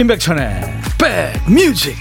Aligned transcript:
임백천의 0.00 0.62
백뮤직. 0.96 1.94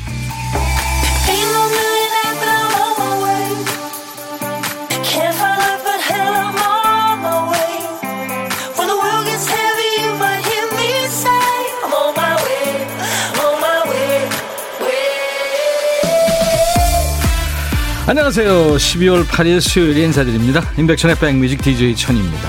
안녕하세요. 18.07 18.75
12월 18.75 19.25
8일 19.25 19.59
수요일 19.59 19.97
인사드립니다. 19.97 20.63
임백천의 20.77 21.17
백뮤직 21.17 21.61
DJ 21.61 21.97
천입니다. 21.97 22.47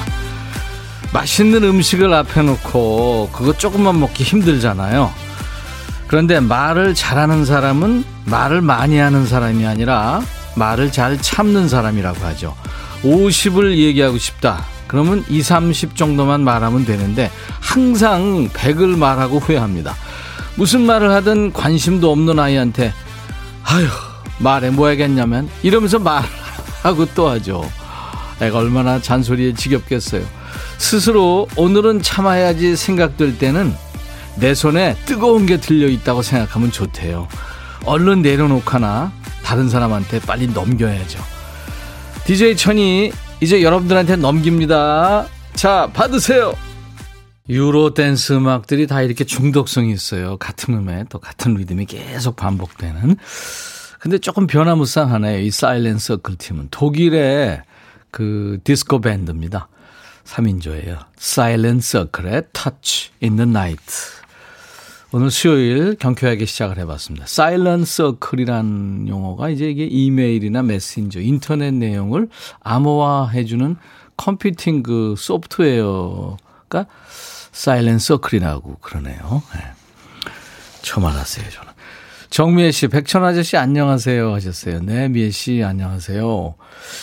맛있는 1.12 1.64
음식을 1.64 2.14
앞에 2.14 2.42
놓고 2.42 3.30
그거 3.32 3.52
조금만 3.52 3.98
먹기 3.98 4.22
힘들잖아요 4.22 5.12
그런데 6.10 6.40
말을 6.40 6.96
잘하는 6.96 7.44
사람은 7.44 8.02
말을 8.24 8.62
많이 8.62 8.98
하는 8.98 9.28
사람이 9.28 9.64
아니라 9.64 10.20
말을 10.56 10.90
잘 10.90 11.16
참는 11.16 11.68
사람이라고 11.68 12.26
하죠. 12.26 12.56
50을 13.04 13.76
얘기하고 13.76 14.18
싶다. 14.18 14.64
그러면 14.88 15.24
2, 15.28 15.40
30 15.40 15.94
정도만 15.94 16.40
말하면 16.40 16.84
되는데 16.84 17.30
항상 17.60 18.48
100을 18.48 18.98
말하고 18.98 19.38
후회합니다. 19.38 19.94
무슨 20.56 20.80
말을 20.80 21.12
하든 21.12 21.52
관심도 21.52 22.10
없는 22.10 22.40
아이한테 22.40 22.92
아휴 23.62 23.86
말해 24.38 24.70
뭐 24.70 24.88
하겠냐면 24.88 25.48
이러면서 25.62 26.00
말하고 26.00 27.06
또 27.14 27.28
하죠. 27.28 27.62
애가 28.40 28.58
얼마나 28.58 29.00
잔소리에 29.00 29.54
지겹겠어요. 29.54 30.24
스스로 30.76 31.46
오늘은 31.54 32.02
참아야지 32.02 32.74
생각될 32.74 33.38
때는 33.38 33.72
내 34.36 34.54
손에 34.54 34.96
뜨거운 35.06 35.46
게 35.46 35.58
들려 35.58 35.88
있다고 35.88 36.22
생각하면 36.22 36.70
좋대요. 36.70 37.28
얼른 37.84 38.22
내려놓거나 38.22 39.12
다른 39.42 39.68
사람한테 39.68 40.20
빨리 40.20 40.46
넘겨야죠. 40.46 41.18
DJ 42.24 42.56
천이 42.56 43.12
이제 43.40 43.62
여러분들한테 43.62 44.16
넘깁니다. 44.16 45.26
자, 45.54 45.90
받으세요. 45.92 46.54
유로 47.48 47.94
댄스 47.94 48.34
음악들이 48.34 48.86
다 48.86 49.02
이렇게 49.02 49.24
중독성이 49.24 49.92
있어요. 49.92 50.36
같은 50.36 50.74
음에 50.74 51.04
또 51.08 51.18
같은 51.18 51.54
리듬이 51.54 51.86
계속 51.86 52.36
반복되는. 52.36 53.16
근데 53.98 54.18
조금 54.18 54.46
변화무쌍하네요. 54.46 55.40
이 55.40 55.50
Silent 55.50 55.98
Circle 55.98 56.36
팀은 56.36 56.68
독일의 56.70 57.62
그 58.10 58.58
디스코 58.62 59.00
밴드입니다. 59.00 59.68
3인조예요. 60.24 60.98
Silent 61.16 61.80
Circle의 61.80 62.44
Touch 62.52 63.10
in 63.22 63.36
the 63.36 63.48
Night. 63.48 64.19
오늘 65.12 65.32
수요일 65.32 65.96
경쾌하게 65.96 66.44
시작을 66.44 66.78
해봤습니다. 66.78 67.26
Silent 67.26 67.84
Circle이라는 67.84 69.08
용어가 69.08 69.48
이제 69.48 69.68
이게 69.68 69.84
이메일이나 69.84 70.62
메신저, 70.62 71.20
인터넷 71.20 71.72
내용을 71.72 72.28
암호화해주는 72.60 73.76
컴퓨팅 74.16 74.84
그 74.84 75.16
소프트웨어가 75.18 76.86
Silent 77.50 77.98
Circle이라고 77.98 78.76
그러네요. 78.80 79.42
네. 79.54 79.60
처음 80.82 81.06
알았어요, 81.06 81.50
저는. 81.50 81.72
정미애 82.30 82.70
씨, 82.70 82.86
백천 82.86 83.24
아저씨 83.24 83.56
안녕하세요 83.56 84.32
하셨어요. 84.32 84.80
네, 84.80 85.08
미애 85.08 85.30
씨 85.32 85.64
안녕하세요. 85.64 86.54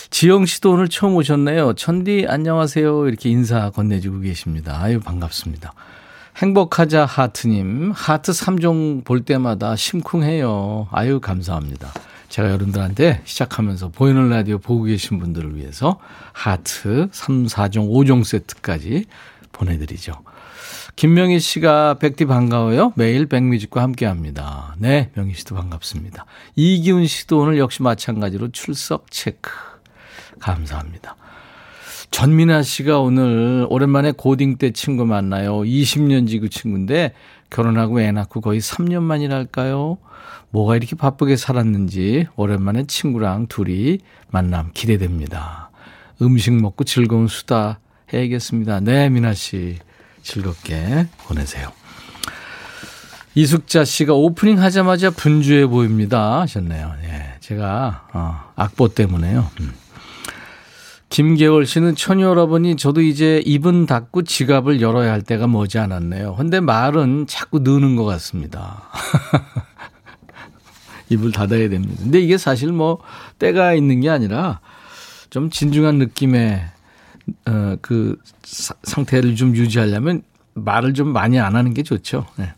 지영 0.10 0.46
씨도 0.46 0.72
오늘 0.72 0.88
처음 0.88 1.18
오셨네요. 1.18 1.74
천디 1.74 2.28
안녕하세요. 2.30 3.10
이렇게 3.10 3.30
인사 3.30 3.70
건네주고 3.72 4.22
계십니다. 4.22 4.80
아유, 4.82 5.02
반갑습니다. 5.02 5.74
행복하자 6.38 7.06
하트님, 7.06 7.92
하트 7.96 8.32
3종 8.32 9.04
볼 9.04 9.22
때마다 9.22 9.76
심쿵해요. 9.76 10.88
아유, 10.92 11.20
감사합니다. 11.20 11.92
제가 12.30 12.50
여러분들한테 12.50 13.22
시작하면서 13.26 13.90
보이는 13.90 14.30
라디오 14.30 14.60
보고 14.60 14.84
계신 14.84 15.18
분들을 15.18 15.56
위해서 15.56 15.98
하트 16.34 17.10
3, 17.12 17.48
4종, 17.48 17.90
5종 17.90 18.24
세트까지 18.24 19.06
보내드리죠. 19.52 20.14
김명희 20.96 21.40
씨가 21.40 21.96
백디 21.96 22.26
반가워요. 22.26 22.94
매일 22.96 23.26
백뮤직과 23.26 23.82
함께 23.82 24.06
합니다. 24.06 24.76
네, 24.78 25.10
명희 25.16 25.34
씨도 25.34 25.56
반갑습니다. 25.56 26.26
이기훈 26.56 27.08
씨도 27.08 27.40
오늘 27.40 27.58
역시 27.58 27.82
마찬가지로 27.82 28.52
출석 28.52 29.10
체크. 29.10 29.50
감사합니다. 30.40 31.16
전민아 32.12 32.64
씨가 32.64 33.00
오늘 33.00 33.68
오랜만에 33.70 34.12
고딩 34.12 34.58
때 34.58 34.72
친구 34.72 35.06
만나요. 35.06 35.60
20년 35.60 36.28
지구 36.28 36.50
친구인데 36.50 37.14
결혼하고 37.50 38.02
애 38.02 38.12
낳고 38.12 38.42
거의 38.42 38.60
3년 38.60 39.04
만이랄까요? 39.04 39.98
뭐가 40.50 40.76
이렇게 40.76 40.96
바쁘게 40.96 41.36
살았는지 41.36 42.28
오랜만에 42.36 42.86
친구랑 42.86 43.48
둘이 43.48 44.00
만남 44.30 44.72
기대됩니다. 44.74 45.70
음식 46.22 46.54
먹고 46.54 46.84
즐거운 46.84 47.28
수다 47.28 47.80
해야겠습니다. 48.14 48.80
네, 48.80 49.10
민아 49.10 49.34
씨. 49.34 49.78
즐겁게 50.24 51.08
보내세요. 51.20 51.72
이숙자 53.36 53.86
씨가 53.86 54.14
오프닝 54.14 54.60
하자마자 54.60 55.12
분주해 55.12 55.68
보입니다. 55.68 56.42
하셨네요. 56.42 56.96
예. 57.04 57.36
제가, 57.40 58.08
어, 58.14 58.52
악보 58.56 58.90
때문에요. 58.90 59.48
음. 59.62 59.74
김계월 61.10 61.66
씨는 61.66 61.96
천이 61.96 62.22
여러분이 62.22 62.76
저도 62.76 63.02
이제 63.02 63.42
입은 63.46 63.86
닫고 63.86 64.24
지갑을 64.24 64.82
열어야 64.82 65.12
할 65.12 65.22
때가 65.22 65.48
머지 65.48 65.80
않았네요. 65.80 66.36
근데 66.36 66.60
말은 66.60 67.28
자꾸 67.28 67.60
느는 67.60 67.96
것 67.96 68.04
같습니다. 68.06 68.84
입을 71.10 71.32
닫아야 71.32 71.70
됩니다. 71.70 71.96
근데 72.04 72.20
이게 72.20 72.38
사실 72.38 72.72
뭐 72.72 73.00
때가 73.40 73.74
있는 73.74 74.02
게 74.02 74.10
아니라 74.10 74.60
좀 75.30 75.50
진중한 75.50 75.98
느낌의 75.98 76.66
어, 77.46 77.76
그 77.82 78.18
사, 78.44 78.74
상태를 78.84 79.36
좀 79.36 79.56
유지하려면 79.56 80.24
말을 80.54 80.94
좀 80.94 81.10
많이 81.10 81.40
안 81.40 81.56
하는 81.56 81.74
게 81.74 81.84
좋죠. 81.84 82.26
네. 82.38 82.54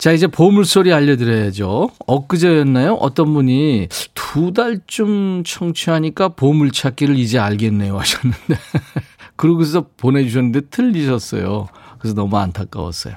자, 0.00 0.12
이제 0.12 0.26
보물소리 0.26 0.94
알려드려야죠. 0.94 1.90
엊그제였나요? 2.06 2.94
어떤 2.94 3.34
분이 3.34 3.88
두 4.14 4.54
달쯤 4.54 5.44
청취하니까 5.44 6.30
보물찾기를 6.30 7.18
이제 7.18 7.38
알겠네요 7.38 7.98
하셨는데. 7.98 8.56
그러고서 9.36 9.88
보내주셨는데 9.98 10.68
틀리셨어요. 10.70 11.68
그래서 11.98 12.14
너무 12.14 12.38
안타까웠어요. 12.38 13.14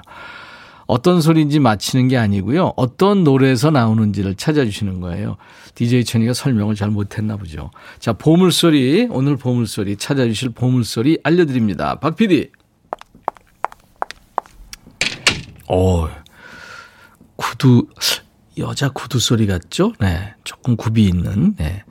어떤 0.86 1.22
소리인지 1.22 1.58
맞히는 1.58 2.08
게 2.08 2.18
아니고요. 2.18 2.74
어떤 2.76 3.24
노래에서 3.24 3.70
나오는지를 3.70 4.34
찾아주시는 4.34 5.00
거예요. 5.00 5.38
DJ 5.74 6.04
천이가 6.04 6.34
설명을 6.34 6.74
잘 6.74 6.90
못했나 6.90 7.38
보죠. 7.38 7.70
자, 7.98 8.12
보물소리, 8.12 9.08
오늘 9.10 9.38
보물소리, 9.38 9.96
찾아주실 9.96 10.50
보물소리 10.50 11.20
알려드립니다. 11.24 11.98
박 11.98 12.14
PD. 12.14 12.50
오, 15.70 16.08
구두, 17.36 17.86
여자 18.58 18.88
구두 18.90 19.18
소리 19.18 19.46
같죠? 19.46 19.92
네. 20.00 20.34
조금 20.44 20.76
굽이 20.76 21.04
있는, 21.04 21.54
네. 21.56 21.82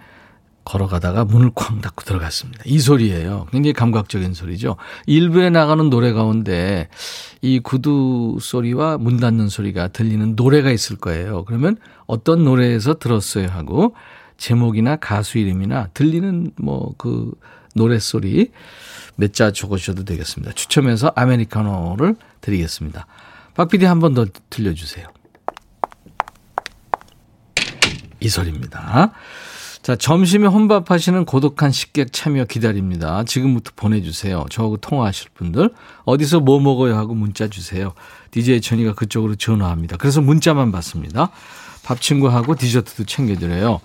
걸어가다가 0.65 1.25
문을 1.25 1.51
쾅 1.53 1.81
닫고 1.81 2.05
들어갔습니다. 2.05 2.63
이 2.65 2.79
소리예요. 2.79 3.47
굉장히 3.51 3.73
감각적인 3.73 4.33
소리죠. 4.33 4.77
일부에 5.07 5.49
나가는 5.49 5.89
노래 5.89 6.13
가운데 6.13 6.87
이 7.41 7.59
구두 7.59 8.37
소리와 8.39 8.97
문 8.97 9.17
닫는 9.17 9.49
소리가 9.49 9.89
들리는 9.89 10.37
노래가 10.37 10.71
있을 10.71 10.95
거예요. 10.95 11.43
그러면 11.43 11.75
어떤 12.07 12.45
노래에서 12.45 12.93
들었어요 12.93 13.47
하고 13.49 13.93
제목이나 14.37 14.95
가수 14.95 15.37
이름이나 15.37 15.89
들리는 15.93 16.51
뭐 16.55 16.93
그 16.97 17.33
노래 17.75 17.99
소리 17.99 18.51
몇 19.17 19.33
자 19.33 19.51
적으셔도 19.51 20.05
되겠습니다. 20.05 20.53
추첨해서 20.53 21.11
아메리카노를 21.15 22.15
드리겠습니다. 22.39 23.05
박 23.55 23.67
PD 23.67 23.83
한 23.85 23.99
번 23.99 24.13
더 24.13 24.25
들려주세요. 24.49 25.07
이 28.23 28.29
소리입니다. 28.29 29.11
자, 29.81 29.97
점심에 29.97 30.47
혼밥 30.47 30.91
하시는 30.91 31.25
고독한 31.25 31.71
식객 31.73 32.13
참여 32.13 32.45
기다립니다. 32.45 33.25
지금부터 33.25 33.71
보내주세요. 33.75 34.45
저하고 34.49 34.77
통화하실 34.77 35.31
분들. 35.33 35.71
어디서 36.05 36.39
뭐 36.39 36.61
먹어요 36.61 36.95
하고 36.95 37.13
문자 37.13 37.49
주세요. 37.49 37.93
DJ 38.31 38.61
천이가 38.61 38.93
그쪽으로 38.93 39.35
전화합니다. 39.35 39.97
그래서 39.97 40.21
문자만 40.21 40.71
받습니다. 40.71 41.31
밥 41.83 41.99
친구하고 41.99 42.55
디저트도 42.55 43.03
챙겨드려요. 43.03 43.81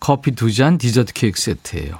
커피 0.00 0.32
두 0.32 0.52
잔, 0.52 0.76
디저트 0.76 1.14
케이크 1.14 1.40
세트예요. 1.40 1.94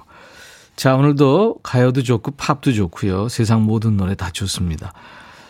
자, 0.76 0.94
오늘도 0.94 1.60
가요도 1.62 2.02
좋고 2.02 2.32
팝도 2.32 2.74
좋고요. 2.74 3.30
세상 3.30 3.64
모든 3.64 3.96
노래 3.96 4.14
다 4.14 4.30
좋습니다. 4.30 4.92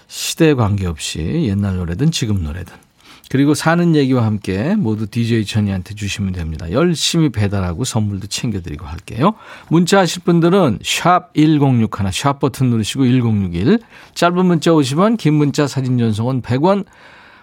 시대에 0.06 0.54
관계없이 0.54 1.46
옛날 1.48 1.76
노래든 1.76 2.12
지금 2.12 2.44
노래든. 2.44 2.87
그리고 3.30 3.54
사는 3.54 3.94
얘기와 3.94 4.24
함께 4.24 4.74
모두 4.74 5.06
DJ 5.06 5.44
천이한테 5.44 5.94
주시면 5.94 6.32
됩니다. 6.32 6.70
열심히 6.72 7.28
배달하고 7.28 7.84
선물도 7.84 8.28
챙겨드리고 8.28 8.86
할게요. 8.86 9.34
문자 9.68 9.98
하실 9.98 10.22
분들은 10.22 10.78
샵 10.82 11.34
1061, 11.34 12.10
샵 12.12 12.38
버튼 12.40 12.70
누르시고 12.70 13.04
1061. 13.04 13.78
짧은 14.14 14.46
문자 14.46 14.72
오시면 14.72 15.16
긴 15.18 15.34
문자 15.34 15.66
사진 15.66 15.98
전송은 15.98 16.42
100원, 16.42 16.86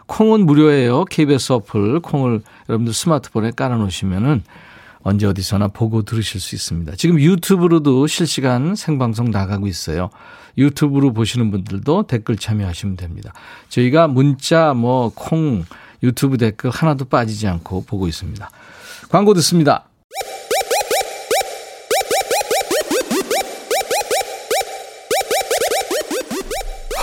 콩은 0.07 0.45
무료예요. 0.45 1.05
KBS 1.05 1.53
어플 1.53 1.99
콩을 2.01 2.41
여러분들 2.69 2.93
스마트폰에 2.93 3.51
깔아놓으시면은 3.55 4.43
언제 5.01 5.27
어디서나 5.27 5.67
보고 5.67 6.01
들으실 6.01 6.41
수 6.41 6.55
있습니다. 6.55 6.93
지금 6.95 7.19
유튜브로도 7.19 8.07
실시간 8.07 8.75
생방송 8.75 9.29
나가고 9.29 9.67
있어요. 9.67 10.09
유튜브로 10.57 11.13
보시는 11.13 11.52
분들도 11.52 12.07
댓글 12.07 12.38
참여하시면 12.38 12.96
됩니다. 12.98 13.34
저희가 13.69 14.07
문자, 14.07 14.74
뭐, 14.74 15.12
콩, 15.13 15.66
유튜브 16.04 16.38
댓글 16.38 16.69
하나도 16.69 17.06
빠지지 17.06 17.48
않고 17.48 17.86
보고 17.86 18.07
있습니다. 18.07 18.50
광고 19.10 19.34
듣습니다. 19.36 19.86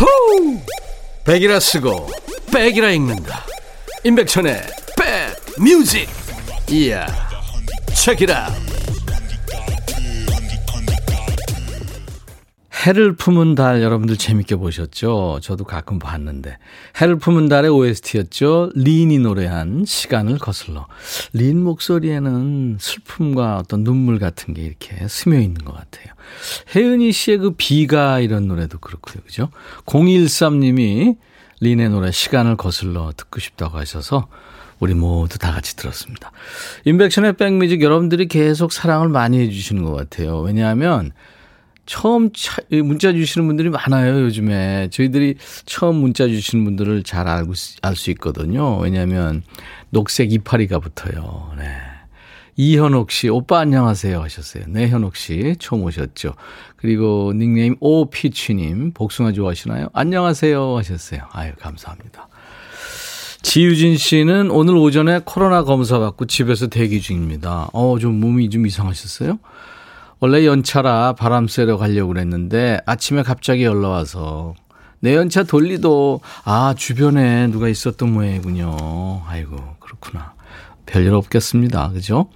호우! 0.01 0.59
백이라 1.25 1.61
쓰고, 1.61 2.09
백이라 2.53 2.91
읽는다. 2.91 3.45
임백천의 4.05 4.63
백 4.97 5.63
뮤직. 5.63 6.09
이야. 6.69 7.07
Check 7.95 8.19
it 8.19 8.29
out. 8.29 8.49
해를 12.73 13.15
품은 13.15 13.55
달 13.55 13.83
여러분들 13.83 14.17
재밌게 14.17 14.57
보셨죠? 14.57 15.41
저도 15.43 15.65
가끔 15.65 15.99
봤는데. 15.99 16.57
해를 17.01 17.17
품은 17.17 17.49
달의 17.49 17.71
OST였죠. 17.71 18.71
린이 18.75 19.19
노래한 19.19 19.85
시간을 19.87 20.39
거슬러. 20.39 20.87
린 21.33 21.63
목소리에는 21.63 22.79
슬픔과 22.81 23.59
어떤 23.59 23.85
눈물 23.85 24.19
같은 24.19 24.55
게 24.55 24.63
이렇게 24.63 25.07
스며 25.07 25.39
있는 25.39 25.65
것 25.65 25.75
같아요. 25.75 26.07
혜은이 26.75 27.13
씨의 27.13 27.39
그 27.39 27.51
비가 27.57 28.21
이런 28.21 28.49
노래도 28.49 28.79
그렇고요. 28.79 29.23
그죠? 29.25 29.51
013님이 29.87 31.17
린의 31.61 31.91
노래 31.91 32.11
시간을 32.11 32.57
거슬러 32.57 33.13
듣고 33.17 33.39
싶다고 33.39 33.79
하셔서 33.79 34.29
우리 34.81 34.95
모두 34.95 35.39
다 35.39 35.53
같이 35.53 35.77
들었습니다. 35.77 36.33
인백션의 36.87 37.35
백뮤직 37.35 37.83
여러분들이 37.83 38.27
계속 38.27 38.73
사랑을 38.73 39.09
많이 39.09 39.39
해주시는 39.39 39.85
것 39.85 39.93
같아요. 39.93 40.41
왜냐하면 40.41 41.13
처음 41.85 42.31
문자 42.85 43.13
주시는 43.13 43.47
분들이 43.47 43.69
많아요, 43.71 44.21
요즘에. 44.23 44.89
저희들이 44.91 45.37
처음 45.67 45.97
문자 45.97 46.27
주시는 46.27 46.65
분들을 46.65 47.03
잘 47.03 47.29
알고, 47.29 47.53
알 47.83 47.97
수 47.97 48.11
있거든요. 48.13 48.79
왜냐하면 48.79 49.43
녹색 49.91 50.33
이파리가 50.33 50.79
붙어요. 50.79 51.53
네. 51.59 51.65
이현옥 52.57 53.11
씨, 53.11 53.29
오빠 53.29 53.61
안녕하세요 53.61 54.21
하셨어요. 54.21 54.65
네, 54.69 54.89
현옥 54.89 55.17
씨, 55.17 55.57
처음 55.59 55.85
오셨죠. 55.85 56.35
그리고 56.77 57.33
닉네임 57.35 57.77
오피치님, 57.81 58.93
복숭아 58.93 59.33
좋아하시나요? 59.33 59.89
안녕하세요 59.95 60.77
하셨어요. 60.77 61.23
아유, 61.33 61.53
감사합니다. 61.59 62.29
지유진 63.41 63.97
씨는 63.97 64.51
오늘 64.51 64.77
오전에 64.77 65.21
코로나 65.25 65.65
검사 65.65 65.99
받고 65.99 66.27
집에서 66.27 66.69
대기 66.69 67.01
중입니다. 67.01 67.71
어, 67.73 67.99
좀 67.99 68.21
몸이 68.21 68.51
좀 68.51 68.67
이상하셨어요? 68.67 69.39
원래 70.23 70.47
연차라 70.47 71.15
바람 71.15 71.49
쐬러 71.49 71.77
가려고 71.77 72.13
그랬는데 72.13 72.79
아침에 72.87 73.25
갑자기 73.25 73.65
연락 73.65 73.89
와서 73.89 74.55
내 75.01 75.17
연차 75.17 75.43
돌리도 75.43 76.21
아 76.45 76.75
주변에 76.79 77.49
누가 77.49 77.69
있었던 77.69 78.13
모양이군요. 78.13 79.23
아이고 79.27 79.57
그렇구나. 79.81 80.35
별일 80.87 81.13
없겠습니다. 81.15 81.91
그죠? 81.91 82.29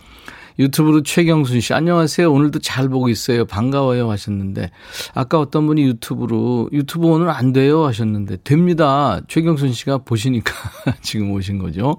유튜브로 0.59 1.05
최경순 1.05 1.61
씨, 1.61 1.75
안녕하세요. 1.75 2.33
오늘도 2.33 2.59
잘 2.59 2.89
보고 2.89 3.09
있어요. 3.09 3.45
반가워요. 3.45 4.11
하셨는데, 4.11 4.71
아까 5.13 5.39
어떤 5.39 5.67
분이 5.67 5.83
유튜브로, 5.83 6.71
유튜브 6.73 7.09
오늘 7.09 7.29
안 7.29 7.53
돼요. 7.53 7.85
하셨는데, 7.85 8.39
됩니다. 8.43 9.21
최경순 9.29 9.75
씨가 9.75 9.99
보시니까 9.99 10.55
지금 11.03 11.31
오신 11.33 11.59
거죠. 11.59 11.99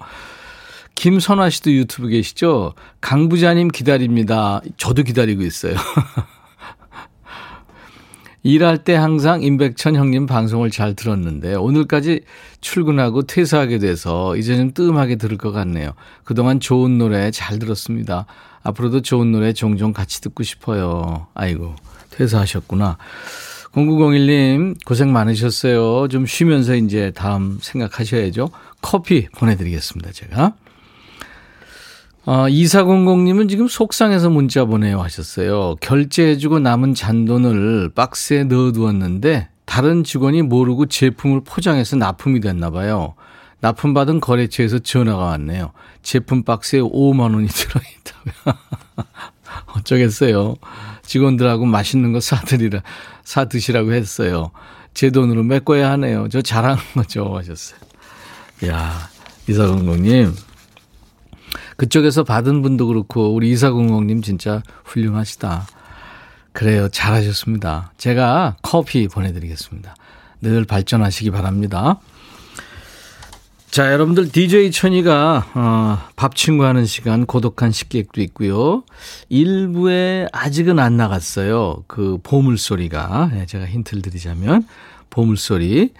김선화 0.97 1.51
씨도 1.51 1.71
유튜브 1.73 2.07
계시죠? 2.07 2.73
강 3.01 3.29
부자님 3.29 3.67
기다립니다. 3.67 4.61
저도 4.77 5.03
기다리고 5.03 5.43
있어요. 5.43 5.75
일할 8.41 8.83
때 8.83 8.95
항상 8.95 9.43
임백천 9.43 9.95
형님 9.95 10.25
방송을 10.25 10.71
잘 10.71 10.95
들었는데 10.95 11.53
오늘까지 11.53 12.21
출근하고 12.61 13.21
퇴사하게 13.23 13.77
돼서 13.77 14.35
이제 14.37 14.57
좀 14.57 14.73
뜸하게 14.73 15.17
들을 15.17 15.37
것 15.37 15.51
같네요. 15.51 15.91
그동안 16.23 16.59
좋은 16.59 16.97
노래 16.97 17.29
잘 17.29 17.59
들었습니다. 17.59 18.25
앞으로도 18.63 19.01
좋은 19.01 19.31
노래 19.31 19.53
종종 19.53 19.93
같이 19.93 20.19
듣고 20.21 20.41
싶어요. 20.41 21.27
아이고, 21.35 21.75
퇴사하셨구나. 22.09 22.97
0901님, 23.73 24.83
고생 24.83 25.13
많으셨어요. 25.13 26.07
좀 26.07 26.25
쉬면서 26.25 26.75
이제 26.75 27.11
다음 27.13 27.59
생각하셔야죠. 27.61 28.49
커피 28.81 29.27
보내드리겠습니다, 29.27 30.11
제가. 30.11 30.55
어, 32.27 32.45
2400님은 32.49 33.47
지금 33.47 33.69
속상해서 33.69 34.29
문자 34.29 34.65
보내요 34.65 35.01
하셨어요. 35.01 35.75
결제해주고 35.79 36.59
남은 36.59 36.93
잔돈을 36.93 37.91
박스에 37.95 38.43
넣어두었는데 38.43 39.47
다른 39.63 40.03
직원이 40.03 40.41
모르고 40.41 40.87
제품을 40.87 41.45
포장해서 41.45 41.95
납품이 41.95 42.41
됐나 42.41 42.69
봐요. 42.69 43.15
납품받은 43.61 44.19
거래처에서 44.19 44.79
전화가 44.79 45.23
왔네요. 45.23 45.71
제품 46.01 46.43
박스에 46.43 46.81
5만 46.81 47.33
원이 47.33 47.47
들어있다고요. 47.47 48.57
어쩌겠어요. 49.77 50.55
직원들하고 51.03 51.65
맛있는 51.65 52.11
거 52.11 52.19
사드리라, 52.19 52.83
사드시라고 53.23 53.93
했어요. 53.93 54.51
제 54.93 55.11
돈으로 55.11 55.43
메꿔야 55.43 55.91
하네요. 55.91 56.27
저 56.29 56.41
잘한 56.41 56.75
거죠. 56.93 57.37
하셨어요. 57.37 57.79
야, 58.65 59.09
이사공공님. 59.47 60.46
그쪽에서 61.77 62.23
받은 62.23 62.61
분도 62.61 62.87
그렇고, 62.87 63.33
우리 63.33 63.51
이사공공님 63.51 64.21
진짜 64.21 64.63
훌륭하시다. 64.83 65.67
그래요. 66.53 66.89
잘하셨습니다. 66.89 67.91
제가 67.97 68.57
커피 68.63 69.07
보내드리겠습니다. 69.07 69.95
늘 70.41 70.65
발전하시기 70.65 71.29
바랍니다. 71.31 71.99
자, 73.69 73.91
여러분들 73.91 74.31
DJ 74.31 74.71
천이가 74.71 75.45
어, 75.53 75.99
밥 76.15 76.35
친구 76.35 76.65
하는 76.65 76.85
시간 76.85 77.25
고독한 77.27 77.71
식객도 77.71 78.21
있고요. 78.21 78.83
일부에 79.29 80.27
아직은 80.31 80.79
안 80.79 80.97
나갔어요. 80.97 81.83
그 81.85 82.17
보물 82.23 82.57
소리가 82.57 83.29
네, 83.33 83.45
제가 83.45 83.65
힌트를 83.65 84.01
드리자면 84.01 84.65
보물 85.09 85.37
소리. 85.37 85.91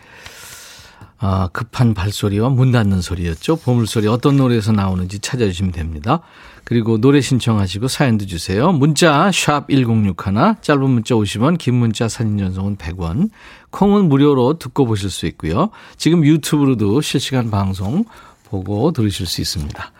아, 1.19 1.49
급한 1.51 1.93
발소리와 1.93 2.49
문 2.49 2.71
닫는 2.71 3.01
소리였죠. 3.01 3.57
보물소리 3.57 4.07
어떤 4.07 4.37
노래에서 4.37 4.71
나오는지 4.71 5.19
찾아주시면 5.19 5.71
됩니다. 5.71 6.21
그리고 6.63 6.99
노래 6.99 7.21
신청하시고 7.21 7.87
사연도 7.87 8.25
주세요. 8.25 8.71
문자 8.71 9.31
1061, 9.31 10.15
짧은 10.61 10.89
문자 10.89 11.15
50원, 11.15 11.57
긴 11.57 11.75
문자 11.75 12.07
사진 12.07 12.37
전송은 12.37 12.75
100원. 12.77 13.29
콩은 13.71 14.09
무료로 14.09 14.59
듣고 14.59 14.85
보실 14.85 15.09
수 15.09 15.25
있고요. 15.27 15.69
지금 15.95 16.23
유튜브로도 16.25 17.01
실시간 17.01 17.49
방송 17.49 18.05
보고 18.45 18.91
들으실 18.91 19.25
수 19.25 19.41
있습니다. 19.41 19.91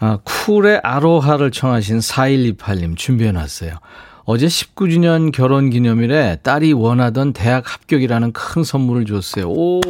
아, 0.00 0.18
쿨의 0.24 0.80
아로하를 0.82 1.50
청하신 1.50 1.98
4128님 1.98 2.96
준비해 2.96 3.30
놨어요. 3.30 3.78
어제 4.26 4.46
19주년 4.46 5.32
결혼 5.32 5.68
기념일에 5.68 6.36
딸이 6.42 6.72
원하던 6.72 7.34
대학 7.34 7.70
합격이라는 7.70 8.32
큰 8.32 8.64
선물을 8.64 9.04
줬어요. 9.04 9.50
오, 9.50 9.80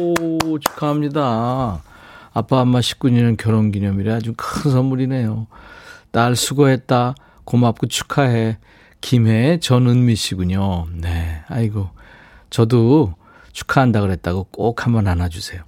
축하합니다. 0.59 1.81
아빠, 2.33 2.61
엄마 2.61 2.79
19주년 2.79 3.37
결혼 3.37 3.71
기념일에 3.71 4.11
아주 4.11 4.33
큰 4.35 4.71
선물이네요. 4.71 5.47
딸 6.11 6.35
수고했다. 6.35 7.15
고맙고 7.45 7.87
축하해. 7.87 8.57
김해 8.99 9.57
전은미 9.61 10.15
씨군요. 10.15 10.87
네. 10.91 11.41
아이고. 11.47 11.89
저도 12.49 13.13
축하한다 13.53 14.01
그랬다고 14.01 14.47
꼭 14.51 14.85
한번 14.85 15.07
안아주세요. 15.07 15.61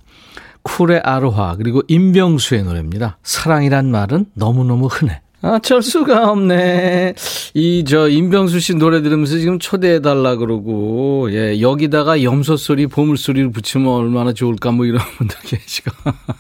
쿨의 0.63 0.99
아로하, 0.99 1.55
그리고 1.55 1.83
임병수의 1.87 2.63
노래입니다. 2.63 3.17
사랑이란 3.23 3.89
말은 3.89 4.25
너무너무 4.33 4.87
흔해. 4.87 5.21
아, 5.41 5.59
쩔 5.59 5.83
수가 5.83 6.31
없네. 6.31 7.13
이, 7.53 7.83
저, 7.87 8.09
임병수 8.09 8.59
씨 8.59 8.73
노래 8.73 9.01
들으면서 9.03 9.37
지금 9.37 9.59
초대해달라 9.59 10.35
그러고, 10.35 11.31
예, 11.31 11.61
여기다가 11.61 12.23
염소 12.23 12.57
소리, 12.57 12.87
보물 12.87 13.17
소리를 13.17 13.51
붙이면 13.51 13.87
얼마나 13.87 14.33
좋을까, 14.33 14.71
뭐 14.71 14.85
이런 14.85 14.99
분들 15.17 15.37
계시고. 15.41 15.91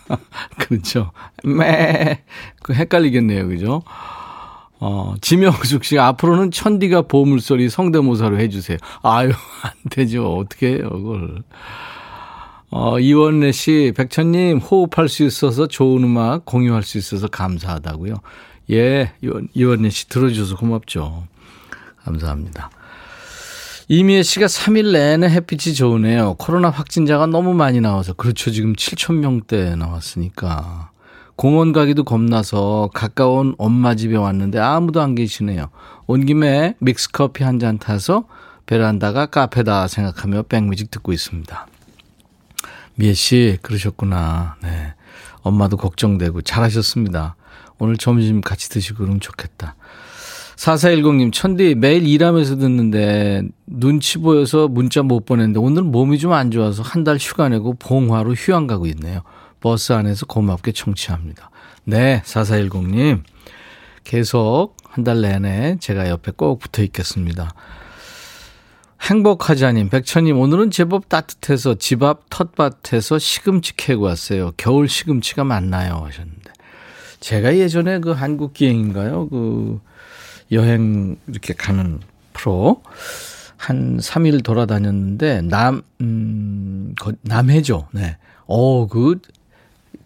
그렇죠. 0.57 1.11
매. 1.43 2.23
그 2.63 2.73
헷갈리겠네요. 2.73 3.47
그죠? 3.47 3.83
어, 4.79 5.13
지명숙 5.21 5.83
씨, 5.83 5.99
앞으로는 5.99 6.49
천디가 6.49 7.03
보물 7.03 7.39
소리 7.39 7.69
성대모사로 7.69 8.39
해주세요. 8.39 8.77
아유, 9.03 9.29
안 9.61 9.71
되죠. 9.91 10.37
어떻게 10.37 10.73
해요, 10.73 10.89
그걸. 10.89 11.43
어, 12.71 12.99
이원래 12.99 13.51
씨, 13.51 13.93
백천님, 13.95 14.57
호흡할 14.57 15.07
수 15.07 15.23
있어서 15.23 15.67
좋은 15.67 16.03
음악 16.03 16.45
공유할 16.45 16.81
수 16.83 16.97
있어서 16.97 17.27
감사하다고요. 17.27 18.15
예, 18.71 19.13
이원, 19.21 19.47
이원래 19.53 19.89
씨 19.89 20.09
들어줘서 20.09 20.57
고맙죠. 20.57 21.25
감사합니다. 22.03 22.69
이미애 23.89 24.21
씨가 24.21 24.47
3일 24.47 24.91
내내 24.91 25.29
햇빛이 25.29 25.73
좋으네요. 25.73 26.35
코로나 26.37 26.69
확진자가 26.69 27.25
너무 27.27 27.53
많이 27.53 27.79
나와서. 27.79 28.13
그렇죠. 28.13 28.51
지금 28.51 28.73
7천 28.73 29.15
명대 29.15 29.75
나왔으니까. 29.75 30.91
공원 31.37 31.71
가기도 31.71 32.03
겁나서 32.03 32.89
가까운 32.93 33.55
엄마 33.57 33.95
집에 33.95 34.17
왔는데 34.17 34.59
아무도 34.59 35.01
안 35.01 35.15
계시네요. 35.15 35.69
온 36.07 36.25
김에 36.25 36.73
믹스 36.79 37.11
커피 37.11 37.43
한 37.43 37.59
잔 37.59 37.77
타서 37.77 38.25
베란다가 38.65 39.27
카페다 39.27 39.87
생각하며 39.87 40.43
백뮤직 40.43 40.91
듣고 40.91 41.13
있습니다. 41.13 41.67
미애 42.95 43.13
씨, 43.13 43.57
그러셨구나. 43.61 44.57
네. 44.63 44.93
엄마도 45.41 45.77
걱정되고 45.77 46.41
잘하셨습니다. 46.41 47.35
오늘 47.79 47.97
점심 47.97 48.41
같이 48.41 48.69
드시고 48.69 48.99
그러면 48.99 49.19
좋겠다. 49.19 49.75
4410님, 50.55 51.31
천디, 51.31 51.75
매일 51.75 52.07
일하면서 52.07 52.55
듣는데 52.57 53.43
눈치 53.67 54.17
보여서 54.17 54.67
문자 54.67 55.03
못 55.03 55.25
보냈는데 55.25 55.59
오늘 55.59 55.83
몸이 55.83 56.17
좀 56.17 56.33
안 56.33 56.49
좋아서 56.49 56.81
한 56.81 57.03
달 57.03 57.17
휴가 57.17 57.47
내고 57.49 57.73
봉화로 57.75 58.33
휴양 58.33 58.65
가고 58.65 58.87
있네요. 58.87 59.21
버스 59.59 59.93
안에서 59.93 60.25
고맙게 60.25 60.71
청취합니다. 60.71 61.51
네, 61.83 62.21
4410님. 62.25 63.21
계속 64.03 64.75
한 64.83 65.03
달 65.03 65.21
내내 65.21 65.77
제가 65.79 66.09
옆에 66.09 66.31
꼭 66.35 66.57
붙어 66.59 66.81
있겠습니다. 66.81 67.51
행복하자님, 69.01 69.89
백천님, 69.89 70.39
오늘은 70.39 70.71
제법 70.71 71.07
따뜻해서 71.07 71.75
집 71.75 72.01
앞 72.03 72.29
텃밭에서 72.31 73.19
시금치 73.19 73.75
캐고 73.75 74.05
왔어요. 74.05 74.51
겨울 74.57 74.89
시금치가 74.89 75.43
많나요? 75.43 76.01
하셨는데. 76.03 76.46
제가 77.19 77.57
예전에 77.57 77.99
그 77.99 78.11
한국 78.11 78.53
기행인가요? 78.53 79.29
그 79.29 79.79
여행 80.51 81.17
이렇게 81.27 81.53
가는 81.53 81.99
프로 82.33 82.81
한 83.57 83.97
3일 83.97 84.43
돌아다녔는데 84.43 85.41
남, 85.41 85.81
음, 86.01 86.93
남해죠. 87.21 87.87
네. 87.91 88.17
어, 88.45 88.87
그, 88.87 89.19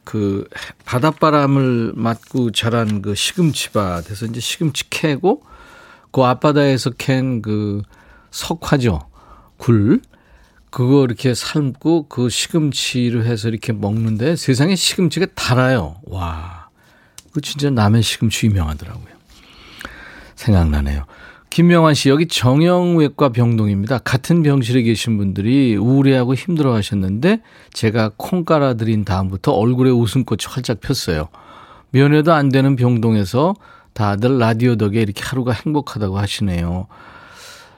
그 0.04 0.48
바닷바람을 0.86 1.94
맞고 1.96 2.52
자란 2.52 3.02
그 3.02 3.14
시금치밭에서 3.14 4.28
이제 4.28 4.40
시금치 4.40 4.90
캐고 4.90 5.44
그 6.12 6.24
앞바다에서 6.24 6.92
캔 6.92 7.42
그 7.42 7.82
석화죠. 8.32 9.02
굴. 9.58 10.02
그거 10.70 11.04
이렇게 11.04 11.34
삶고 11.36 12.08
그 12.08 12.30
시금치를 12.30 13.26
해서 13.26 13.50
이렇게 13.50 13.74
먹는데 13.74 14.38
세상에 14.38 14.76
시금치가 14.76 15.28
달아요. 15.36 15.98
와. 16.04 16.61
그 17.32 17.42
진짜 17.42 17.70
남해 17.70 18.02
시금치 18.02 18.48
유명하더라고요. 18.48 19.12
생각나네요. 20.36 21.06
김명환 21.52 21.96
씨, 21.96 22.08
여기 22.08 22.28
정형외과 22.28 23.30
병동입니다. 23.30 23.98
같은 24.00 24.42
병실에 24.42 24.84
계신 24.84 25.18
분들이 25.18 25.76
우울해하고 25.76 26.34
힘들어 26.34 26.74
하셨는데 26.74 27.42
제가 27.74 28.12
콩 28.16 28.46
깔아드린 28.46 29.04
다음부터 29.04 29.52
얼굴에 29.52 29.92
웃음꽃이 29.92 30.40
활짝 30.48 30.80
폈어요. 30.80 31.28
면회도 31.90 32.32
안 32.32 32.50
되는 32.50 32.78
병동에서 32.78 33.56
다들 33.94 34.40
라디오 34.40 34.78
덕에 34.78 35.02
이렇게 35.02 35.22
하루가 35.24 35.52
행복하다고 35.52 36.18
하시네요. 36.18 36.88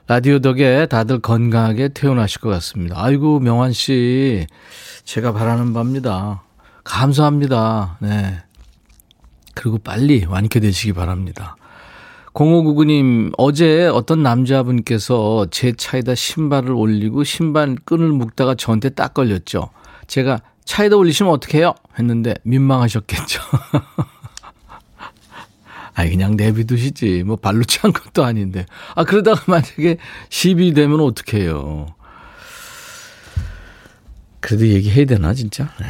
라디오 0.05 0.37
덕에 0.37 0.85
다들 0.85 1.19
건강하게 1.19 1.89
태어나실 1.89 2.41
것 2.41 2.49
같습니다. 2.49 2.95
아이고, 2.99 3.39
명환 3.39 3.73
씨, 3.73 4.45
제가 5.03 5.33
바라는 5.33 5.73
바입니다. 5.73 6.43
감사합니다. 6.83 7.97
네. 8.01 8.43
그리고 9.53 9.77
빨리 9.77 10.25
완쾌되시기 10.25 10.93
바랍니다. 10.93 11.55
0599님, 12.33 13.31
어제 13.37 13.85
어떤 13.85 14.23
남자분께서 14.23 15.47
제 15.51 15.71
차에다 15.71 16.15
신발을 16.15 16.71
올리고 16.71 17.23
신발 17.23 17.75
끈을 17.85 18.09
묶다가 18.09 18.55
저한테 18.55 18.89
딱 18.89 19.13
걸렸죠. 19.13 19.69
제가 20.07 20.39
차에다 20.65 20.95
올리시면 20.95 21.31
어떡해요? 21.33 21.75
했는데 21.99 22.33
민망하셨겠죠. 22.43 23.39
아니, 25.93 26.09
그냥 26.09 26.35
내비두시지. 26.35 27.21
뭐 27.23 27.35
발로 27.35 27.63
찬 27.65 27.93
것도 27.93 28.23
아닌데. 28.23 28.65
아, 28.95 29.03
그러다가 29.03 29.43
만약에 29.45 29.97
시비 30.29 30.73
되면 30.73 30.99
어떡해요. 30.99 31.93
그래도 34.39 34.67
얘기해야 34.67 35.05
되나, 35.05 35.35
진짜? 35.35 35.69
네. 35.79 35.85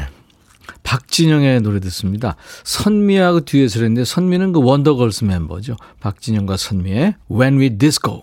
박진영의 0.94 1.62
노래 1.62 1.80
듣습니다. 1.80 2.36
선미하고 2.64 3.42
뒤에서 3.42 3.80
그랬는데 3.80 4.06
선미는 4.06 4.52
그 4.52 4.64
원더걸스 4.64 5.24
멤버죠. 5.24 5.76
박진영과 6.00 6.56
선미의 6.56 7.16
When 7.32 7.60
We 7.60 7.80
Disco. 7.80 8.22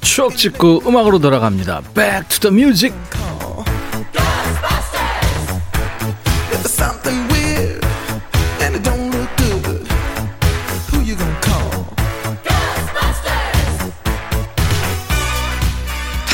추억 0.00 0.36
찍고 0.36 0.82
음악으로 0.86 1.18
돌아갑니다. 1.18 1.82
Back 1.94 2.28
to 2.28 2.50
the 2.50 2.54
music. 2.54 2.94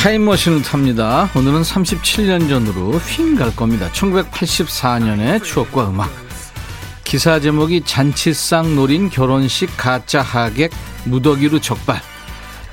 타임머신을 0.05 0.61
탑니다. 0.61 1.31
오늘은 1.35 1.63
37년 1.63 2.47
전으로 2.47 2.91
휙 2.91 3.35
갈 3.35 3.55
겁니다. 3.55 3.89
1984년의 3.91 5.43
추억과 5.43 5.89
음악. 5.89 6.11
기사 7.03 7.39
제목이 7.39 7.81
잔치상 7.81 8.75
노린 8.75 9.09
결혼식 9.09 9.75
가짜 9.75 10.21
하객 10.21 10.69
무더기로 11.05 11.59
적발. 11.59 11.99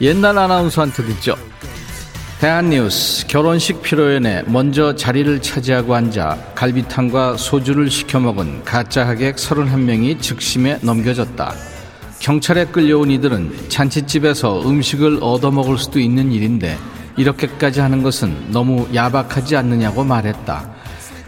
옛날 0.03 0.37
아나운서한테 0.37 1.05
듣죠. 1.05 1.35
대한뉴스 2.39 3.27
결혼식 3.29 3.81
피로연에 3.81 4.43
먼저 4.47 4.95
자리를 4.95 5.41
차지하고 5.41 5.95
앉아 5.95 6.53
갈비탕과 6.55 7.39
소주를 7.39 7.89
시켜 7.89 8.21
먹은 8.21 8.62
가짜 8.67 9.09
하객 9.09 9.37
31명이 9.37 10.21
즉심에 10.21 10.81
넘겨졌다. 10.83 11.55
경찰에 12.19 12.67
끌려온 12.67 13.11
이들은 13.11 13.71
잔치집에서 13.71 14.69
음식을 14.69 15.21
얻어먹을 15.23 15.79
수도 15.79 15.99
있는 15.99 16.31
일인데 16.31 16.77
이렇게까지 17.16 17.81
하는 17.81 18.02
것은 18.02 18.50
너무 18.50 18.88
야박하지 18.95 19.57
않느냐고 19.57 20.04
말했다. 20.04 20.71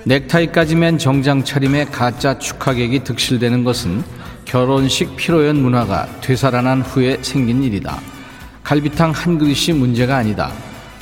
넥타이까지 0.04 0.76
맨 0.76 0.98
정장 0.98 1.44
차림의 1.44 1.90
가짜 1.90 2.38
축하객이 2.38 3.04
득실되는 3.04 3.64
것은 3.64 4.02
결혼식 4.44 5.16
피로연 5.16 5.56
문화가 5.62 6.06
되살아난 6.20 6.82
후에 6.82 7.18
생긴 7.22 7.62
일이다. 7.62 7.98
갈비탕 8.62 9.12
한 9.12 9.38
그릇이 9.38 9.76
문제가 9.78 10.16
아니다. 10.16 10.52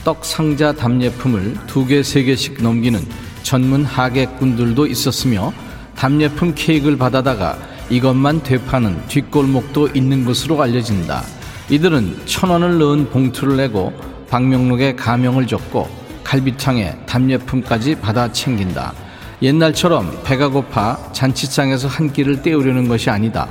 떡 0.04 0.24
상자 0.24 0.72
답례품을 0.72 1.56
두 1.66 1.86
개, 1.86 2.02
세 2.02 2.24
개씩 2.24 2.62
넘기는 2.62 3.00
전문 3.42 3.84
하객분들도 3.84 4.86
있었으며 4.86 5.52
답례품 5.94 6.54
케이크를 6.54 6.96
받아다가 6.96 7.58
이것만 7.90 8.42
되파는 8.42 9.06
뒷골목도 9.08 9.90
있는 9.94 10.24
것으로 10.24 10.60
알려진다. 10.60 11.22
이들은 11.70 12.22
천 12.24 12.50
원을 12.50 12.78
넣은 12.78 13.10
봉투를 13.10 13.56
내고 13.56 13.92
방명록에 14.32 14.96
가명을 14.96 15.46
적고 15.46 15.90
갈비탕에 16.24 17.00
답례품까지 17.04 17.96
받아 17.96 18.32
챙긴다. 18.32 18.94
옛날처럼 19.42 20.22
배가 20.24 20.48
고파 20.48 20.98
잔치상에서 21.12 21.86
한 21.86 22.10
끼를 22.10 22.40
때우려는 22.40 22.88
것이 22.88 23.10
아니다. 23.10 23.46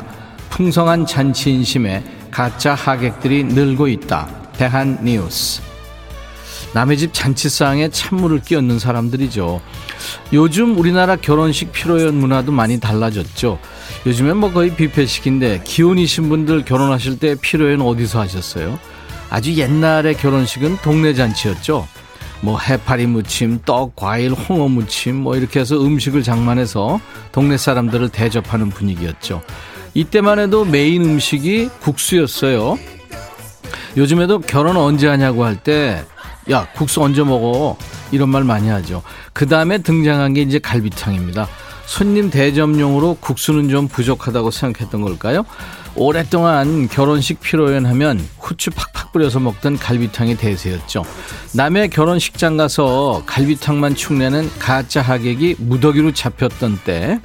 풍성한 0.49 1.05
잔치 1.05 1.51
인심에 1.51 2.03
가짜 2.31 2.73
하객들이 2.73 3.43
늘고 3.43 3.89
있다. 3.89 4.27
대한 4.53 4.97
뉴스. 5.03 5.61
남의 6.73 6.97
집 6.97 7.13
잔치상에 7.13 7.89
찬물을 7.89 8.41
끼얹는 8.41 8.79
사람들이죠. 8.79 9.61
요즘 10.33 10.79
우리나라 10.79 11.15
결혼식 11.15 11.71
피로연 11.71 12.15
문화도 12.15 12.51
많이 12.51 12.79
달라졌죠. 12.79 13.59
요즘엔 14.07 14.37
뭐 14.37 14.51
거의 14.51 14.73
뷔페식인데 14.73 15.61
기혼이신 15.63 16.29
분들 16.29 16.65
결혼하실 16.65 17.19
때 17.19 17.35
피로연 17.39 17.81
어디서 17.81 18.19
하셨어요? 18.21 18.79
아주 19.31 19.55
옛날의 19.55 20.17
결혼식은 20.17 20.79
동네 20.83 21.13
잔치였죠. 21.13 21.87
뭐 22.41 22.59
해파리 22.59 23.07
무침, 23.07 23.59
떡, 23.65 23.95
과일, 23.95 24.33
홍어 24.33 24.67
무침 24.67 25.15
뭐 25.15 25.37
이렇게 25.37 25.61
해서 25.61 25.81
음식을 25.81 26.21
장만해서 26.21 26.99
동네 27.31 27.57
사람들을 27.57 28.09
대접하는 28.09 28.69
분위기였죠. 28.69 29.41
이때만 29.93 30.39
해도 30.39 30.65
메인 30.65 31.03
음식이 31.05 31.69
국수였어요. 31.79 32.77
요즘에도 33.95 34.39
결혼 34.39 34.75
언제 34.77 35.07
하냐고 35.07 35.45
할 35.45 35.55
때, 35.57 36.03
야, 36.49 36.67
국수 36.73 37.01
언제 37.01 37.23
먹어? 37.23 37.77
이런 38.11 38.29
말 38.29 38.43
많이 38.43 38.67
하죠. 38.69 39.01
그 39.31 39.47
다음에 39.47 39.77
등장한 39.77 40.33
게 40.33 40.41
이제 40.41 40.59
갈비탕입니다. 40.59 41.47
손님 41.85 42.29
대접용으로 42.29 43.17
국수는 43.19 43.69
좀 43.69 43.87
부족하다고 43.87 44.51
생각했던 44.51 45.01
걸까요? 45.01 45.45
오랫동안 46.03 46.87
결혼식 46.87 47.39
피로연하면 47.41 48.27
후추 48.39 48.71
팍팍 48.71 49.11
뿌려서 49.11 49.39
먹던 49.39 49.77
갈비탕이 49.77 50.35
대세였죠. 50.35 51.05
남의 51.53 51.91
결혼식장 51.91 52.57
가서 52.57 53.21
갈비탕만 53.27 53.93
축내는 53.93 54.49
가짜 54.57 55.03
하객이 55.03 55.57
무더기로 55.59 56.11
잡혔던 56.13 56.79
때 56.83 57.19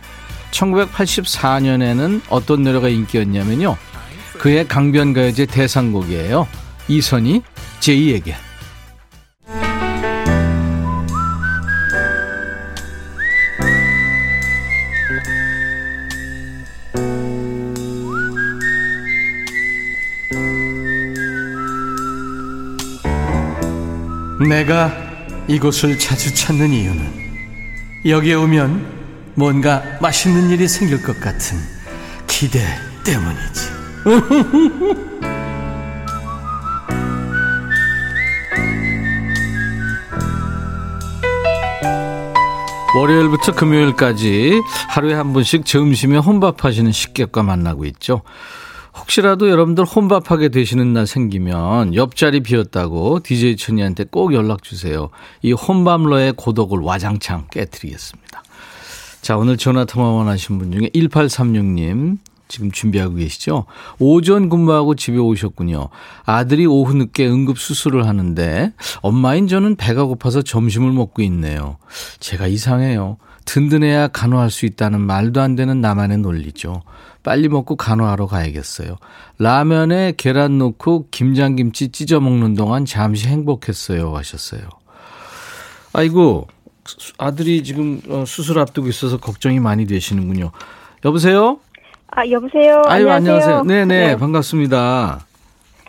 1984년에는 0.51 2.21
어떤 2.29 2.65
노래가 2.65 2.91
인기였냐면요. 2.91 3.79
그의 4.39 4.69
강변가요제 4.69 5.47
대상곡이에요. 5.47 6.47
이선희 6.89 7.41
제이에게. 7.81 8.35
내가 24.45 24.93
이곳을 25.49 25.99
자주 25.99 26.35
찾는 26.35 26.71
이유는 26.71 27.27
여기에 28.05 28.35
오면 28.35 29.33
뭔가 29.35 29.83
맛있는 30.01 30.51
일이 30.51 30.69
생길 30.69 31.03
것 31.03 31.19
같은 31.21 31.59
기대 32.27 32.61
때문이지. 33.05 33.77
월요일부터 42.97 43.53
금요일까지 43.53 44.63
하루에 44.89 45.15
한 45.15 45.33
번씩 45.35 45.67
점심에 45.67 46.17
혼밥하시는 46.17 46.93
식객과 46.93 47.43
만나고 47.43 47.85
있죠. 47.87 48.23
혹시라도 48.99 49.51
여러분들 49.51 49.85
혼밥하게 49.85 50.49
되시는 50.49 50.93
날 50.93 51.07
생기면 51.07 51.95
옆자리 51.95 52.41
비었다고 52.41 53.21
DJ 53.21 53.57
천이한테 53.57 54.05
꼭 54.05 54.33
연락 54.35 54.63
주세요. 54.63 55.11
이 55.43 55.53
혼밥러의 55.53 56.35
고독을 56.37 56.81
와장창 56.81 57.49
깨뜨리겠습니다. 57.51 58.43
자, 59.21 59.37
오늘 59.37 59.57
전화 59.57 59.85
통화 59.85 60.11
원하신 60.11 60.59
분 60.59 60.73
중에 60.73 60.89
1836님 60.95 62.19
지금 62.49 62.71
준비하고 62.71 63.17
계시죠? 63.17 63.67
오전 63.99 64.49
근무하고 64.49 64.95
집에 64.95 65.19
오셨군요. 65.19 65.89
아들이 66.25 66.65
오후 66.67 66.95
늦게 66.95 67.27
응급 67.27 67.59
수술을 67.59 68.07
하는데 68.07 68.73
엄마인 69.03 69.49
저는 69.49 69.77
배가 69.77 70.05
고파서 70.05 70.43
점심을 70.43 70.93
먹고 70.93 71.23
있네요. 71.23 71.79
제가 72.21 72.47
이상해요. 72.47 73.19
든든해야 73.47 74.09
간호할 74.09 74.51
수 74.51 74.67
있다는 74.67 75.01
말도 75.01 75.41
안 75.41 75.57
되는 75.57 75.81
나만의 75.81 76.19
논리죠. 76.19 76.83
빨리 77.23 77.49
먹고 77.49 77.77
간호하러 77.77 78.27
가야겠어요. 78.27 78.97
라면에 79.39 80.13
계란 80.17 80.59
넣고 80.59 81.07
김장김치 81.11 81.89
찢어 81.89 82.21
먹는 82.21 82.55
동안 82.55 82.85
잠시 82.85 83.29
행복했어요. 83.29 84.15
하셨어요. 84.15 84.61
아이고, 85.93 86.47
아들이 87.19 87.65
지금 87.65 88.01
어, 88.09 88.25
수술 88.27 88.59
앞두고 88.59 88.89
있어서 88.89 89.17
걱정이 89.17 89.59
많이 89.59 89.87
되시는군요. 89.87 90.53
여보세요? 91.05 91.59
아, 92.09 92.29
여보세요? 92.29 92.83
아유, 92.87 93.11
안녕하세요. 93.11 93.65
네네, 93.65 93.85
네. 93.85 94.17
반갑습니다. 94.17 95.27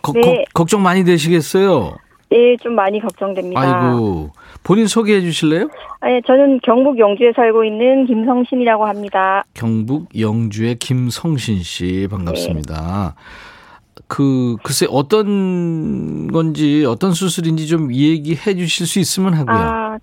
거, 0.02 0.12
네. 0.12 0.20
거, 0.20 0.44
걱정 0.54 0.82
많이 0.82 1.04
되시겠어요? 1.04 1.96
네, 2.30 2.56
좀 2.60 2.74
많이 2.74 3.00
걱정됩니다. 3.00 3.60
아이고, 3.60 4.32
본인 4.68 4.86
소개해 4.86 5.22
주실래요? 5.22 5.70
네, 6.02 6.20
저는 6.26 6.60
경북 6.62 6.98
영주에 6.98 7.32
살고 7.34 7.64
있는 7.64 8.04
김성신이라고 8.04 8.84
합니다. 8.84 9.42
경북 9.54 10.08
영주의 10.20 10.74
김성신 10.74 11.60
씨, 11.60 12.06
반갑습니다. 12.10 13.14
네. 13.16 14.02
그, 14.08 14.56
글쎄, 14.62 14.86
어떤 14.90 16.28
건지, 16.28 16.84
어떤 16.86 17.12
수술인지 17.12 17.66
좀 17.66 17.94
얘기해 17.94 18.56
주실 18.56 18.86
수 18.86 18.98
있으면 18.98 19.32
하고요. 19.32 19.56
아, 19.56 19.98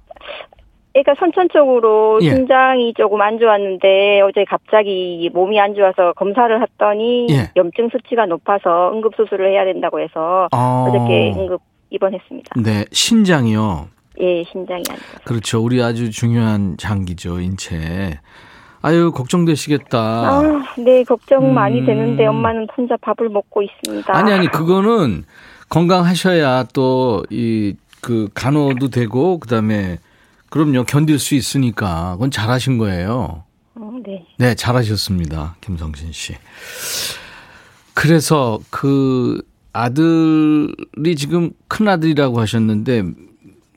그러니까 0.93 1.13
선천적으로 1.19 2.17
예. 2.23 2.31
심장이 2.31 2.91
조금 2.97 3.21
안 3.21 3.37
좋았는데 3.37 4.21
어제 4.21 4.45
갑자기 4.45 5.29
몸이 5.31 5.59
안 5.59 5.75
좋아서 5.75 6.13
검사를 6.13 6.59
했더니 6.59 7.27
예. 7.29 7.51
염증 7.55 7.89
수치가 7.89 8.25
높아서 8.25 8.91
응급 8.95 9.13
수술을 9.15 9.51
해야 9.51 9.63
된다고 9.63 9.99
해서 9.99 10.47
아. 10.51 10.85
어저께 10.89 11.33
응급 11.37 11.61
입원했습니다. 11.91 12.61
네, 12.63 12.85
신장이요. 12.91 13.94
예, 14.21 14.43
신장이 14.51 14.83
안 14.89 14.95
좋아서. 14.97 15.19
그렇죠. 15.25 15.63
우리 15.63 15.81
아주 15.81 16.11
중요한 16.11 16.77
장기죠, 16.77 17.39
인체. 17.39 18.19
아유, 18.81 19.11
걱정되시겠다. 19.11 19.99
아, 19.99 20.41
네, 20.77 21.03
걱정 21.03 21.43
음. 21.49 21.53
많이 21.53 21.85
되는데 21.85 22.25
엄마는 22.27 22.67
혼자 22.77 22.95
밥을 22.97 23.29
먹고 23.29 23.61
있습니다. 23.63 24.15
아니, 24.15 24.31
아니, 24.31 24.47
그거는 24.49 25.25
건강하셔야 25.69 26.63
또 26.73 27.23
이 27.31 27.75
그 28.05 28.29
간호도 28.35 28.89
되고 28.89 29.39
그다음에 29.39 29.97
그럼요. 30.51 30.83
견딜 30.83 31.17
수 31.17 31.33
있으니까. 31.33 32.11
그건 32.13 32.29
잘하신 32.29 32.77
거예요. 32.77 33.43
어, 33.73 33.91
네. 34.05 34.23
네, 34.37 34.53
잘하셨습니다. 34.53 35.55
김성진 35.59 36.11
씨. 36.11 36.35
그래서 37.95 38.59
그 38.69 39.41
아들이 39.73 41.15
지금 41.17 41.49
큰 41.67 41.87
아들이라고 41.87 42.39
하셨는데 42.39 43.05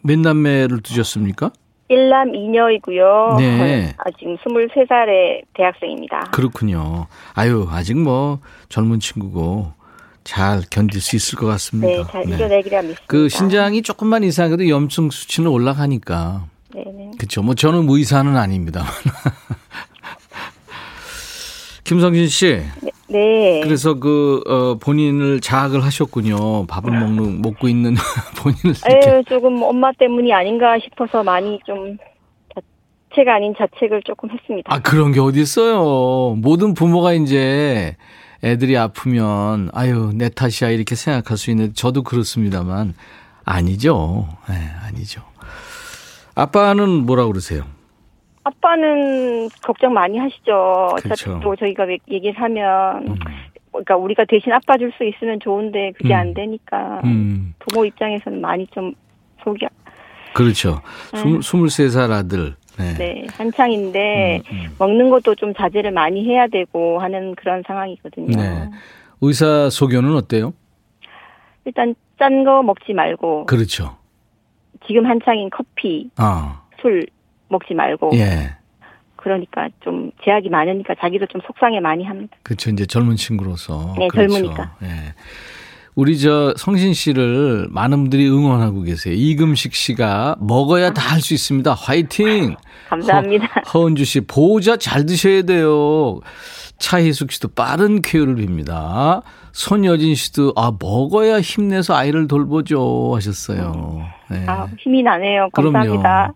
몇 0.09 0.19
남매를 0.19 0.81
두셨습니까? 0.81 1.53
1남 1.91 2.33
2녀이고요. 2.33 3.37
네. 3.37 3.95
아, 3.99 4.05
지금 4.19 4.37
23살의 4.39 5.43
대학생입니다. 5.55 6.31
그렇군요. 6.33 7.07
아유, 7.35 7.69
아직 7.71 7.99
뭐 7.99 8.39
젊은 8.71 9.01
친구고 9.01 9.73
잘 10.25 10.63
견딜 10.71 11.03
수 11.03 11.15
있을 11.17 11.39
것 11.39 11.47
같습니다. 11.47 11.89
네, 11.89 12.03
잘 12.11 12.23
이겨내기라 12.23 12.81
네. 12.81 12.89
믿습니다. 12.89 13.05
그 13.07 13.29
신장이 13.29 13.83
조금만 13.83 14.25
이상해도 14.25 14.67
염증 14.69 15.11
수치는 15.11 15.51
올라가니까. 15.51 16.47
네네. 16.75 17.11
그렇죠. 17.19 17.43
뭐 17.43 17.55
저는 17.55 17.87
의사는 17.87 18.35
아닙니다. 18.35 18.85
김성진 21.85 22.29
씨. 22.29 22.63
네. 23.09 23.19
네. 23.19 23.61
그래서 23.65 23.95
그 23.95 24.43
어, 24.47 24.75
본인을 24.77 25.41
자학을 25.41 25.83
하셨군요. 25.83 26.67
밥을 26.67 26.93
먹는 26.93 27.43
먹고 27.43 27.69
있는 27.69 27.95
본인을. 28.43 28.75
에 28.87 29.23
조금 29.25 29.63
엄마 29.63 29.91
때문이 29.93 30.33
아닌가 30.33 30.79
싶어서 30.79 31.23
많이 31.23 31.59
좀 31.67 31.97
자책 32.55 33.29
아닌 33.29 33.55
자책을 33.57 34.03
조금 34.05 34.31
했습니다. 34.31 34.73
아 34.73 34.81
그런 34.81 35.13
게 35.13 35.21
어디 35.21 35.41
있어요. 35.41 36.35
모든 36.37 36.75
부모가 36.75 37.15
이제 37.15 37.97
애들이 38.45 38.77
아프면 38.77 39.71
아유 39.73 40.13
내 40.15 40.29
탓이야 40.29 40.71
이렇게 40.71 40.95
생각할 40.95 41.37
수 41.37 41.51
있는데 41.51 41.73
저도 41.73 42.03
그렇습니다만 42.03 42.95
아니죠. 43.45 44.29
네, 44.49 44.55
아니죠. 44.87 45.23
아빠는 46.35 47.07
뭐라 47.07 47.27
그러세요? 47.27 47.65
아빠는 48.49 49.49
걱정 49.63 49.93
많이 49.93 50.19
하시죠. 50.19 50.97
그렇죠. 51.03 51.41
또 51.43 51.55
저희가 51.57 51.87
얘기를 52.11 52.41
하면 52.41 53.07
음. 53.09 53.15
그러니까 53.71 53.97
우리가 53.97 54.25
대신 54.25 54.53
아빠 54.53 54.77
줄 54.77 54.91
수 54.97 55.05
있으면 55.05 55.39
좋은데 55.41 55.93
그게 55.97 56.15
음. 56.15 56.19
안 56.19 56.35
되니까 56.35 57.01
음. 57.05 57.55
부모 57.59 57.85
입장에서는 57.85 58.41
많이 58.41 58.67
좀 58.69 58.93
속이 59.45 59.67
그렇죠. 60.35 60.81
네. 61.13 61.23
23살 61.23 62.11
아들. 62.11 62.55
네. 62.79 62.95
네 62.95 63.27
한창인데 63.33 64.43
음, 64.53 64.57
음. 64.57 64.75
먹는 64.79 65.11
것도 65.11 65.35
좀 65.35 65.53
자제를 65.53 65.91
많이 65.91 66.25
해야 66.25 66.47
되고 66.47 67.01
하는 67.01 67.35
그런 67.35 67.63
상황이거든요. 67.67 68.37
네. 68.37 68.71
의사 69.21 69.69
소견은 69.69 70.15
어때요? 70.15 70.53
일단 71.65 71.95
짠 72.19 72.45
거 72.45 72.63
먹지 72.63 72.93
말고. 72.95 73.47
그렇죠. 73.47 73.97
지금 74.87 75.07
한창인 75.07 75.51
커피, 75.51 76.09
어. 76.21 76.63
술 76.81 77.05
먹지 77.49 77.75
말고. 77.75 78.11
예. 78.15 78.57
그러니까 79.17 79.69
좀 79.81 80.11
제약이 80.25 80.49
많으니까 80.49 80.95
자기도 81.01 81.27
좀 81.27 81.41
속상해 81.47 81.81
많이 81.81 82.05
합니다. 82.05 82.37
그렇죠. 82.43 82.71
이제 82.71 82.87
젊은 82.87 83.17
친구로서. 83.17 83.95
네, 83.99 84.09
그렇죠. 84.09 84.33
젊으니까. 84.35 84.77
예. 84.85 84.89
우리 85.97 86.17
저 86.21 86.55
성신 86.57 86.95
씨를 86.95 87.67
많은 87.71 87.99
분들이 88.03 88.29
응원하고 88.29 88.83
계세요. 88.83 89.15
이금식 89.17 89.75
씨가 89.75 90.37
먹어야 90.39 90.93
다 90.93 91.09
할 91.11 91.21
수 91.21 91.35
있습니다. 91.35 91.75
화이팅! 91.75 92.55
감사합니다. 92.89 93.47
허, 93.75 93.85
은주 93.89 94.05
씨, 94.05 94.21
보호자 94.21 94.77
잘 94.77 95.05
드셔야 95.07 95.43
돼요. 95.43 96.21
차희숙 96.79 97.33
씨도 97.33 97.49
빠른 97.57 98.01
쾌유를 98.03 98.37
빕니다. 98.37 99.23
손여진 99.51 100.15
씨도 100.15 100.53
아 100.55 100.71
먹어야 100.79 101.41
힘내서 101.41 101.97
아이를 101.97 102.29
돌보죠 102.29 103.17
하셨어요. 103.17 104.05
네. 104.31 104.45
아 104.47 104.69
힘이 104.79 105.03
나네요. 105.03 105.49
감사합니다. 105.53 106.01
그럼요. 106.03 106.35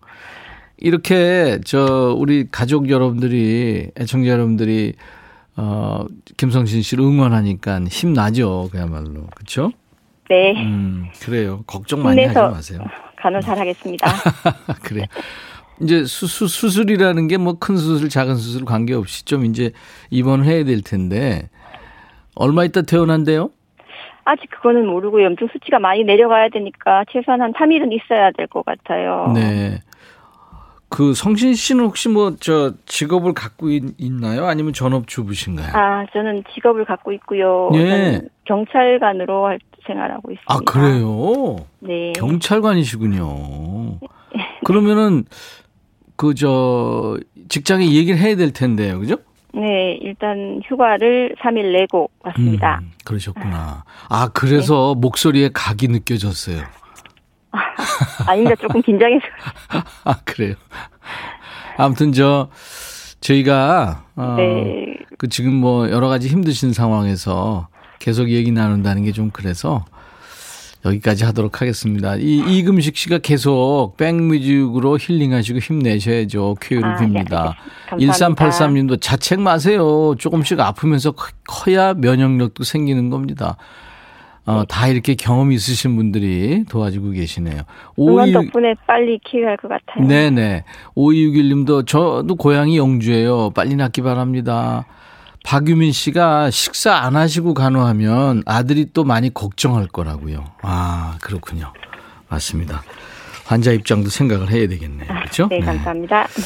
이렇게 0.84 1.58
저 1.64 2.14
우리 2.18 2.46
가족 2.50 2.90
여러분들이 2.90 3.90
애청자 3.98 4.30
여러분들이 4.30 4.94
어 5.56 6.04
김성신 6.36 6.82
씨를 6.82 7.04
응원하니까 7.04 7.80
힘 7.88 8.12
나죠 8.12 8.68
그야말로 8.72 9.26
그렇죠? 9.34 9.70
네. 10.28 10.54
음 10.56 11.06
그래요 11.22 11.62
걱정 11.66 12.02
많이 12.02 12.24
하지 12.24 12.38
마세요. 12.38 12.80
간호 13.16 13.40
잘하겠습니다. 13.40 14.06
그래. 14.82 15.06
이제 15.80 16.04
수수, 16.04 16.48
수술이라는 16.48 17.28
게 17.28 17.36
뭐 17.38 17.54
큰 17.58 17.76
수술, 17.76 18.08
작은 18.08 18.34
수술 18.36 18.64
관계없이 18.64 19.24
좀 19.24 19.44
이제 19.44 19.70
입원해야 20.10 20.64
될 20.64 20.82
텐데 20.82 21.48
얼마 22.34 22.64
있다 22.64 22.82
퇴원한대요? 22.82 23.50
아직 24.24 24.48
그거는 24.50 24.86
모르고 24.86 25.22
염증 25.22 25.48
수치가 25.52 25.78
많이 25.78 26.04
내려가야 26.04 26.48
되니까 26.50 27.04
최소한 27.12 27.40
한 27.42 27.52
3일은 27.52 27.92
있어야 27.92 28.30
될 28.32 28.46
것 28.48 28.64
같아요. 28.64 29.32
네. 29.34 29.80
그 30.92 31.14
성신 31.14 31.54
씨는 31.54 31.84
혹시 31.86 32.08
뭐 32.10 32.36
저 32.38 32.74
직업을 32.86 33.32
갖고 33.32 33.70
있, 33.70 33.82
나요 34.20 34.44
아니면 34.46 34.72
전업주부신가요? 34.74 35.70
아, 35.74 36.04
저는 36.12 36.44
직업을 36.54 36.84
갖고 36.84 37.12
있고요. 37.12 37.70
예. 37.74 38.20
경찰관으로 38.44 39.56
생활하고 39.86 40.32
있습니다. 40.32 40.44
아, 40.54 40.58
그래요? 40.66 41.56
네. 41.80 42.12
경찰관이시군요. 42.12 43.98
그러면은 44.64 45.24
그 46.16 46.34
저 46.34 47.18
직장에 47.48 47.86
얘기를 47.92 48.18
해야 48.18 48.36
될 48.36 48.52
텐데요. 48.52 48.98
그죠? 49.00 49.16
네, 49.54 49.98
일단 50.00 50.60
휴가를 50.64 51.34
3일 51.40 51.72
내고 51.72 52.10
왔습니다. 52.20 52.80
음, 52.82 52.92
그러셨구나. 53.04 53.84
아, 54.08 54.28
그래서 54.32 54.94
네. 54.94 55.00
목소리에 55.00 55.50
각이 55.52 55.88
느껴졌어요. 55.88 56.62
아닌가 58.26 58.54
조금 58.56 58.80
긴장해서. 58.82 59.24
아, 60.04 60.14
그래요. 60.24 60.54
아무튼 61.76 62.12
저 62.12 62.48
저희가 63.20 64.04
어, 64.16 64.34
네. 64.36 64.96
그 65.18 65.28
지금 65.28 65.54
뭐 65.54 65.90
여러 65.90 66.08
가지 66.08 66.28
힘드신 66.28 66.72
상황에서 66.72 67.68
계속 67.98 68.30
얘기 68.30 68.50
나눈다는 68.52 69.04
게 69.04 69.12
좀 69.12 69.30
그래서 69.30 69.84
여기까지 70.84 71.24
하도록 71.24 71.60
하겠습니다. 71.60 72.16
이 72.16 72.42
이금식 72.58 72.96
씨가 72.96 73.18
계속 73.18 73.94
백뮤직으로 73.96 74.98
힐링하시고 74.98 75.60
힘내셔야죠. 75.60 76.56
쾌유를 76.60 76.88
아, 76.88 76.96
빕니다. 76.96 77.54
네. 77.96 78.06
1383님도 78.06 79.00
자책 79.00 79.40
마세요. 79.40 80.16
조금씩 80.18 80.58
아프면서 80.58 81.14
커야 81.46 81.94
면역력도 81.94 82.64
생기는 82.64 83.10
겁니다. 83.10 83.56
어, 84.44 84.64
다 84.68 84.88
이렇게 84.88 85.14
경험이 85.14 85.54
있으신 85.54 85.94
분들이 85.96 86.64
도와주고 86.68 87.10
계시네요. 87.10 87.62
응원 87.98 88.32
덕분에 88.32 88.74
빨리 88.86 89.18
키워야 89.24 89.50
할 89.50 89.56
것 89.56 89.68
같아요. 89.68 90.06
네네. 90.06 90.64
5261님도 90.96 91.86
저도 91.86 92.34
고향이 92.34 92.76
영주예요. 92.76 93.50
빨리 93.50 93.76
낫기 93.76 94.02
바랍니다. 94.02 94.86
박유민 95.44 95.92
씨가 95.92 96.50
식사 96.50 96.94
안 96.94 97.16
하시고 97.16 97.54
간호하면 97.54 98.42
아들이 98.46 98.86
또 98.92 99.04
많이 99.04 99.32
걱정할 99.32 99.86
거라고요. 99.86 100.44
아, 100.62 101.18
그렇군요. 101.20 101.72
맞습니다. 102.28 102.82
환자 103.44 103.72
입장도 103.72 104.08
생각을 104.08 104.50
해야 104.50 104.66
되겠네요. 104.68 105.06
그렇죠? 105.08 105.48
네, 105.48 105.60
감사합니다. 105.60 106.26
네. 106.26 106.42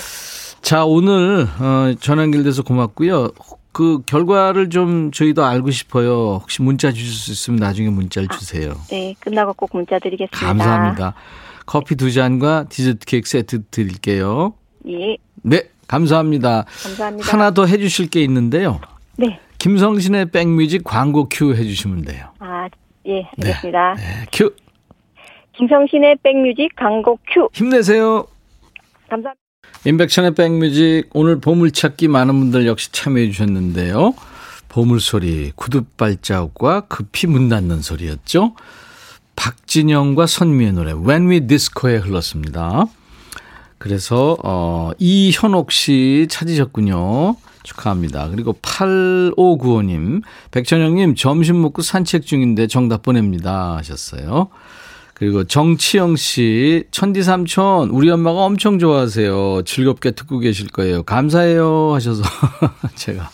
자, 0.63 0.85
오늘 0.85 1.47
어, 1.61 1.95
전화 2.01 2.23
연결돼서 2.23 2.63
고맙고요. 2.63 3.31
그 3.77 4.01
결과를 4.07 4.71
좀 4.71 5.11
저희도 5.11 5.45
알고 5.45 5.71
싶어요. 5.71 6.37
혹시 6.41 6.62
문자 6.62 6.91
주실 6.93 7.12
수 7.12 7.31
있으면 7.31 7.61
나중에 7.61 7.91
문자를 7.91 8.27
주세요. 8.31 8.71
아, 8.71 8.87
네, 8.89 9.15
끝나고 9.21 9.53
꼭 9.53 9.69
문자 9.75 9.99
드리겠습니다. 9.99 10.39
감사합니다. 10.47 11.12
커피 11.67 11.95
두 11.95 12.11
잔과 12.11 12.65
디저트 12.71 13.05
케이크 13.05 13.29
세트 13.29 13.65
드릴게요. 13.71 14.55
예. 14.89 15.19
네, 15.43 15.65
감사합니다. 15.89 16.65
감사합니다. 16.85 17.31
하나 17.31 17.51
더 17.51 17.67
해주실 17.67 18.09
게 18.09 18.23
있는데요. 18.23 18.81
네. 19.19 19.39
김성신의 19.59 20.31
백뮤직 20.31 20.83
광고 20.83 21.29
큐 21.29 21.55
해주시면 21.55 22.01
돼요. 22.07 22.29
아, 22.39 22.71
예, 23.07 23.29
알겠습니다. 23.39 23.95
네, 23.97 24.03
네 24.03 24.27
큐. 24.33 24.55
김성신의 25.53 26.17
백뮤직 26.23 26.75
광고 26.77 27.19
큐. 27.31 27.51
힘내세요. 27.53 28.27
감사합니다. 29.11 29.46
인백션의 29.85 30.35
백뮤직 30.35 31.05
오늘 31.12 31.41
보물찾기 31.41 32.09
많은 32.09 32.39
분들 32.39 32.67
역시 32.67 32.91
참여해 32.93 33.31
주셨는데요. 33.31 34.15
보물소리, 34.69 35.53
구둣발자국과 35.55 36.83
급히 36.83 37.27
문 37.27 37.49
닫는 37.49 37.83
소리였죠. 37.83 38.55
박진영과 39.37 40.27
선미의 40.27 40.73
노래 40.73 40.93
When 40.93 41.31
We 41.31 41.47
Disco에 41.47 41.97
흘렀습니다. 41.99 42.87
그래서 43.79 44.37
어, 44.43 44.91
이현옥 44.99 45.71
씨 45.71 46.27
찾으셨군요. 46.31 47.37
축하합니다. 47.62 48.29
그리고 48.31 48.53
8595님, 48.55 50.23
백천영님 50.51 51.15
점심 51.17 51.61
먹고 51.61 51.83
산책 51.83 52.25
중인데 52.25 52.69
정답 52.69 53.03
보냅니다 53.03 53.77
하셨어요. 53.77 54.49
그리고 55.19 55.45
정치영 55.45 56.17
씨, 56.17 56.85
천디삼촌, 56.91 57.89
우리 57.89 58.11
엄마가 58.11 58.45
엄청 58.45 58.79
좋아하세요. 58.79 59.63
즐겁게 59.65 60.11
듣고 60.11 60.41
계실 60.41 60.69
거예요. 60.69 61.05
감사해요. 61.05 61.95
하셔서 61.95 62.23
제가 62.97 63.31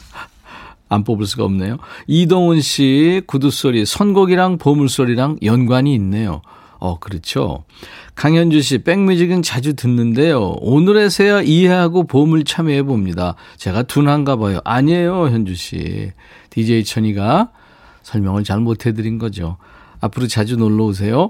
안 0.88 1.02
뽑을 1.02 1.26
수가 1.26 1.42
없네요. 1.42 1.78
이동훈 2.06 2.60
씨, 2.60 3.22
구두소리, 3.26 3.84
선곡이랑 3.84 4.58
보물소리랑 4.58 5.38
연관이 5.42 5.92
있네요. 5.94 6.42
어, 6.78 7.00
그렇죠. 7.00 7.64
강현주 8.14 8.62
씨, 8.62 8.78
백뮤직은 8.78 9.42
자주 9.42 9.74
듣는데요. 9.74 10.54
오늘에서야 10.60 11.42
이해하고 11.42 12.06
보물 12.06 12.44
참여해 12.44 12.84
봅니다. 12.84 13.34
제가 13.56 13.82
둔한가 13.82 14.36
봐요. 14.36 14.60
아니에요, 14.64 15.30
현주 15.30 15.56
씨. 15.56 16.12
DJ 16.50 16.84
천이가 16.84 17.50
설명을 18.02 18.44
잘 18.44 18.60
못해드린 18.60 19.18
거죠. 19.18 19.56
앞으로 20.00 20.28
자주 20.28 20.56
놀러 20.56 20.84
오세요. 20.84 21.28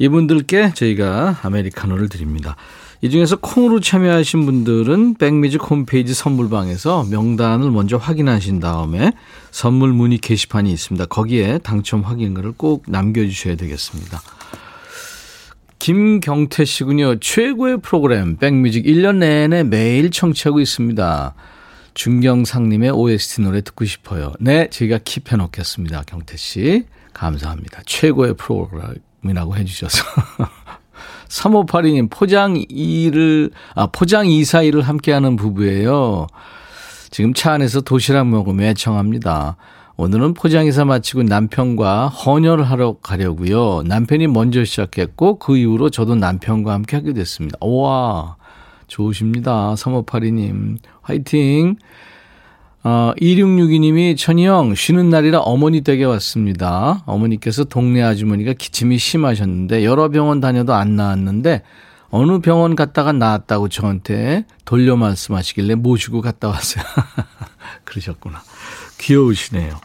이분들께 0.00 0.72
저희가 0.74 1.40
아메리카노를 1.42 2.08
드립니다. 2.08 2.56
이 3.02 3.10
중에서 3.10 3.36
콩으로 3.36 3.80
참여하신 3.80 4.46
분들은 4.46 5.14
백뮤직 5.14 5.62
홈페이지 5.70 6.14
선물방에서 6.14 7.04
명단을 7.10 7.70
먼저 7.70 7.98
확인하신 7.98 8.60
다음에 8.60 9.12
선물 9.50 9.92
문의 9.92 10.18
게시판이 10.18 10.72
있습니다. 10.72 11.04
거기에 11.06 11.58
당첨 11.58 12.00
확인글을 12.00 12.52
꼭 12.56 12.84
남겨주셔야 12.88 13.56
되겠습니다. 13.56 14.20
김경태 15.78 16.64
씨군요. 16.64 17.20
최고의 17.20 17.80
프로그램 17.82 18.36
백뮤직 18.36 18.86
1년 18.86 19.16
내내 19.16 19.64
매일 19.64 20.10
청취하고 20.10 20.60
있습니다. 20.60 21.34
중경상님의 21.92 22.90
OST 22.90 23.42
노래 23.42 23.60
듣고 23.60 23.84
싶어요. 23.84 24.32
네, 24.40 24.68
저희가 24.70 24.98
킵해 24.98 25.36
놓겠습니다. 25.36 26.04
경태 26.06 26.38
씨. 26.38 26.84
감사합니다. 27.12 27.82
최고의 27.84 28.34
프로그램. 28.34 28.94
이라고 29.24 29.56
해주셔서. 29.56 30.04
3582님, 31.28 32.10
포장 32.10 32.62
일을, 32.68 33.50
아, 33.74 33.86
포장 33.86 34.26
이사 34.26 34.62
일을 34.62 34.82
함께 34.82 35.12
하는 35.12 35.36
부부예요. 35.36 36.26
지금 37.10 37.34
차 37.34 37.52
안에서 37.52 37.80
도시락 37.80 38.28
먹으며 38.28 38.64
애청합니다. 38.66 39.56
오늘은 39.96 40.34
포장이사 40.34 40.84
마치고 40.84 41.24
남편과 41.24 42.08
헌혈을 42.08 42.64
하러 42.64 42.96
가려고요. 43.02 43.82
남편이 43.84 44.28
먼저 44.28 44.64
시작했고, 44.64 45.38
그 45.38 45.56
이후로 45.56 45.90
저도 45.90 46.14
남편과 46.14 46.72
함께 46.72 46.96
하게 46.96 47.12
됐습니다. 47.12 47.58
우와, 47.60 48.36
좋으십니다. 48.86 49.74
3582님, 49.74 50.78
화이팅! 51.02 51.76
어, 52.82 53.12
2662님이 53.20 54.16
천희 54.16 54.46
형 54.46 54.74
쉬는 54.74 55.10
날이라 55.10 55.40
어머니 55.40 55.82
댁에 55.82 56.04
왔습니다. 56.04 57.02
어머니께서 57.06 57.64
동네 57.64 58.02
아주머니가 58.02 58.54
기침이 58.54 58.98
심하셨는데 58.98 59.84
여러 59.84 60.08
병원 60.08 60.40
다녀도 60.40 60.72
안 60.72 60.96
나았는데 60.96 61.62
어느 62.08 62.40
병원 62.40 62.74
갔다가 62.76 63.12
나았다고 63.12 63.68
저한테 63.68 64.44
돌려 64.64 64.96
말씀하시길래 64.96 65.74
모시고 65.76 66.22
갔다 66.22 66.48
왔어요. 66.48 66.84
그러셨구나. 67.84 68.42
귀여우시네요. 68.98 69.78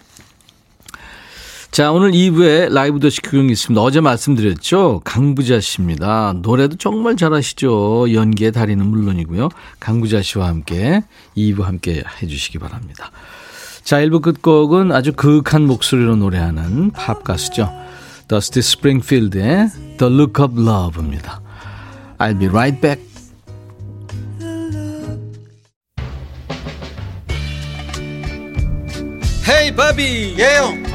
자, 1.76 1.92
오늘 1.92 2.12
2부에 2.14 2.72
라이브 2.72 3.02
더시 3.02 3.20
교육이 3.20 3.52
있습니다. 3.52 3.82
어제 3.82 4.00
말씀드렸죠? 4.00 5.02
강부자 5.04 5.60
씨입니다. 5.60 6.34
노래도 6.42 6.78
정말 6.78 7.18
잘하시죠? 7.18 8.14
연기의 8.14 8.54
달인은 8.54 8.86
물론이고요. 8.86 9.50
강부자 9.82 10.22
씨와 10.22 10.48
함께 10.48 11.04
2부 11.36 11.64
함께 11.64 12.02
해주시기 12.22 12.60
바랍니다. 12.60 13.12
자, 13.84 13.98
1부 13.98 14.22
끝곡은 14.22 14.94
아주 14.94 15.12
그윽한 15.12 15.68
목소리로 15.68 16.16
노래하는 16.16 16.92
팝 16.92 17.26
가수죠. 17.26 17.70
더스티 18.30 18.62
스프링필드의 18.62 19.68
The 19.98 20.14
Look 20.14 20.46
of 20.46 20.58
Love입니다. 20.58 21.42
I'll 22.20 22.40
be 22.40 22.48
right 22.48 22.80
back. 22.80 23.04
헤이 29.50 29.76
바비 29.76 30.36
예영 30.40 30.95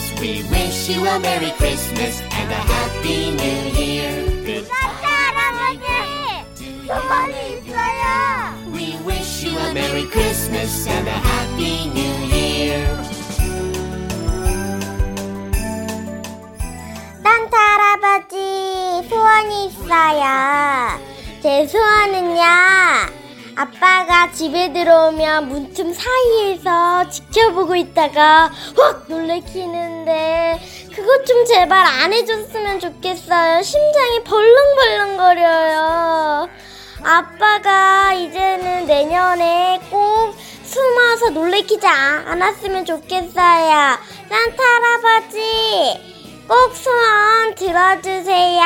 Christmas. 0.00 0.20
We 0.20 0.42
wish 0.50 0.88
you 0.88 1.06
a 1.06 1.18
Merry 1.20 1.50
Christmas 1.52 2.22
and 2.32 2.50
a 2.50 2.54
Happy 2.54 3.30
New 3.32 3.78
Year. 3.78 4.24
Good 4.44 4.68
할아버지, 4.70 5.84
소원이 6.86 7.58
있어요. 7.58 8.72
We 8.72 8.96
wish 9.04 9.44
you 9.44 9.58
a 9.58 9.72
Merry 9.72 10.06
Christmas 10.08 10.88
and 10.88 11.08
a 11.08 11.12
Happy 11.12 11.90
New 11.92 12.16
Year. 12.32 12.86
산타 17.22 17.56
할아버지 17.56 19.08
소원이 19.08 19.66
있어요. 19.66 21.00
제 21.42 21.66
소원은요. 21.66 23.19
아빠가 23.55 24.31
집에 24.31 24.71
들어오면 24.71 25.49
문틈 25.49 25.93
사이에서 25.93 27.09
지켜보고 27.09 27.75
있다가 27.75 28.49
확 28.77 29.05
놀래키는데 29.07 30.61
그것 30.95 31.25
좀 31.25 31.43
제발 31.45 31.85
안 31.85 32.13
해줬으면 32.13 32.79
좋겠어요. 32.79 33.61
심장이 33.61 34.23
벌렁벌렁거려요. 34.23 36.47
아빠가 37.03 38.13
이제는 38.13 38.85
내년에 38.85 39.81
꼭 39.89 40.33
숨어서 40.63 41.31
놀래키지 41.31 41.85
않았으면 41.85 42.85
좋겠어요. 42.85 43.97
산타 44.29 44.63
할아버지 44.63 45.99
꼭 46.47 46.73
소원 46.75 47.55
들어주세요. 47.55 48.61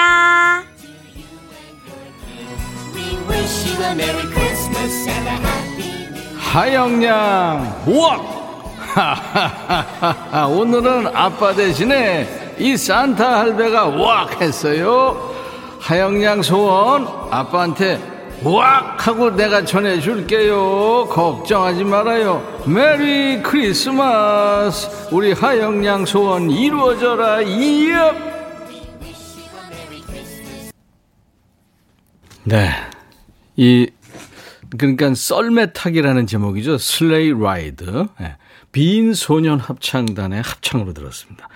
하영양 6.38 7.84
우와! 7.88 8.36
오늘은 10.48 11.08
아빠 11.14 11.54
대신에 11.54 12.56
이 12.58 12.78
산타 12.78 13.40
할배가 13.40 13.88
우악 13.88 14.42
했어요. 14.42 15.34
하영양 15.80 16.42
소원 16.42 17.08
아빠한테 17.30 18.00
우악 18.44 19.08
하고 19.08 19.30
내가 19.36 19.66
전해줄게요. 19.66 21.08
걱정하지 21.10 21.84
말아요. 21.84 22.62
메리 22.66 23.42
크리스마스! 23.42 25.10
우리 25.12 25.34
하영양 25.34 26.06
소원 26.06 26.50
이루어져라. 26.50 27.42
이업 27.42 28.16
네. 32.44 32.70
이, 33.58 33.90
그러니까 34.78 35.14
썰매타기라는 35.14 36.28
제목이죠. 36.28 36.78
Sleigh 36.78 37.34
Ride. 37.34 38.08
네. 38.20 38.36
빈 38.72 39.14
소년 39.14 39.58
합창단의 39.60 40.42
합창으로 40.42 40.94
들었습니다. 40.94 41.48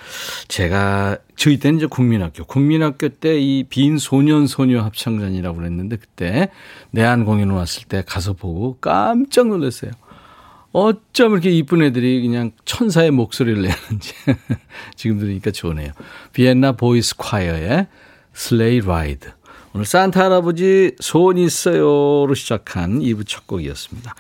제가 0.48 1.18
저희 1.36 1.60
때는 1.60 1.78
이제 1.78 1.86
국민학교, 1.86 2.46
국민학교 2.46 3.10
때 3.10 3.38
이 3.40 3.66
빈 3.70 3.98
소년 3.98 4.48
소녀 4.48 4.82
합창단이라고 4.84 5.58
그랬는데 5.58 5.98
그때 5.98 6.50
내한 6.92 7.26
공연 7.26 7.50
왔을 7.50 7.84
때 7.88 8.04
가서 8.08 8.34
보고 8.34 8.78
깜짝 8.80 9.48
놀랐어요. 9.48 9.92
어쩜 10.72 11.34
이렇게 11.34 11.50
이쁜 11.50 11.82
애들이 11.82 12.22
그냥 12.22 12.52
천사의 12.64 13.12
목소리를 13.12 13.62
내는지 13.64 14.14
지금 14.96 15.20
들으니까 15.20 15.52
좋네요. 15.52 15.92
Vienna 16.32 16.74
Boys 16.74 17.16
Choir의 17.18 17.88
Sleigh 18.34 18.80
Ride. 18.80 19.32
오늘 19.74 19.86
산타 19.86 20.26
할아버지 20.26 20.96
소원 21.00 21.38
있어요로 21.38 22.34
시작한 22.34 23.00
2부 23.02 23.28
첫 23.28 23.46
곡이었습니다. 23.46 24.16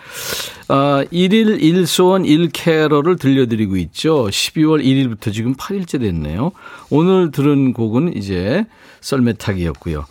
어, 0.69 0.73
1일 1.11 1.59
1소원 1.59 2.51
1캐럴을 2.51 3.19
들려드리고 3.19 3.77
있죠. 3.77 4.27
12월 4.27 4.83
1일부터 4.83 5.33
지금 5.33 5.55
8일째 5.55 5.99
됐네요. 6.01 6.51
오늘 6.91 7.31
들은 7.31 7.73
곡은 7.73 8.15
이제 8.15 8.65
썰매타기였고요. 9.01 10.05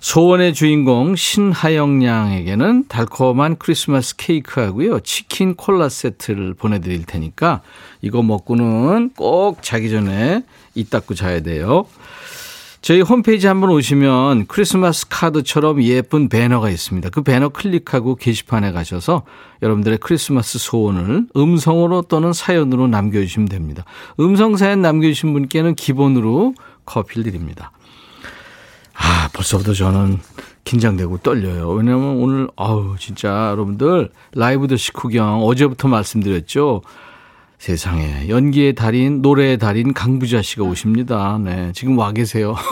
소원의 0.00 0.54
주인공 0.54 1.16
신하영 1.16 2.04
양에게는 2.04 2.86
달콤한 2.86 3.56
크리스마스 3.58 4.14
케이크하고요. 4.16 5.00
치킨 5.00 5.56
콜라 5.56 5.88
세트를 5.88 6.54
보내드릴 6.54 7.04
테니까 7.04 7.62
이거 8.00 8.22
먹고는 8.22 9.10
꼭 9.16 9.60
자기 9.62 9.90
전에 9.90 10.44
이 10.76 10.84
닦고 10.84 11.14
자야 11.14 11.40
돼요. 11.40 11.86
저희 12.80 13.00
홈페이지 13.00 13.46
한번 13.46 13.70
오시면 13.70 14.46
크리스마스 14.46 15.06
카드처럼 15.08 15.82
예쁜 15.82 16.28
배너가 16.28 16.70
있습니다. 16.70 17.10
그 17.10 17.22
배너 17.22 17.48
클릭하고 17.48 18.14
게시판에 18.14 18.72
가셔서 18.72 19.24
여러분들의 19.62 19.98
크리스마스 19.98 20.58
소원을 20.58 21.26
음성으로 21.36 22.02
또는 22.02 22.32
사연으로 22.32 22.86
남겨주시면 22.86 23.48
됩니다. 23.48 23.84
음성 24.20 24.56
사연 24.56 24.80
남겨주신 24.80 25.32
분께는 25.32 25.74
기본으로 25.74 26.54
커피를 26.84 27.24
드립니다. 27.24 27.72
아, 28.94 29.28
벌써부터 29.32 29.74
저는 29.74 30.20
긴장되고 30.64 31.18
떨려요. 31.18 31.70
왜냐면 31.70 32.16
오늘, 32.18 32.48
아우, 32.56 32.96
진짜 32.98 33.48
여러분들 33.50 34.10
라이브 34.34 34.66
더 34.68 34.76
식후경 34.76 35.42
어제부터 35.42 35.88
말씀드렸죠. 35.88 36.82
세상에 37.58 38.28
연기의 38.28 38.74
달인 38.74 39.20
노래의 39.20 39.58
달인 39.58 39.92
강부자 39.92 40.42
씨가 40.42 40.62
오십니다. 40.62 41.38
네, 41.42 41.72
지금 41.74 41.98
와 41.98 42.12
계세요. 42.12 42.54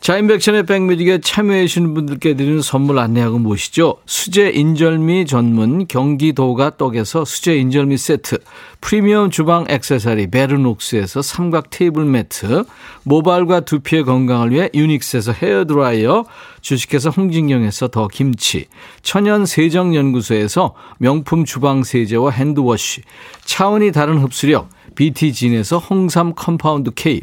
자, 0.00 0.16
인백션의 0.18 0.66
백뮤직에 0.66 1.20
참여해 1.20 1.66
주시는 1.66 1.94
분들께 1.94 2.34
드리는 2.34 2.60
선물 2.60 2.98
안내하고 2.98 3.38
모시죠. 3.38 3.96
수제 4.06 4.50
인절미 4.50 5.26
전문 5.26 5.86
경기도가 5.86 6.76
떡에서 6.76 7.24
수제 7.24 7.56
인절미 7.56 7.96
세트, 7.96 8.38
프리미엄 8.80 9.30
주방 9.30 9.66
액세서리 9.68 10.30
베르녹스에서 10.30 11.22
삼각 11.22 11.70
테이블 11.70 12.04
매트, 12.04 12.64
모발과 13.04 13.60
두피의 13.60 14.04
건강을 14.04 14.50
위해 14.50 14.70
유닉스에서 14.74 15.32
헤어드라이어, 15.32 16.24
주식회사 16.60 17.10
홍진경에서 17.10 17.88
더 17.88 18.08
김치, 18.08 18.66
천연 19.02 19.46
세정연구소에서 19.46 20.74
명품 20.98 21.44
주방 21.44 21.82
세제와 21.82 22.30
hand 22.30 22.62
wash, 22.62 23.02
차원이 23.44 23.92
다른 23.92 24.18
흡수력, 24.18 24.68
BT진에서 24.94 25.78
홍삼 25.78 26.34
compound 26.34 26.92
K, 26.94 27.22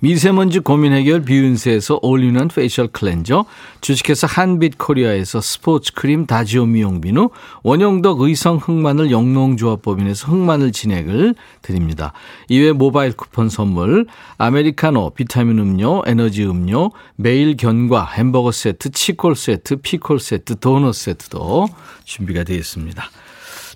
미세먼지 0.00 0.60
고민 0.60 0.92
해결 0.92 1.22
비윤세에서 1.22 2.00
올리는 2.02 2.48
facial 2.48 2.88
cleanser, 2.88 3.46
주식회사 3.80 4.26
한빛 4.26 4.76
코리아에서 4.78 5.40
스포츠 5.40 5.92
크림 5.94 6.26
다지오 6.26 6.66
미용 6.66 7.00
비누, 7.00 7.30
원형덕 7.62 8.20
의성 8.20 8.56
흑마늘 8.58 9.10
영농조합법인에서 9.10 10.28
흑마늘 10.28 10.72
진액을 10.72 11.34
드립니다. 11.62 12.12
이외 12.48 12.72
모바일 12.72 13.12
쿠폰 13.12 13.48
선물, 13.48 14.06
아메리카노, 14.38 15.10
비타민 15.10 15.58
음료, 15.58 16.02
에너지 16.06 16.44
음료, 16.44 16.90
매일 17.16 17.56
견과, 17.56 18.04
햄버거 18.04 18.52
세트, 18.52 18.90
치콜 18.90 19.34
세트, 19.34 19.76
피콜 19.76 20.20
세트, 20.20 20.58
도넛 20.60 20.94
세트도 20.94 21.68
준비가 22.04 22.44
되어 22.44 22.56
있습니다. 22.56 23.02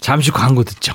잠시 0.00 0.30
광고 0.30 0.64
듣죠. 0.64 0.94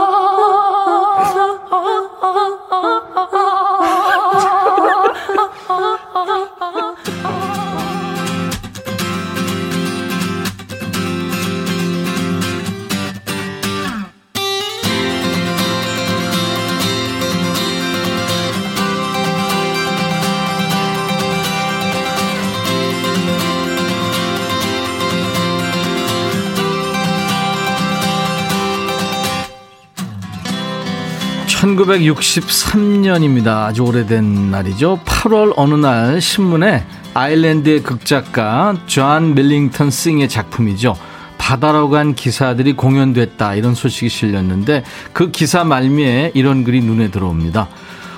1963년입니다. 31.75 33.65
아주 33.65 33.83
오래된 33.83 34.51
날이죠. 34.51 34.99
8월 35.05 35.53
어느 35.55 35.75
날 35.75 36.21
신문에 36.21 36.85
아일랜드의 37.13 37.83
극작가 37.83 38.75
존 38.85 39.35
밀링턴 39.35 39.89
싱의 39.89 40.29
작품이죠. 40.29 40.95
바다로 41.37 41.89
간 41.89 42.13
기사들이 42.13 42.73
공연됐다 42.73 43.55
이런 43.55 43.73
소식이 43.75 44.09
실렸는데 44.09 44.83
그 45.11 45.31
기사 45.31 45.63
말미에 45.63 46.31
이런 46.33 46.63
글이 46.63 46.81
눈에 46.81 47.11
들어옵니다. 47.11 47.67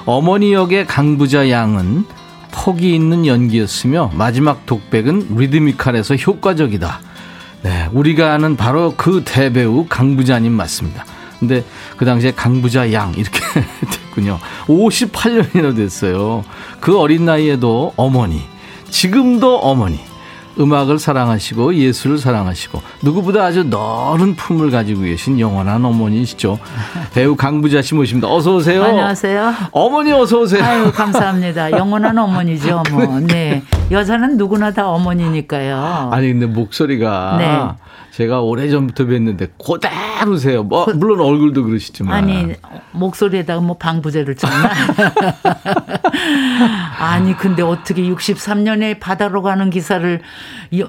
어머니 0.05 0.53
역의 0.53 0.85
강부자 0.85 1.49
양은 1.49 2.05
폭이 2.51 2.93
있는 2.93 3.25
연기였으며 3.25 4.11
마지막 4.13 4.65
독백은 4.65 5.37
리드미칼에서 5.37 6.15
효과적이다. 6.15 6.99
네, 7.63 7.89
우리가 7.93 8.33
아는 8.33 8.57
바로 8.57 8.93
그 8.95 9.23
대배우 9.25 9.87
강부자님 9.87 10.51
맞습니다. 10.51 11.05
근데 11.47 11.63
그 11.97 12.05
당시에 12.05 12.31
강부자 12.31 12.93
양 12.93 13.13
이렇게 13.17 13.39
됐군요. 13.91 14.39
58년이나 14.67 15.75
됐어요. 15.75 16.43
그 16.79 16.97
어린 16.99 17.25
나이에도 17.25 17.93
어머니, 17.97 18.41
지금도 18.89 19.59
어머니. 19.59 19.99
음악을 20.59 20.99
사랑하시고 20.99 21.73
예술을 21.73 22.19
사랑하시고 22.19 22.79
누구보다 23.01 23.43
아주 23.43 23.63
너른 23.63 24.35
품을 24.35 24.69
가지고 24.69 25.01
계신 25.01 25.39
영원한 25.39 25.83
어머니시죠. 25.83 26.59
배우 27.11 27.35
강부자 27.35 27.81
씨 27.81 27.95
모십니다. 27.95 28.27
어서 28.31 28.53
오세요. 28.57 28.83
안녕하세요. 28.83 29.51
어머니 29.71 30.11
어서 30.11 30.41
오세요. 30.41 30.63
아유 30.63 30.91
감사합니다. 30.91 31.71
영원한 31.71 32.15
어머니죠. 32.19 32.83
뭐. 32.91 33.19
네. 33.25 33.63
여자는 33.89 34.37
누구나 34.37 34.69
다 34.69 34.87
어머니니까요. 34.89 36.09
아니 36.13 36.27
근데 36.27 36.45
목소리가 36.45 37.35
네. 37.39 37.83
제가 38.13 38.41
오래전부터 38.41 39.05
뵀는데 39.05 39.49
고대로세요. 39.57 40.61
뭐 40.63 40.85
물론 40.93 41.19
얼굴도 41.19 41.63
그러시지만 41.63 42.13
아니 42.13 42.53
목소리에다가 42.91 43.59
뭐 43.59 43.75
방부제를 43.77 44.35
쳤나? 44.35 44.69
아니 46.99 47.35
근데 47.35 47.63
어떻게 47.63 48.03
63년에 48.03 48.99
바다로 48.99 49.41
가는 49.41 49.69
기사를 49.71 50.21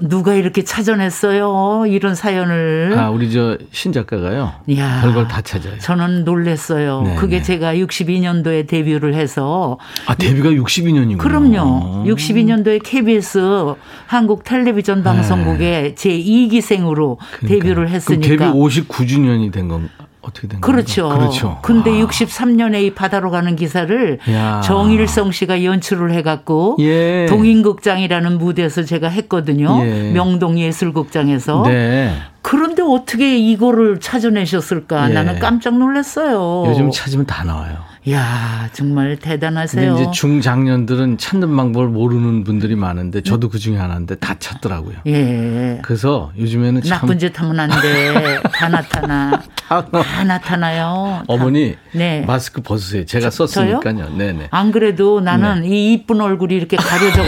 누가 0.03 0.35
이렇게 0.35 0.65
찾아냈어요? 0.65 1.85
이런 1.89 2.15
사연을. 2.15 2.95
아 2.99 3.09
우리 3.11 3.33
저 3.33 3.57
신 3.73 3.93
작가가요. 3.93 4.53
야, 4.77 5.01
별걸 5.03 5.29
다 5.29 5.41
찾아요. 5.41 5.79
저는 5.79 6.25
놀랬어요. 6.25 7.03
네 7.03 7.15
그게 7.17 7.39
네. 7.39 7.43
제가 7.43 7.75
62년도에 7.75 8.67
데뷔를 8.69 9.15
해서 9.15 9.79
아 10.07 10.15
데뷔가 10.15 10.51
62년이군요. 10.51 11.19
그럼요. 11.19 12.05
62년도에 12.05 12.81
KBS 12.85 13.75
한국 14.07 14.45
텔레비전 14.45 15.03
방송국에 15.03 15.59
네. 15.59 15.95
제 15.95 16.11
2기생으로 16.11 17.14
그러니까. 17.39 17.65
데뷔를 17.65 17.89
했으니까. 17.89 18.27
데뷔 18.29 18.45
59주년이 18.45 19.53
된 19.53 19.69
건. 19.69 19.89
어떻게 20.27 20.49
된 20.49 20.61
그렇죠. 20.63 21.03
건가? 21.03 21.19
그렇죠. 21.19 21.59
근데 21.63 21.91
아. 21.91 22.07
63년에 22.07 22.83
이 22.83 22.95
바다로 22.95 23.31
가는 23.31 23.57
기사를 23.57 24.19
야. 24.31 24.63
정일성 24.63 25.33
씨가 25.33 25.63
연출을 25.65 26.13
해갖고 26.15 26.79
예. 26.81 27.27
동인극장이라는 27.29 28.39
무대에서 28.39 28.85
제가 28.85 29.09
했거든요. 29.09 29.83
예. 29.85 30.13
명동 30.13 30.59
예술극장에서. 30.59 31.65
네. 31.67 32.17
그런데 32.41 32.83
어떻게 32.83 33.37
이거를 33.37 34.01
찾아내셨을까? 34.01 35.11
예. 35.11 35.13
나는 35.13 35.39
깜짝 35.39 35.77
놀랐어요. 35.77 36.65
요즘 36.71 36.91
찾으면 36.91 37.27
다 37.27 37.45
나와요. 37.45 37.77
야 38.11 38.69
정말 38.75 39.17
대단하세요. 39.17 39.95
이제 39.95 40.11
중장년들은 40.13 41.17
찾는 41.17 41.57
방법을 41.57 41.89
모르는 41.89 42.45
분들이 42.45 42.77
많은데 42.77 43.23
저도 43.23 43.49
그 43.49 43.59
중에 43.59 43.79
하나인데 43.79 44.17
다 44.17 44.35
찾더라고요. 44.39 44.97
예. 45.07 45.79
그래서 45.83 46.31
요즘에는 46.37 46.83
참 46.83 47.01
나쁜 47.01 47.19
짓 47.19 47.41
하면 47.41 47.61
안 47.61 47.71
돼. 47.81 48.41
다 48.53 48.69
나타나. 48.69 49.43
다, 49.67 49.87
다 49.87 50.25
나타나요. 50.25 51.23
어머니 51.29 51.77
네. 51.93 52.23
마스크 52.27 52.61
벗으세요. 52.61 53.07
제가 53.07 53.31
저, 53.31 53.47
썼으니까요. 53.47 54.11
네네. 54.19 54.49
안 54.51 54.71
그래도 54.71 55.21
나는 55.21 55.63
네. 55.63 55.69
이 55.69 55.93
이쁜 55.95 56.21
얼굴이 56.21 56.55
이렇게 56.55 56.77
가려져 56.77 57.23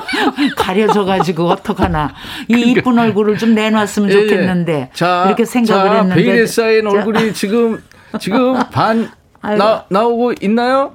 가려져 0.56 1.04
가지고 1.04 1.50
어떡하나. 1.50 2.14
이 2.48 2.54
그러니까. 2.54 2.80
이쁜 2.80 2.98
얼굴을 2.98 3.36
좀 3.36 3.54
내놨으면 3.54 4.08
예, 4.10 4.14
예. 4.14 4.20
좋겠는데. 4.20 4.90
자, 4.94 5.24
이렇게 5.26 5.44
생각을 5.44 5.84
자, 5.90 5.94
했는데. 5.96 6.22
베일에 6.22 6.46
쌓인 6.46 6.86
얼굴이 6.86 7.34
지금 7.34 7.82
지금 8.18 8.54
반 8.70 9.10
나, 9.56 9.84
나오고 9.88 10.34
있나요? 10.40 10.92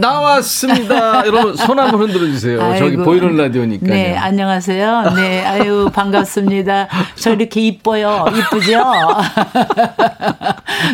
나왔습니다. 0.00 1.26
여러분 1.26 1.56
손 1.56 1.76
한번 1.76 2.02
흔들어 2.02 2.24
주세요. 2.26 2.62
아이고. 2.62 2.78
저기 2.78 2.96
보이는 2.96 3.36
라디오니까. 3.36 3.86
네, 3.88 4.16
안녕하세요. 4.16 5.14
네, 5.16 5.44
아유 5.44 5.90
반갑습니다. 5.92 6.86
저 7.16 7.32
이렇게 7.32 7.62
이뻐요. 7.62 8.26
이쁘죠? 8.28 8.78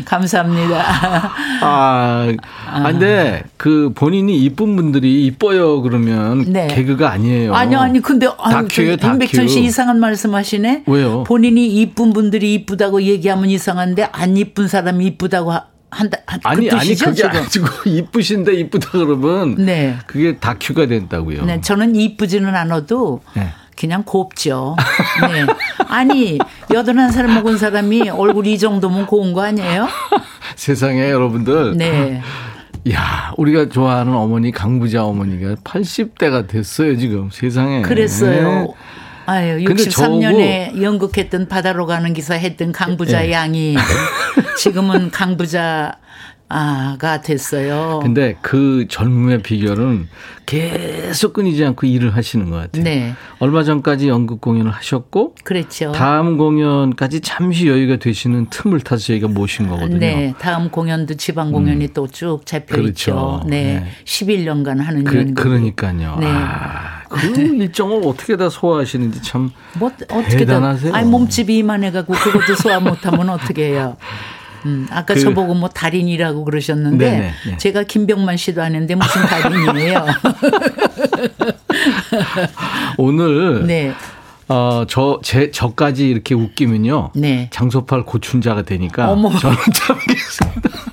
감사합니다. 0.06 0.82
아, 1.60 2.32
아, 2.66 2.82
근데 2.92 3.42
그 3.58 3.92
본인이 3.94 4.38
이쁜 4.38 4.74
분들이 4.74 5.26
이뻐요 5.26 5.82
그러면 5.82 6.50
네. 6.50 6.68
개그가 6.68 7.10
아니에요. 7.10 7.54
아니요, 7.54 7.80
아니 7.80 8.00
근데 8.00 8.26
다큐예요, 8.26 8.96
다큐. 8.96 9.12
임백천 9.14 9.48
씨 9.48 9.60
이상한 9.64 10.00
말씀하시네. 10.00 10.84
왜요? 10.86 11.24
본인이 11.24 11.66
이쁜 11.66 12.14
분들이 12.14 12.54
이쁘다고 12.54 13.02
얘기하면 13.02 13.50
이상한데 13.50 14.08
안 14.12 14.38
이쁜 14.38 14.66
사람이 14.66 15.04
이쁘다고 15.04 15.52
한다. 15.94 16.18
한, 16.26 16.40
아니 16.42 16.68
그 16.68 16.76
아니 16.76 16.94
그게 16.94 17.14
지금. 17.14 17.66
아니고 17.66 17.68
이쁘신데 17.90 18.54
이쁘다 18.54 18.90
그러면 18.92 19.54
네. 19.57 19.96
그게 20.07 20.37
다큐가 20.37 20.87
된다고요. 20.87 21.44
네, 21.44 21.61
저는 21.61 21.96
이쁘지는 21.96 22.54
않아도 22.54 23.20
네. 23.35 23.48
그냥 23.76 24.02
곱죠. 24.04 24.76
네. 25.33 25.46
아니 25.88 26.38
여든한 26.72 27.11
살 27.12 27.26
먹은 27.28 27.59
사람이 27.59 28.11
얼굴 28.11 28.46
이 28.46 28.59
정도면 28.59 29.07
고운 29.07 29.33
거 29.33 29.42
아니에요? 29.42 29.88
세상에 30.57 31.11
여러분들. 31.11 31.76
네. 31.76 32.20
야, 32.92 33.33
우리가 33.38 33.70
좋아하는 33.70 34.12
어머니 34.14 34.50
강부자 34.50 35.04
어머니가 35.04 35.54
80대가 35.64 36.46
됐어요 36.46 36.96
지금 36.98 37.30
세상에. 37.30 37.80
그랬어요. 37.83 38.74
네. 39.26 39.32
아유, 39.32 39.64
63년에 39.64 40.80
연극했던 40.82 41.48
바다로 41.48 41.87
가는 41.87 42.12
기사 42.12 42.34
했던 42.34 42.72
강부자 42.72 43.22
네. 43.22 43.32
양이 43.32 43.76
지금은 44.58 45.10
강부자 45.10 45.96
아가 46.48 47.20
됐어요. 47.20 48.00
근데 48.02 48.37
그 48.42 48.87
젊음의 48.88 49.42
비결은 49.42 50.09
계속 50.46 51.33
끊이지 51.33 51.64
않고 51.64 51.87
일을 51.87 52.14
하시는 52.14 52.50
것 52.50 52.57
같아요. 52.57 52.85
네. 52.85 53.14
얼마 53.38 53.64
전까지 53.64 54.09
연극 54.09 54.40
공연을 54.40 54.70
하셨고, 54.70 55.35
그렇죠. 55.42 55.92
다음 55.92 56.37
공연까지 56.37 57.20
잠시 57.20 57.68
여유가 57.68 57.96
되시는 57.96 58.48
틈을 58.50 58.80
타서 58.80 59.04
저희가 59.07 59.28
모신 59.28 59.68
거거든요. 59.68 59.98
네. 59.98 60.35
다음 60.38 60.68
공연도 60.68 61.14
지방 61.14 61.50
공연이 61.50 61.87
음. 61.87 61.92
또쭉 61.94 62.44
잡혀 62.44 62.76
그렇죠. 62.76 62.88
있죠. 62.88 63.42
네. 63.46 63.80
네. 63.80 63.87
11년간 64.04 64.78
하는 64.78 65.04
그, 65.04 65.16
연극. 65.16 65.42
그러니까요. 65.42 66.16
네. 66.20 66.26
아, 66.26 67.02
그 67.09 67.26
일정을 67.40 68.02
어떻게 68.04 68.37
다 68.37 68.50
소화하시는지 68.50 69.22
참 69.22 69.50
뭐, 69.78 69.90
어떻게 70.11 70.38
대단하세요. 70.38 70.92
아니 70.94 71.09
몸집이 71.09 71.57
이만해가고 71.59 72.12
그것도 72.12 72.54
소화 72.57 72.80
못하면 72.80 73.30
어떻게 73.30 73.70
해요. 73.70 73.96
음, 74.66 74.87
아까 74.90 75.14
그, 75.14 75.20
저보고 75.20 75.55
뭐 75.55 75.68
달인이라고 75.68 76.44
그러셨는데 76.44 77.11
네네, 77.11 77.33
네. 77.46 77.57
제가 77.59 77.85
김병만 77.85 78.37
씨도 78.37 78.62
아는데 78.62 78.94
무슨 78.94 79.22
달인이에요. 79.22 80.06
오늘 82.98 83.67
네. 83.67 83.92
어, 84.48 84.84
저, 84.88 85.20
제, 85.22 85.50
저까지 85.50 86.08
이렇게 86.08 86.34
웃기면요. 86.34 87.10
네. 87.14 87.48
장소팔 87.52 88.04
고춘자가 88.04 88.62
되니까. 88.62 89.10
어머. 89.10 89.30
저는 89.38 89.56
참겠습니다. 89.72 90.70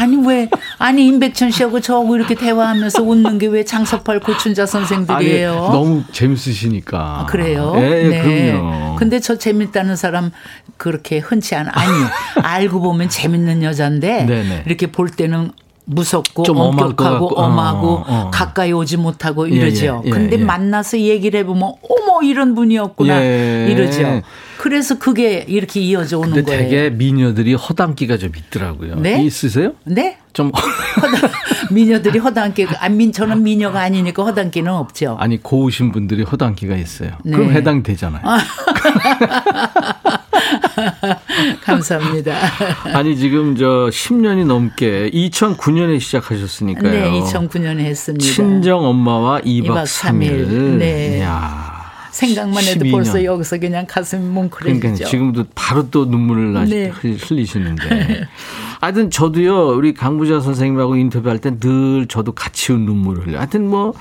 아니 0.00 0.16
왜 0.26 0.48
아니 0.78 1.06
임백천 1.08 1.50
씨하고 1.50 1.80
저하고 1.80 2.14
이렇게 2.16 2.34
대화하면서 2.36 3.02
웃는 3.02 3.38
게 3.38 3.48
왜 3.48 3.64
장서팔 3.64 4.20
고춘자 4.20 4.64
선생들이에요? 4.64 5.50
아니, 5.52 5.72
너무 5.72 6.04
재밌으시니까. 6.12 6.98
아, 7.20 7.26
그래요? 7.26 7.72
네, 7.74 8.08
네, 8.08 8.52
그럼요. 8.52 8.96
근데 8.96 9.18
저 9.18 9.36
재밌다는 9.36 9.96
사람 9.96 10.30
그렇게 10.76 11.18
흔치 11.18 11.54
않아. 11.56 11.72
아니 11.74 11.92
알고 12.46 12.80
보면 12.80 13.08
재밌는 13.08 13.62
여잔데 13.64 14.24
네네. 14.26 14.62
이렇게 14.66 14.92
볼 14.92 15.10
때는 15.10 15.50
무섭고 15.90 16.44
엄격하고 16.46 17.28
엄하고 17.40 17.88
어, 17.88 18.04
어. 18.06 18.30
가까이 18.32 18.72
오지 18.72 18.96
못하고 18.96 19.46
이러죠. 19.46 20.02
예, 20.04 20.08
예, 20.08 20.08
예, 20.08 20.10
근데 20.10 20.38
예. 20.38 20.44
만나서 20.44 20.98
얘기를 20.98 21.40
해보면 21.40 21.62
어머 21.62 22.22
이런 22.22 22.54
분이었구나 22.54 23.22
예. 23.22 23.66
이러죠. 23.70 24.22
그래서 24.62 24.98
그게 24.98 25.42
이렇게 25.48 25.80
이어져 25.80 26.18
오는 26.18 26.34
근데 26.34 26.42
거예요. 26.52 26.68
되게 26.68 26.90
미녀들이 26.90 27.54
허당기가 27.54 28.18
좀 28.18 28.30
있더라고요. 28.36 28.96
네? 28.96 29.22
있으세요? 29.24 29.72
네? 29.84 30.18
좀 30.34 30.52
허당, 31.00 31.30
미녀들이 31.70 32.18
허당기 32.18 32.66
안 32.78 32.94
민 32.98 33.10
저는 33.10 33.42
미녀가 33.42 33.80
아니니까 33.80 34.22
허당기는 34.22 34.70
없죠. 34.70 35.16
아니 35.18 35.42
고우신 35.42 35.92
분들이 35.92 36.24
허당기가 36.24 36.76
있어요. 36.76 37.12
네. 37.24 37.36
그럼 37.38 37.52
해당 37.52 37.82
되잖아요. 37.82 38.20
감사합니다. 41.64 42.36
아니 42.94 43.16
지금 43.16 43.56
저 43.56 43.88
10년이 43.90 44.44
넘게 44.46 45.10
2009년에 45.14 45.98
시작하셨으니까요. 46.00 46.92
네, 46.92 47.10
2009년에 47.22 47.78
했습니다. 47.80 48.24
친정 48.26 48.84
엄마와 48.84 49.40
2박, 49.40 49.64
2박 49.68 49.82
3일. 49.84 50.46
3일. 50.46 50.48
네. 50.78 51.18
이야. 51.18 51.79
생각만 52.10 52.64
해도 52.64 52.84
12년. 52.84 52.90
벌써 52.92 53.24
여기서 53.24 53.58
그냥 53.58 53.86
가슴이 53.86 54.26
뭉클해지죠. 54.28 54.80
그러니까 54.80 55.04
지금도 55.08 55.44
바로 55.54 55.90
또 55.90 56.06
눈물을 56.06 56.68
네. 56.68 56.88
흘리시는데. 56.88 58.26
하여튼 58.80 59.10
저도요 59.10 59.68
우리 59.76 59.92
강부자 59.94 60.40
선생님하고 60.40 60.96
인터뷰할 60.96 61.38
때 61.38 61.50
늘 61.60 62.06
저도 62.06 62.32
같이 62.32 62.72
눈물을 62.72 63.26
흘려. 63.26 63.38
하여튼 63.38 63.68
뭐 63.68 63.92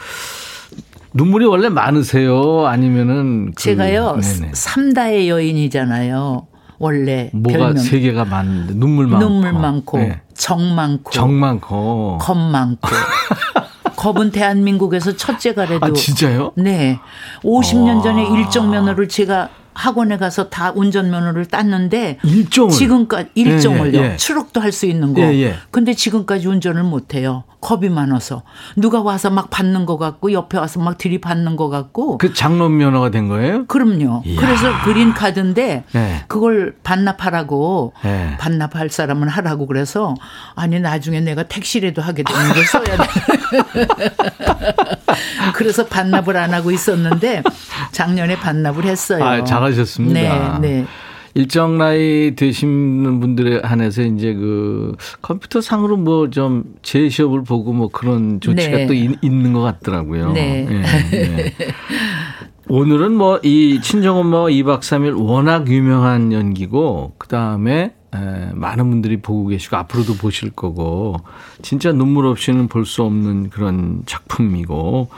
눈물이 1.13 1.45
원래 1.45 1.69
많으세요? 1.69 2.65
아니면은 2.67 3.51
그, 3.55 3.61
제가요 3.63 4.17
네네. 4.21 4.51
삼다의 4.53 5.27
여인이잖아요. 5.29 6.47
원래 6.77 7.29
뭐가. 7.33 7.75
세 7.75 7.99
개가 7.99 8.23
많은데 8.25 8.73
눈물 8.75 9.07
많고 9.07 9.27
눈물 9.27 9.51
많고 9.53 9.97
네. 9.97 10.21
정 10.33 10.75
많고 10.75 11.11
정 11.11 11.33
많고 11.37 12.19
겁 12.21 12.37
많고 12.37 12.87
겁은 13.99 14.31
대한민국에서 14.31 15.17
첫째가 15.17 15.65
래도 15.65 15.85
아 15.85 15.91
진짜요? 15.91 16.53
네. 16.55 16.99
50년 17.43 18.01
전에 18.01 18.25
일정 18.39 18.71
면허를 18.71 19.09
제가 19.09 19.49
학원에 19.73 20.17
가서 20.17 20.49
다 20.49 20.71
운전면허를 20.73 21.45
땄는데 21.45 22.19
일종을 22.23 22.71
지금까지 22.71 23.29
일종을요. 23.35 23.99
예, 23.99 24.11
예. 24.13 24.17
추록도 24.17 24.61
할 24.61 24.71
수 24.71 24.85
있는 24.85 25.13
거. 25.13 25.21
예, 25.21 25.33
예, 25.41 25.55
근데 25.71 25.93
지금까지 25.93 26.47
운전을 26.47 26.83
못 26.83 27.13
해요. 27.13 27.43
겁이 27.61 27.89
많아서 27.89 28.43
누가 28.75 29.01
와서 29.01 29.29
막 29.29 29.49
받는 29.49 29.85
것 29.85 29.97
같고 29.97 30.31
옆에 30.31 30.57
와서 30.57 30.79
막 30.79 30.97
들이받는 30.97 31.55
것 31.55 31.69
같고. 31.69 32.17
그 32.17 32.33
장롱 32.33 32.77
면허가 32.77 33.11
된 33.11 33.27
거예요? 33.27 33.65
그럼요. 33.65 34.23
이야. 34.25 34.39
그래서 34.39 34.71
그린 34.83 35.13
카드인데 35.13 35.83
네. 35.91 36.23
그걸 36.27 36.75
반납하라고 36.83 37.93
네. 38.03 38.37
반납할 38.39 38.89
사람은 38.89 39.27
하라고 39.27 39.67
그래서 39.67 40.15
아니 40.55 40.79
나중에 40.79 41.19
내가 41.19 41.43
택시라도 41.43 42.01
하게 42.01 42.23
되는 42.23 42.53
걸 42.53 42.65
써야 42.65 42.83
돼. 42.83 42.97
그래서 45.55 45.85
반납을 45.85 46.37
안 46.37 46.53
하고 46.53 46.71
있었는데 46.71 47.43
작년에 47.91 48.39
반납을 48.39 48.85
했어요. 48.85 49.23
아, 49.23 49.43
잘하셨습니다. 49.43 50.59
네, 50.59 50.61
네. 50.61 50.85
일정 51.35 51.77
나이 51.77 52.35
되시는 52.35 53.19
분들에 53.19 53.61
한해서 53.63 54.01
이제 54.03 54.33
그 54.33 54.95
컴퓨터 55.21 55.61
상으로 55.61 55.97
뭐 55.97 56.29
좀 56.29 56.63
제시업을 56.81 57.43
보고 57.43 57.73
뭐 57.73 57.87
그런 57.89 58.39
조치가 58.41 58.77
네. 58.77 58.87
또 58.87 58.93
있, 58.93 59.09
는것 59.23 59.61
같더라고요. 59.63 60.31
네. 60.33 60.65
네, 60.69 60.81
네. 61.11 61.53
오늘은 62.67 63.13
뭐 63.13 63.39
이 63.43 63.79
친정엄마 63.81 64.45
2박 64.45 64.81
3일 64.81 65.19
워낙 65.19 65.67
유명한 65.69 66.31
연기고 66.33 67.13
그 67.17 67.27
다음에 67.27 67.93
많은 68.53 68.89
분들이 68.89 69.17
보고 69.21 69.47
계시고 69.47 69.75
앞으로도 69.77 70.15
보실 70.15 70.51
거고 70.51 71.15
진짜 71.61 71.91
눈물 71.91 72.25
없이는 72.27 72.67
볼 72.67 72.85
수 72.85 73.03
없는 73.03 73.49
그런 73.49 74.01
작품이고 74.05 75.09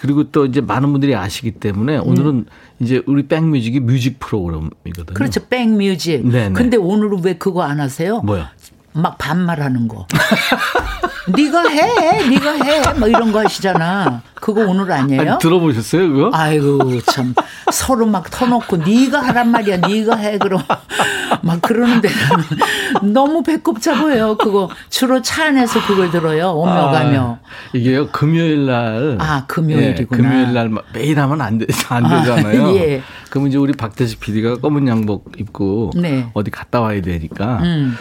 그리고 0.00 0.30
또 0.30 0.46
이제 0.46 0.60
많은 0.60 0.92
분들이 0.92 1.14
아시기 1.14 1.52
때문에 1.52 1.98
오늘은 1.98 2.30
음. 2.30 2.46
이제 2.80 3.02
우리 3.06 3.26
백뮤직이 3.26 3.80
뮤직 3.80 4.18
프로그램이거든요. 4.18 5.14
그렇죠. 5.14 5.46
백뮤직. 5.48 6.26
네네. 6.26 6.52
근데 6.54 6.76
오늘은 6.76 7.24
왜 7.24 7.34
그거 7.34 7.62
안 7.62 7.80
하세요? 7.80 8.20
뭐야? 8.20 8.52
막 8.96 9.18
반말하는 9.18 9.88
거. 9.88 10.06
네가 11.28 11.68
해, 11.68 12.28
네가 12.28 12.52
해, 12.52 12.92
뭐 12.98 13.08
이런 13.08 13.32
거 13.32 13.40
하시잖아. 13.40 14.22
그거 14.34 14.60
오늘 14.64 14.90
아니에요? 14.92 15.20
아니, 15.32 15.38
들어보셨어요, 15.40 16.12
그거? 16.12 16.30
아이고 16.32 17.00
참 17.02 17.34
서로 17.72 18.06
막 18.06 18.30
터놓고 18.30 18.76
네가 18.78 19.20
하란 19.20 19.50
말이야, 19.50 19.78
네가 19.78 20.16
해 20.16 20.38
그럼 20.38 20.62
막 21.42 21.60
그러는데 21.62 22.08
너무 23.02 23.42
배꼽 23.42 23.82
잡아요. 23.82 24.36
그거 24.36 24.70
주로 24.88 25.20
차 25.20 25.46
안에서 25.46 25.84
그걸 25.84 26.10
들어요. 26.12 26.52
오며 26.52 26.70
아, 26.70 26.90
가며. 26.92 27.38
이게요 27.72 28.08
금요일 28.08 28.66
날. 28.66 29.18
아 29.20 29.44
금요일이구나. 29.46 29.94
네, 29.96 30.04
금요일 30.04 30.54
날 30.54 30.70
매일 30.92 31.18
하면 31.18 31.40
안, 31.40 31.58
되, 31.58 31.66
안 31.88 32.02
되잖아요. 32.04 32.66
아, 32.66 32.74
예. 32.76 33.02
그럼 33.30 33.48
이제 33.48 33.58
우리 33.58 33.72
박대식 33.72 34.20
PD가 34.20 34.56
검은 34.58 34.86
양복 34.86 35.32
입고 35.38 35.90
네. 35.96 36.30
어디 36.34 36.50
갔다 36.52 36.80
와야 36.80 37.02
되니까. 37.02 37.58
음. 37.62 37.96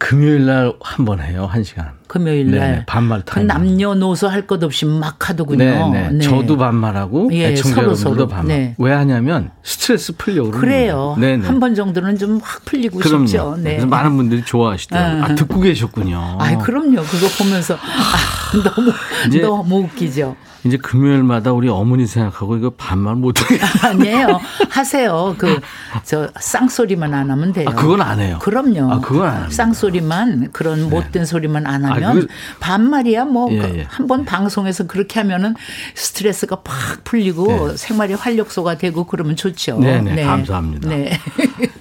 금요일 0.00 0.46
날 0.46 0.72
한 0.80 1.04
번 1.04 1.20
해요. 1.20 1.44
한 1.46 1.62
시간. 1.62 1.99
금요일 2.10 2.50
날. 2.50 2.72
네, 2.72 2.84
반말 2.86 3.22
타임. 3.22 3.46
그 3.46 3.52
남녀노소 3.52 4.26
할 4.26 4.48
것 4.48 4.64
없이 4.64 4.84
막 4.84 5.30
하더군요. 5.30 5.64
네, 5.64 5.88
네. 5.92 6.08
네. 6.10 6.24
저도 6.24 6.56
반말하고 6.56 7.30
예, 7.32 7.52
애청자 7.52 7.82
여러분도 7.82 8.26
반말. 8.26 8.46
네. 8.48 8.74
왜 8.78 8.92
하냐면 8.92 9.52
스트레스 9.62 10.16
풀려고 10.16 10.50
그래요. 10.50 11.14
네, 11.20 11.36
네. 11.36 11.46
한번 11.46 11.76
정도는 11.76 12.18
좀 12.18 12.40
확 12.42 12.64
풀리고 12.64 12.98
그럼요. 12.98 13.26
싶죠. 13.28 13.54
네. 13.58 13.72
그래서 13.74 13.86
많은 13.86 14.16
분들이 14.16 14.42
좋아하시더라고요. 14.44 15.22
아, 15.22 15.26
아 15.26 15.34
듣고 15.36 15.60
계셨군요. 15.60 16.38
아, 16.40 16.58
그럼요. 16.58 16.96
그거 17.02 17.28
보면서 17.38 17.74
아, 17.74 18.58
너무 18.64 18.92
너무 19.40 19.76
웃기죠. 19.84 20.34
이제 20.64 20.76
금요일마다 20.76 21.52
우리 21.52 21.68
어머니 21.68 22.06
생각하고 22.06 22.56
이거 22.56 22.70
반말 22.70 23.14
못하게. 23.14 23.58
아니에요. 23.82 24.40
하세요. 24.68 25.34
그, 25.38 25.58
저, 26.04 26.28
쌍소리만 26.38 27.14
안 27.14 27.30
하면 27.30 27.52
돼요. 27.52 27.66
아, 27.70 27.74
그건 27.74 28.02
안 28.02 28.20
해요. 28.20 28.38
그럼요. 28.42 28.92
아, 28.92 29.00
그건 29.00 29.28
안 29.28 29.40
해요. 29.42 29.50
쌍소리만 29.50 30.50
그런 30.52 30.80
네. 30.80 30.88
못된 30.88 31.24
소리만 31.24 31.66
안 31.66 31.86
아, 31.86 31.94
하면 32.04 32.24
아, 32.24 32.26
반말이야. 32.60 33.24
뭐, 33.24 33.50
예, 33.52 33.78
예. 33.78 33.86
한번 33.88 34.24
방송에서 34.24 34.86
그렇게 34.86 35.20
하면은 35.20 35.54
스트레스가 35.94 36.62
팍 36.62 37.04
풀리고 37.04 37.68
네. 37.68 37.76
생활의 37.76 38.16
활력소가 38.16 38.78
되고 38.78 39.04
그러면 39.04 39.36
좋죠. 39.36 39.78
네네. 39.78 40.02
네. 40.02 40.14
네. 40.16 40.24
감사합니다. 40.24 40.88
네. 40.88 41.18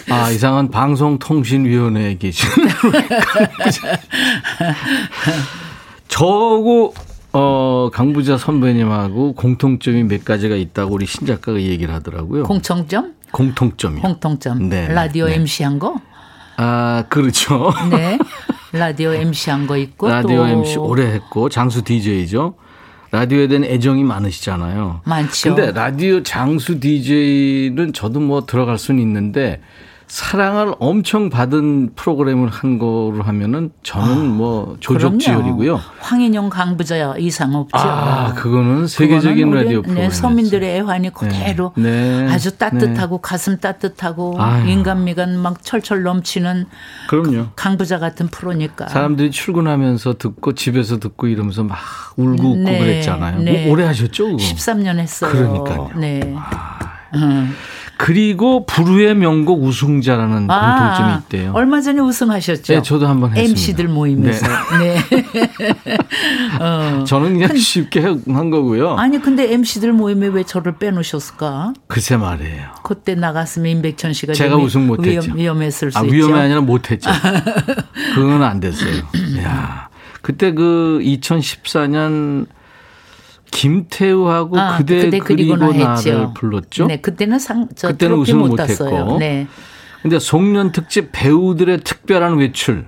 아, 0.10 0.30
이상한 0.32 0.70
방송통신위원회에 0.70 2.18
계시는 2.18 2.68
저고 6.08 6.94
어, 7.32 7.90
강부자 7.94 8.38
선배님하고 8.38 9.34
공통점이 9.34 10.04
몇 10.04 10.26
가지가 10.26 10.56
있다고 10.56 10.96
우리 10.96 11.06
신 11.06 11.28
작가가 11.28 11.62
얘기를 11.62 11.94
하더라고요. 11.94 12.44
공통점? 12.44 13.14
공통점이요. 13.32 14.02
공통점. 14.02 14.70
네. 14.70 14.88
라디오 14.88 15.28
네. 15.28 15.36
MC 15.36 15.64
한 15.64 15.78
거? 15.78 16.02
아, 16.58 17.06
그렇죠. 17.10 17.72
네. 17.90 18.18
라디오 18.72 19.14
MC 19.14 19.50
한 19.50 19.68
거 19.68 19.78
있고 19.78 20.08
라디오 20.10 20.38
또. 20.38 20.48
MC 20.48 20.78
오래 20.78 21.06
했고 21.08 21.50
장수 21.50 21.84
DJ죠. 21.84 22.56
라디오에 23.12 23.48
대한 23.48 23.64
애정이 23.64 24.04
많으시잖아요. 24.04 25.02
많죠. 25.06 25.56
근데 25.56 25.72
라디오 25.72 26.22
장수 26.22 26.80
DJ는 26.80 27.94
저도 27.94 28.20
뭐 28.20 28.46
들어갈 28.46 28.78
수는 28.78 29.02
있는데 29.02 29.62
사랑을 30.10 30.74
엄청 30.80 31.30
받은 31.30 31.92
프로그램을 31.96 32.50
한 32.50 32.80
거로 32.80 33.22
하면은 33.22 33.72
저는 33.84 34.12
아, 34.12 34.24
뭐 34.24 34.76
조족지혈이고요. 34.80 35.80
황인영 36.00 36.50
강부자 36.50 37.16
이상 37.20 37.54
없죠. 37.54 37.78
아, 37.78 38.34
그거는 38.34 38.88
세계적인 38.88 39.52
라디오 39.52 39.84
프로그램. 39.84 39.96
네, 39.96 40.10
서민들의 40.10 40.78
애환이 40.78 41.14
그대로 41.14 41.74
네, 41.78 42.24
네, 42.26 42.34
아주 42.34 42.58
따뜻하고 42.58 43.18
네. 43.18 43.22
가슴 43.22 43.60
따뜻하고 43.60 44.42
아유. 44.42 44.68
인간미가 44.68 45.28
막 45.28 45.62
철철 45.64 46.02
넘치는 46.02 46.66
그럼요. 47.08 47.50
강부자 47.56 48.00
같은 48.00 48.30
프로니까. 48.30 48.88
사람들이 48.88 49.30
출근하면서 49.30 50.18
듣고 50.18 50.56
집에서 50.56 50.98
듣고 50.98 51.28
이러면서 51.28 51.64
막 51.64 51.78
울고 52.18 52.32
웃고 52.34 52.64
네, 52.64 52.80
그랬잖아요. 52.80 53.42
네. 53.44 53.64
뭐 53.66 53.74
오래 53.74 53.86
하셨죠? 53.86 54.26
그거? 54.26 54.38
13년 54.38 54.98
했어요. 54.98 55.32
그러니까요. 55.32 55.92
네. 55.98 56.34
아. 56.36 56.80
음. 57.16 57.54
그리고 58.02 58.66
불후의 58.66 59.14
명곡 59.14 59.62
우승자라는 59.62 60.50
아, 60.50 60.94
공통점이 60.96 61.20
있대요. 61.24 61.52
얼마 61.54 61.82
전에 61.82 62.00
우승하셨죠? 62.00 62.74
네, 62.74 62.82
저도 62.82 63.08
한번 63.08 63.32
했습니다. 63.32 63.52
MC들 63.52 63.90
모임에서. 63.90 64.48
네. 64.80 64.96
네. 65.10 65.98
어. 66.64 67.04
저는 67.04 67.34
그냥 67.34 67.58
쉽게 67.58 68.00
한 68.00 68.50
거고요. 68.50 68.96
아니 68.96 69.20
근데 69.20 69.52
MC들 69.52 69.92
모임에 69.92 70.28
왜 70.28 70.44
저를 70.44 70.78
빼놓으셨을까? 70.78 71.74
글쎄 71.88 72.16
말이에요. 72.16 72.70
그때 72.84 73.16
나갔으면 73.16 73.70
임백천 73.70 74.14
씨가 74.14 74.32
제가 74.32 74.56
우승 74.56 74.88
못했죠. 74.88 75.34
위험, 75.34 75.62
했을 75.62 75.92
수 75.92 76.00
아, 76.00 76.04
있죠. 76.04 76.16
위험이 76.16 76.40
아니라 76.40 76.62
못했죠. 76.62 77.10
그건 78.16 78.44
안 78.44 78.62
됐어요. 78.62 78.96
야 79.44 79.90
그때 80.22 80.54
그 80.54 81.02
2014년 81.04 82.46
김태우하고 83.52 84.60
아, 84.60 84.78
그대, 84.78 85.06
그대 85.06 85.20
그리고, 85.20 85.56
그리고 85.56 85.74
나를 85.74 85.96
했죠. 85.98 86.34
불렀죠. 86.36 86.86
네, 86.88 86.98
그때는 87.02 87.40
상, 87.40 87.68
저 87.76 87.90
그때는 87.90 88.18
우승을 88.18 88.48
못 88.50 88.60
했고. 88.60 89.18
네. 89.20 89.48
근데 90.02 90.18
송년 90.20 90.72
특집 90.72 91.10
배우들의 91.12 91.82
특별한 91.84 92.38
외출. 92.38 92.86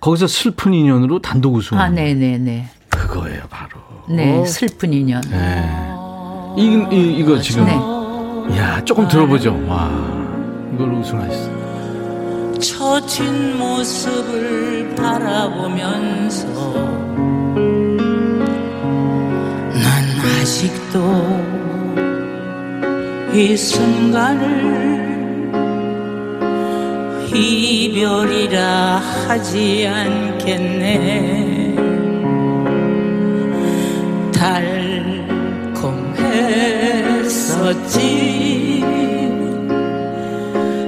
거기서 0.00 0.26
슬픈 0.26 0.74
인연으로 0.74 1.20
단독 1.20 1.54
우승. 1.54 1.78
아, 1.78 1.88
네, 1.88 2.14
네, 2.14 2.38
네. 2.38 2.68
그거예요, 2.88 3.42
바로. 3.50 3.70
네, 4.08 4.44
슬픈 4.46 4.92
인연. 4.92 5.20
네. 5.30 5.68
이, 6.56 6.64
이 6.92 7.16
이거 7.18 7.40
지금. 7.40 7.64
네. 7.64 7.74
야, 8.58 8.82
조금 8.84 9.08
들어보죠. 9.08 9.64
와, 9.66 9.90
이걸 10.74 10.92
우승하셨어요. 10.94 11.58
처진 12.60 13.58
모습을 13.58 14.94
바라보면서 14.96 16.46
아직도 20.48 20.96
이 23.34 23.54
순간을 23.54 24.48
이별이라 27.34 28.96
하지 28.96 29.86
않겠네. 29.86 31.76
달콤했어 34.32 35.28
있었지. 37.26 38.82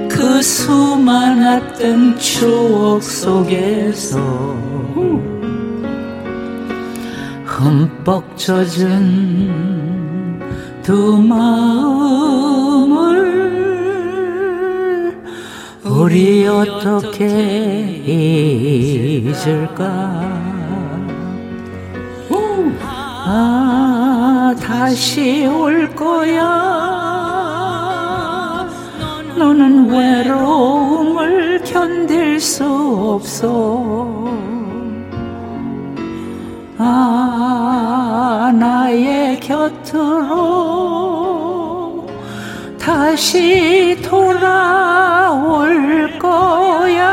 그 0.09 0.41
수많았던 0.41 2.17
추억 2.17 3.03
속에서 3.03 4.17
흠뻑 7.61 8.35
젖은 8.37 8.89
두 10.81 11.21
마음을 11.21 12.41
우리 15.83 16.47
어떻게 16.47 17.27
잊을까? 19.23 20.41
아 22.83 24.55
다시 24.59 25.45
올 25.45 25.87
거야. 25.95 26.41
너는 29.37 29.87
외로움을 29.87 31.61
견딜 31.63 32.39
수 32.39 32.65
없어 32.65 34.20
아 36.83 38.51
나의 38.55 39.39
곁으로 39.39 40.47
다시 42.79 44.01
돌아올 44.03 45.37
거야. 46.17 47.11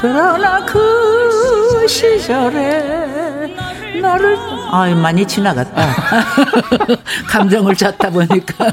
그러나 0.00 0.64
그 0.64 1.86
시절에 1.86 3.54
나를 4.00 4.38
아 4.70 4.86
많이 4.94 5.26
지나갔다. 5.26 5.86
감정을 7.28 7.76
잡다 7.76 8.08
보니까. 8.08 8.72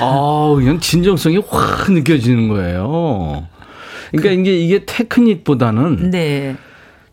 아 0.00 0.52
그냥 0.56 0.80
진정성이 0.80 1.38
확 1.48 1.92
느껴지는 1.92 2.48
거예요 2.48 3.46
그러니까 4.16 4.42
그, 4.42 4.48
이게 4.48 4.58
이게 4.58 4.84
테크닉보다는 4.86 6.10
네. 6.10 6.56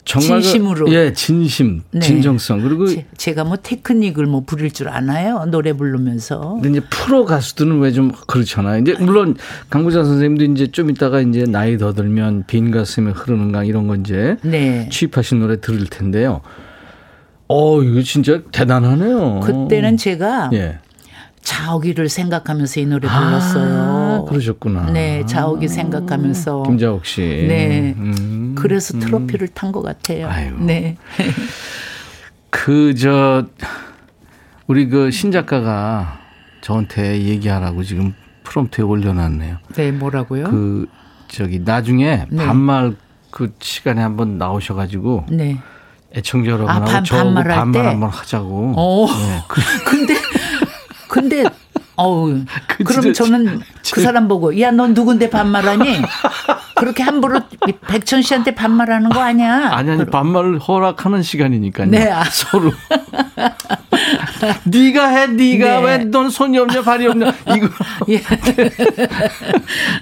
정말 0.03 0.41
진심으로 0.41 0.85
그, 0.87 0.93
예 0.93 1.13
진심 1.13 1.83
네. 1.91 1.99
진정성 1.99 2.61
그리고 2.61 2.87
제, 3.17 3.33
가뭐 3.35 3.57
테크닉을 3.61 4.25
뭐 4.25 4.41
부릴 4.41 4.71
줄 4.71 4.89
아나요 4.89 5.45
노래 5.45 5.73
부르면서 5.73 6.59
근데 6.61 6.69
이제 6.69 6.87
프로 6.89 7.23
가수들은 7.25 7.79
왜 7.79 7.91
좀 7.91 8.11
그렇잖아요 8.27 8.81
이제 8.81 8.95
물론 8.99 9.35
강구자 9.69 10.03
선생님도 10.03 10.45
이제 10.45 10.71
좀 10.71 10.89
이따가 10.89 11.21
이제 11.21 11.43
나이 11.43 11.77
더 11.77 11.93
들면 11.93 12.45
빈 12.47 12.71
가슴에 12.71 13.11
흐르는 13.11 13.51
강 13.51 13.67
이런 13.67 13.87
거 13.87 13.95
이제 13.95 14.37
네. 14.41 14.89
취입하신 14.89 15.39
노래 15.39 15.61
들을 15.61 15.85
텐데요 15.85 16.41
어 17.47 17.81
이거 17.83 18.01
진짜 18.01 18.41
대단하네요 18.51 19.41
그때는 19.41 19.97
제가 19.97 20.49
예. 20.53 20.79
자옥이를 21.41 22.09
생각하면서 22.09 22.79
이 22.79 22.85
노래 22.85 23.07
불렀어요. 23.07 24.23
아, 24.23 24.25
그러셨구나. 24.29 24.91
네, 24.91 25.25
자옥이 25.25 25.67
생각하면서. 25.67 26.63
김자옥 26.63 27.05
씨. 27.05 27.21
네. 27.21 27.95
음, 27.97 28.55
그래서 28.57 28.97
트로피를 28.99 29.47
음. 29.47 29.53
탄것 29.53 29.83
같아요. 29.83 30.29
아유. 30.29 30.55
네. 30.59 30.97
그, 32.49 32.93
저, 32.95 33.45
우리 34.67 34.87
그 34.87 35.09
신작가가 35.09 36.19
저한테 36.61 37.23
얘기하라고 37.23 37.83
지금 37.83 38.13
프롬프트에 38.43 38.83
올려놨네요. 38.83 39.57
네, 39.75 39.91
뭐라고요? 39.91 40.45
그, 40.45 40.87
저기, 41.27 41.59
나중에 41.59 42.25
네. 42.29 42.45
반말 42.45 42.95
그 43.31 43.53
시간에 43.59 44.01
한번 44.01 44.37
나오셔가지고. 44.37 45.25
네. 45.31 45.57
애청자 46.13 46.51
여러분하고 46.51 46.83
아, 46.83 46.93
반, 46.93 47.03
저 47.05 47.15
반말 47.15 47.51
한번 47.51 48.09
하자고. 48.09 48.73
어. 48.75 49.07
네. 49.07 49.41
근데 49.87 50.20
근데 51.11 51.43
어우 51.97 52.39
그 52.67 52.83
그럼 52.85 53.11
저는 53.13 53.59
그 53.93 54.01
사람 54.01 54.29
보고 54.29 54.57
야 54.59 54.71
넌 54.71 54.93
누군데 54.93 55.29
반말하니? 55.29 56.01
그렇게 56.77 57.03
함부로 57.03 57.41
백천 57.87 58.21
씨한테 58.21 58.55
반말하는 58.55 59.09
거 59.09 59.19
아니야? 59.19 59.69
아니 59.73 59.91
아니 59.91 60.05
반말을 60.05 60.57
허락하는 60.59 61.21
시간이니까요. 61.21 61.87
네. 61.91 62.09
아. 62.09 62.23
서로. 62.23 62.71
네가 64.65 65.07
해, 65.09 65.27
네가 65.27 65.81
네. 65.81 65.85
왜넌 65.85 66.29
손이 66.29 66.57
없냐 66.57 66.81
발이 66.81 67.05
없냐 67.07 67.33
이거. 67.55 67.67
예. 68.09 68.21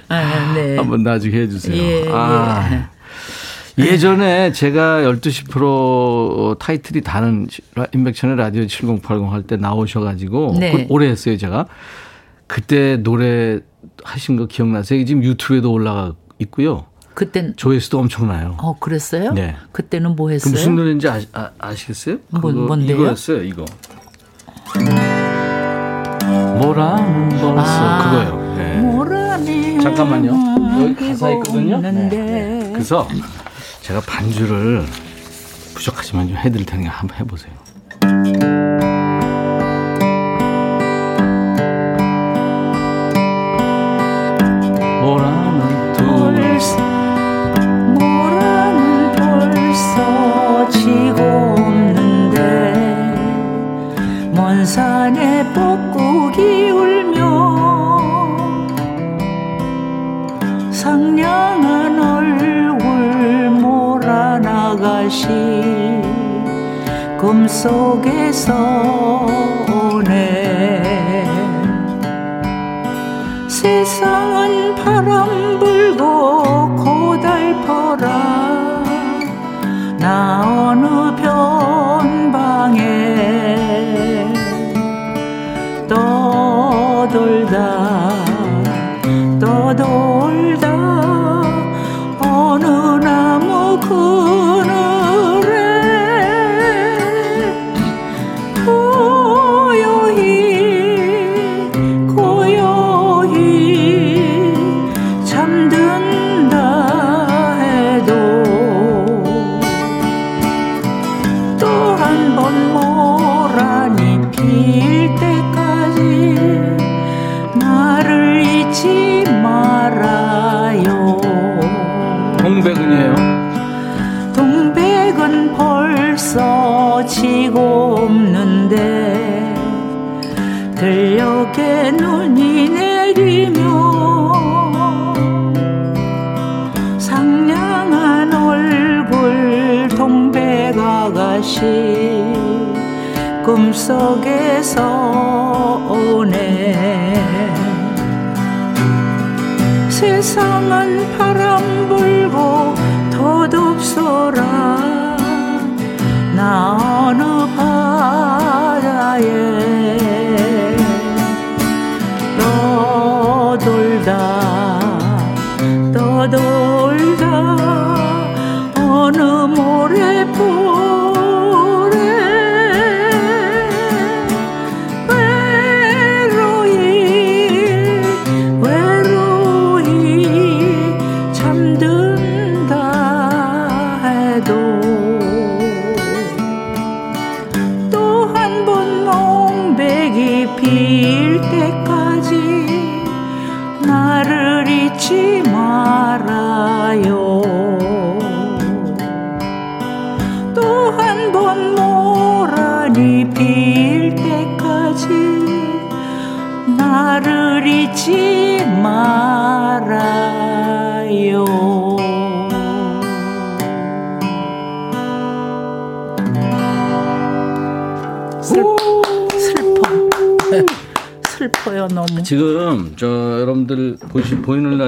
아, 0.07 0.53
네. 0.53 0.78
한번 0.78 1.03
나중에 1.03 1.36
해주세요. 1.36 1.76
예, 1.76 2.10
아. 2.14 2.70
예. 2.72 2.99
예전에 3.80 4.52
제가 4.52 5.02
12시 5.04 5.50
프로 5.50 6.56
타이틀이 6.60 7.02
다른 7.02 7.48
인백천의 7.94 8.36
라디오 8.36 8.66
7080 8.68 9.32
할 9.32 9.44
때 9.44 9.56
나오셔가지고 9.58 10.58
네. 10.60 10.86
오래 10.90 11.08
했어요 11.08 11.38
제가. 11.38 11.66
그때 12.48 12.98
노래 12.98 13.60
하신 14.04 14.36
거 14.36 14.48
기억나세요? 14.48 15.04
지금 15.06 15.24
유튜브에도 15.24 15.72
올라가 15.72 16.14
있고요. 16.40 16.86
그땐 17.14 17.54
조회수도 17.56 18.00
엄청나요. 18.00 18.58
어 18.60 18.78
그랬어요? 18.80 19.32
네. 19.34 19.56
그때는 19.72 20.16
뭐 20.16 20.30
했어요? 20.30 20.52
무슨 20.52 20.76
노래인지 20.76 21.08
아, 21.08 21.20
아 21.60 21.76
시겠어요 21.76 22.18
뭐, 22.30 22.52
뭔데요? 22.52 22.96
이거였어요. 22.98 23.44
이거. 23.44 23.66
뭐라는 26.62 27.30
벌써 27.30 27.64
아, 27.66 28.12
그거요. 28.28 28.56
네. 28.58 29.80
잠깐만요. 29.82 30.32
여기 30.82 30.96
가사 31.10 31.32
있거든요. 31.32 31.78
네. 31.80 31.92
네. 31.92 32.70
그래서 32.74 33.08
제가 33.90 34.02
반주를 34.02 34.86
부족하지만 35.74 36.28
좀 36.28 36.38
해드릴 36.38 36.64
테니까 36.64 36.92
한번 36.92 37.18
해보세요. 37.18 37.52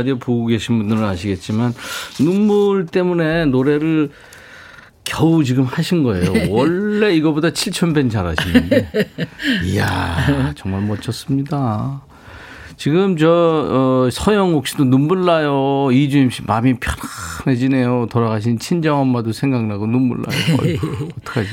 라디오 0.02 0.18
보고 0.18 0.48
계신 0.48 0.80
분들은 0.80 1.04
아시겠지만 1.04 1.74
눈물 2.20 2.88
때문에 2.88 3.46
노래를 3.46 4.10
겨우 5.04 5.44
지금 5.44 5.64
하신 5.66 6.04
거예요. 6.04 6.34
원래 6.50 7.14
이거보다 7.14 7.50
7천 7.50 7.94
배 7.94 8.08
잘하시는데. 8.08 8.90
이야 9.66 10.54
정말 10.56 10.82
멋졌습니다. 10.82 12.02
지금 12.78 13.16
저 13.16 13.30
어, 13.30 14.10
서영옥 14.12 14.66
씨도 14.66 14.86
눈물 14.86 15.26
나요. 15.26 15.90
이주임 15.92 16.32
씨 16.32 16.42
마음이 16.44 16.76
편안해지네요. 17.46 18.08
돌아가신 18.10 18.58
친정 18.58 19.00
엄마도 19.00 19.32
생각나고 19.32 19.86
눈물 19.86 20.24
나요. 20.24 20.58
어떡하지? 21.22 21.50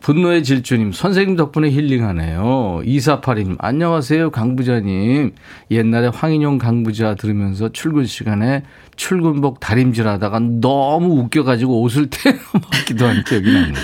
분노의 0.00 0.42
질주님, 0.44 0.92
선생님 0.92 1.36
덕분에 1.36 1.70
힐링하네요. 1.70 2.80
2482님, 2.84 3.56
안녕하세요, 3.58 4.30
강부자님. 4.30 5.32
옛날에 5.70 6.08
황인용 6.08 6.58
강부자 6.58 7.16
들으면서 7.16 7.68
출근 7.70 8.06
시간에 8.06 8.62
출근복 9.00 9.60
다림질 9.60 10.06
하다가 10.06 10.40
너무 10.60 11.20
웃겨가지고 11.20 11.80
옷을 11.80 12.08
태워먹기도 12.12 13.06
한 13.06 13.24
기억이 13.24 13.50
납니다. 13.50 13.80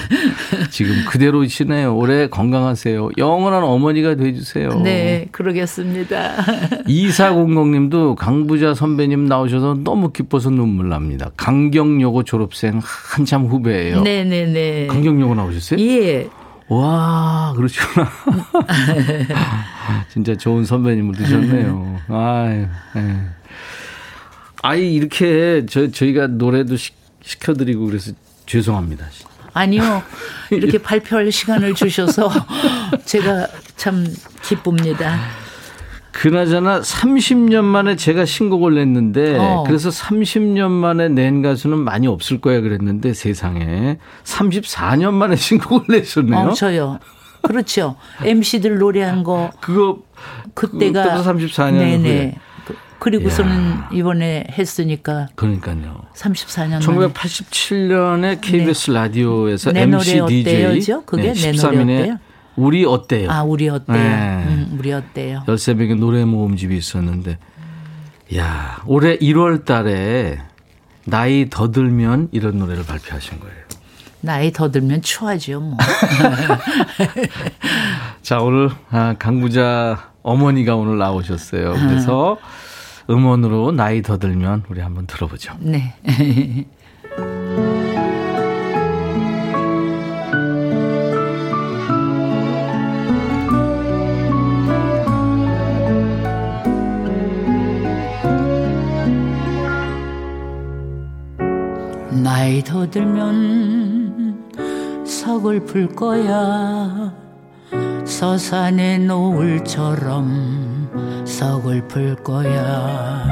지금 0.71 0.93
그대로시네요. 1.09 1.97
올해 1.97 2.29
건강하세요. 2.29 3.13
영원한 3.17 3.65
어머니가 3.65 4.17
돼주세요. 4.17 4.69
네, 4.83 5.27
그러겠습니다. 5.33 6.35
2400님도 6.87 8.15
강부자 8.15 8.75
선배님 8.75 9.25
나오셔서 9.25 9.79
너무 9.83 10.13
기뻐서 10.13 10.51
눈물 10.51 10.91
납니다. 10.91 11.31
강경여고 11.39 12.25
졸업생 12.25 12.83
한참 12.83 13.47
후배예요. 13.47 14.03
네네네. 14.03 14.89
강경여고 14.89 15.35
나오셨어요? 15.35 15.81
예. 15.81 16.29
와, 16.69 17.55
그러시구나. 17.57 18.07
진짜 20.13 20.35
좋은 20.37 20.67
선배님을 20.67 21.15
두셨네요. 21.15 22.01
아유, 22.11 22.67
네. 22.95 23.17
아이, 24.63 24.95
이렇게 24.95 25.65
저, 25.69 25.91
저희가 25.91 26.27
노래도 26.27 26.77
시, 26.77 26.93
시켜드리고 27.23 27.87
그래서 27.87 28.13
죄송합니다. 28.47 29.07
아니요. 29.53 30.03
이렇게 30.51 30.79
발표할 30.79 31.33
시간을 31.33 31.75
주셔서 31.75 32.31
제가 33.05 33.49
참 33.77 34.07
기쁩니다. 34.43 35.19
그나저나 36.13 36.81
30년 36.81 37.63
만에 37.65 37.97
제가 37.97 38.25
신곡을 38.25 38.75
냈는데 38.75 39.37
어. 39.39 39.65
그래서 39.67 39.91
30년 39.91 40.71
만에 40.71 41.09
낸 41.09 41.43
가수는 41.43 41.79
많이 41.79 42.07
없을 42.07 42.41
거야 42.41 42.63
그랬는데 42.63 43.13
세상에 43.13 43.99
34년 44.25 45.13
만에 45.13 45.37
신곡을 45.37 45.99
내셨네요. 45.99 46.49
어, 46.49 46.53
저요. 46.55 46.99
그렇죠. 47.43 47.97
MC들 48.25 48.79
노래한 48.79 49.25
거 49.25 49.51
그거 49.61 49.99
그때가 50.55 51.23
34년 51.23 51.73
네네. 51.79 52.09
후에. 52.09 52.35
그리고서는 52.99 53.71
야. 53.71 53.89
이번에 53.93 54.47
했으니까. 54.51 55.29
그러니까요. 55.35 56.03
34년 56.15 56.81
1987년에 56.81 58.41
KBS 58.41 58.91
네. 58.91 58.95
라디오에서 58.99 59.73
MC 59.75 60.23
DJ 60.29 60.83
죠 60.83 61.05
그게 61.05 61.33
네, 61.33 61.53
내 61.53 61.53
노래 61.53 61.83
어때요? 61.83 62.19
우리 62.57 62.85
어때요? 62.87 63.31
아, 63.31 63.43
우리 63.43 63.69
어때요? 63.69 63.97
네. 63.97 64.45
음, 64.49 64.77
우리 64.79 64.93
어때요? 64.93 65.43
13명의 65.47 65.99
노래 65.99 66.25
모음집이 66.25 66.75
있었는데, 66.77 67.39
야 68.37 68.83
올해 68.87 69.19
1월 69.19 69.65
달에 69.67 70.39
나이 71.05 71.49
더 71.51 71.71
들면 71.71 72.29
이런 72.33 72.59
노래를 72.59 72.85
발표하신 72.85 73.41
거예요. 73.41 73.55
나이 74.23 74.51
더 74.53 74.71
들면 74.71 75.03
추하죠, 75.03 75.61
뭐. 75.61 75.77
자, 78.23 78.41
오늘 78.41 78.71
아, 78.91 79.15
강부자 79.19 80.13
어머니가 80.23 80.75
오늘 80.75 80.99
나오셨어요. 80.99 81.75
그래서 81.75 82.39
음원으로 83.09 83.73
나이 83.73 84.03
더 84.03 84.19
들면 84.19 84.65
우리 84.69 84.81
한번 84.81 85.07
들어보죠. 85.07 85.55
네. 85.61 85.95
나이 102.23 102.63
더 102.65 102.91
들면 102.91 104.47
서글플 105.07 105.95
거야 105.95 107.15
서산의 108.05 109.01
노을처럼 109.01 110.76
서글플 111.27 112.17
거야. 112.23 113.27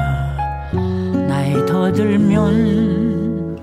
나이 1.27 1.65
더 1.65 1.91
들면 1.91 3.57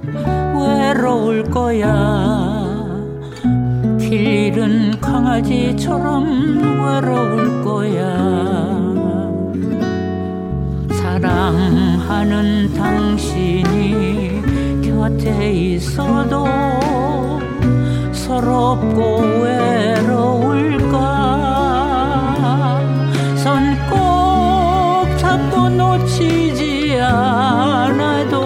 외로울 0.57 1.45
거야. 1.45 2.73
길 4.01 4.27
잃은 4.27 5.01
강아지처럼 5.01 6.25
외로울 6.83 7.63
거야. 7.63 8.17
사랑하는 10.91 12.73
당신이 12.75 14.43
곁에 14.83 15.53
있어도 15.53 16.47
서럽고 18.13 19.21
외로울 19.43 20.52
놓치지 25.93 26.99
않아도 27.01 28.41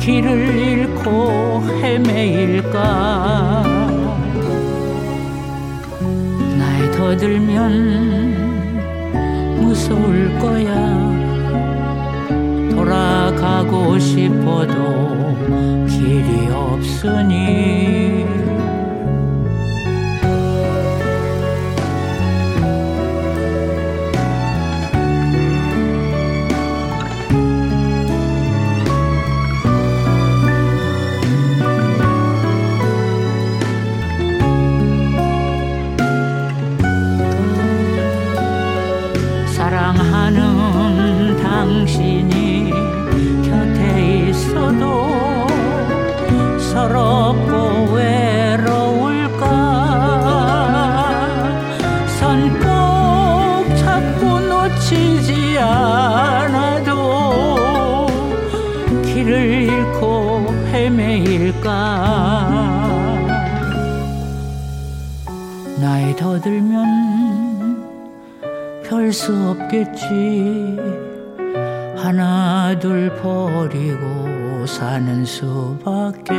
길을 0.00 0.56
잃고 0.58 1.62
헤매일까? 1.82 3.62
나이 6.58 6.90
더 6.92 7.14
들면 7.16 8.36
무서울 9.60 10.38
거야. 10.38 10.74
돌아가고 12.70 13.98
싶어도 13.98 15.36
길이 15.86 16.48
없으니 16.50 18.24
나이 66.36 66.40
더 66.40 66.40
들면 66.40 67.86
별 68.84 69.12
수 69.12 69.32
없겠지. 69.50 70.76
하나 71.96 72.78
둘 72.78 73.10
버리고 73.16 74.66
사는 74.66 75.24
수밖에 75.24 76.34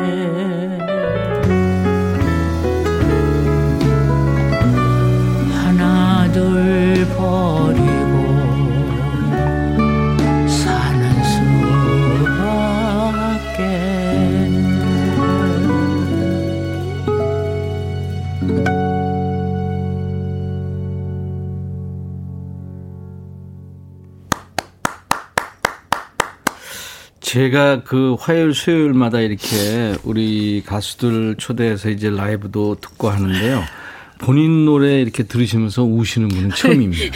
제가 27.37 27.83
그 27.83 28.15
화요일 28.19 28.55
수요일마다 28.55 29.19
이렇게 29.19 29.95
우리 30.03 30.63
가수들 30.65 31.35
초대해서 31.37 31.91
이제 31.91 32.09
라이브도 32.09 32.77
듣고 32.81 33.11
하는데요. 33.11 33.61
본인 34.17 34.65
노래 34.65 34.99
이렇게 35.01 35.21
들으시면서 35.21 35.83
우시는 35.83 36.29
분은 36.29 36.49
처음입니다. 36.55 37.15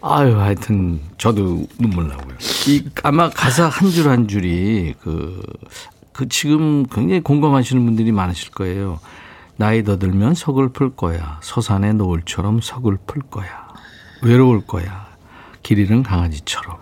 아유, 0.00 0.38
하여튼 0.38 1.00
저도 1.18 1.66
눈물 1.76 2.06
나고요. 2.06 2.36
이 2.68 2.84
아마 3.02 3.28
가사 3.28 3.66
한 3.66 3.90
줄한 3.90 4.12
한 4.12 4.28
줄이 4.28 4.94
그, 5.00 5.42
그 6.12 6.28
지금 6.28 6.86
굉장히 6.86 7.20
공감하시는 7.20 7.84
분들이 7.84 8.12
많으실 8.12 8.52
거예요. 8.52 9.00
나이 9.56 9.82
더 9.82 9.98
들면 9.98 10.34
서글플 10.34 10.90
거야. 10.94 11.40
서산의 11.42 11.94
노을처럼 11.94 12.60
서글플 12.62 13.22
거야. 13.22 13.66
외로울 14.22 14.64
거야. 14.64 15.07
길 15.68 15.80
잃은 15.80 16.02
강아지처럼. 16.02 16.78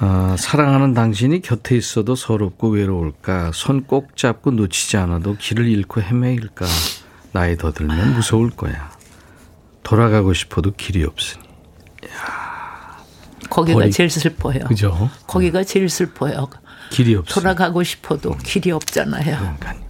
어, 0.00 0.34
사랑하는 0.36 0.92
당신이 0.92 1.40
곁에 1.40 1.76
있어도 1.76 2.16
서럽고 2.16 2.70
외로울까? 2.70 3.52
손 3.54 3.84
꼭 3.86 4.16
잡고 4.16 4.50
놓치지 4.50 4.96
않아도 4.96 5.36
길을 5.36 5.68
잃고 5.68 6.02
헤매일까? 6.02 6.66
나이 7.30 7.56
더 7.56 7.72
들면 7.72 8.14
무서울 8.14 8.50
거야. 8.50 8.90
돌아가고 9.84 10.32
싶어도 10.32 10.72
길이 10.72 11.04
없으니. 11.04 11.44
야 12.10 12.96
거기가 13.48 13.78
버리... 13.78 13.92
제일 13.92 14.10
슬퍼요. 14.10 14.64
그죠? 14.66 15.08
거기가 15.28 15.62
제일 15.62 15.88
슬퍼요. 15.88 16.48
길이 16.90 17.14
없어. 17.14 17.40
돌아가고 17.40 17.84
싶어도 17.84 18.36
길이 18.38 18.72
없잖아요. 18.72 19.38
그러니까요. 19.38 19.87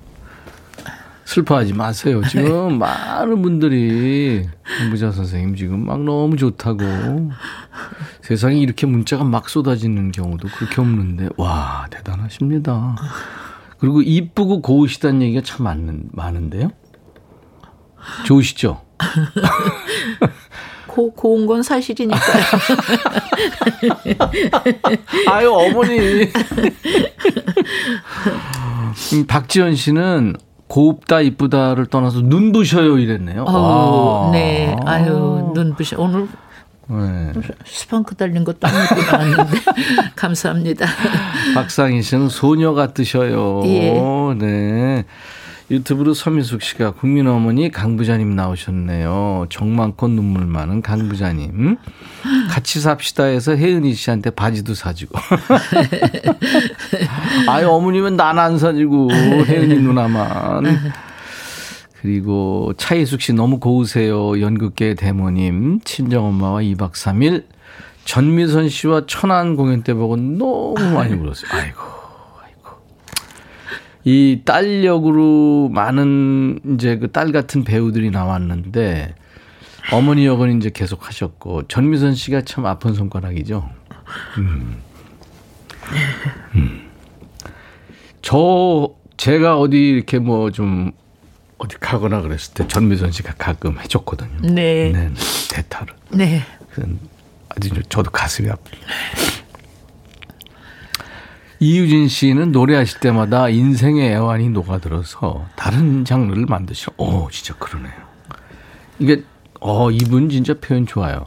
슬퍼하지 1.29 1.74
마세요. 1.74 2.22
지금 2.26 2.79
많은 2.79 3.43
분들이 3.43 4.49
홍부자 4.81 5.12
선생님 5.12 5.57
지금 5.57 5.85
막 5.85 6.03
너무 6.03 6.39
좋다고 6.39 6.83
세상에 8.22 8.59
이렇게 8.59 8.87
문자가 8.87 9.24
막 9.24 9.51
쏟아지는 9.51 10.11
경우도 10.11 10.49
그렇게 10.49 10.81
없는데 10.81 11.29
와 11.37 11.87
대단하십니다. 11.91 12.97
그리고 13.76 14.01
이쁘고 14.01 14.62
고우시다는 14.62 15.20
얘기가 15.20 15.43
참 15.43 15.64
많은, 15.64 16.09
많은데요. 16.12 16.70
좋으시죠? 18.24 18.81
고, 20.87 21.12
고운 21.12 21.47
건 21.47 21.62
사실이니까요. 21.62 22.43
아유, 25.31 25.53
어머니. 25.53 26.22
음, 29.12 29.26
박지현 29.29 29.76
씨는 29.76 30.35
고웁다 30.69 31.21
이쁘다를 31.23 31.87
떠나서 31.87 32.21
눈부셔요 32.21 32.99
이랬네요. 32.99 33.45
어, 33.49 34.31
네. 34.33 34.77
아유 34.85 35.51
눈부셔. 35.55 35.97
오늘 35.99 36.29
네. 36.89 37.33
스판크 37.66 38.14
달린 38.14 38.45
것도 38.45 38.59
안 38.62 38.73
입고 38.85 39.12
나왔는데 39.12 39.59
감사합니다. 40.16 40.87
박상희 41.55 42.03
씨는 42.03 42.29
소녀 42.29 42.73
같으셔요. 42.75 43.62
예. 43.64 43.93
네. 44.39 45.05
유튜브로 45.71 46.14
서민숙 46.14 46.62
씨가 46.62 46.93
국민 46.93 47.27
어머니 47.27 47.71
강부자님 47.71 48.35
나오셨네요. 48.35 49.47
정 49.51 49.77
많고 49.77 50.09
눈물 50.09 50.47
많은 50.47 50.81
강부자님. 50.81 51.77
같이 52.49 52.81
삽시다 52.81 53.25
해서 53.25 53.55
혜은이 53.55 53.93
씨한테 53.93 54.31
바지도 54.31 54.73
사주고. 54.75 55.19
아유, 57.49 57.69
어머님은 57.69 58.16
난 58.16 58.39
안 58.39 58.57
사주고, 58.59 59.11
혜은이 59.12 59.81
누나만. 59.83 60.64
그리고 62.01 62.73
차이숙 62.79 63.21
씨 63.21 63.33
너무 63.35 63.59
고우세요. 63.59 64.41
연극계 64.41 64.95
대모님. 64.95 65.81
친정엄마와 65.85 66.61
2박 66.61 66.93
3일. 66.93 67.45
전미선 68.07 68.71
씨와 68.71 69.03
천안 69.07 69.55
공연 69.57 69.83
때 69.83 69.93
보고 69.93 70.16
너무 70.16 70.77
많이 70.95 71.12
울었어요. 71.14 71.51
아이고. 71.51 71.97
이 74.09 74.42
딸 74.44 74.84
역으로 74.84 75.68
많은 75.72 76.61
이제 76.74 76.96
그 76.98 77.09
딸 77.12 77.32
같은 77.32 77.64
배우들이 77.64 78.11
나왔는데 78.11 79.14
어머니 79.92 80.26
역은 80.26 80.59
이제 80.59 80.70
계속 80.72 81.06
하셨고 81.09 81.66
전미선 81.68 82.14
씨가 82.14 82.42
참 82.42 82.64
아픈 82.66 82.94
손가락이죠. 82.94 83.68
음. 84.38 84.76
음. 86.54 86.88
저 88.22 88.90
제가 89.16 89.59
어디 89.59 89.88
이렇게 89.88 90.18
뭐 90.18 90.50
좀 90.50 90.92
어디 91.59 91.76
가거나 91.78 92.20
그랬을 92.22 92.54
때 92.54 92.68
전미선 92.68 93.11
씨가 93.11 93.34
가끔 93.36 93.78
해줬거든요. 93.80 94.54
네. 94.54 94.90
네. 94.92 95.11
대타를. 95.50 95.92
네. 96.11 96.42
아주 97.48 97.70
저도 97.88 98.11
가슴이 98.11 98.48
아프요 98.48 98.78
이유진 101.61 102.09
씨는 102.09 102.52
노래하실 102.52 103.00
때마다 103.00 103.48
인생의 103.48 104.12
애환이 104.12 104.50
녹아들어서 104.50 105.46
다른 105.56 106.04
장르를 106.04 106.46
만드시오. 106.46 106.92
오, 106.98 107.28
진짜 107.30 107.54
그러네요. 107.54 107.92
이게, 108.98 109.24
어, 109.61 109.90
이분 109.90 110.28
진짜 110.28 110.54
표현 110.54 110.86
좋아요. 110.86 111.26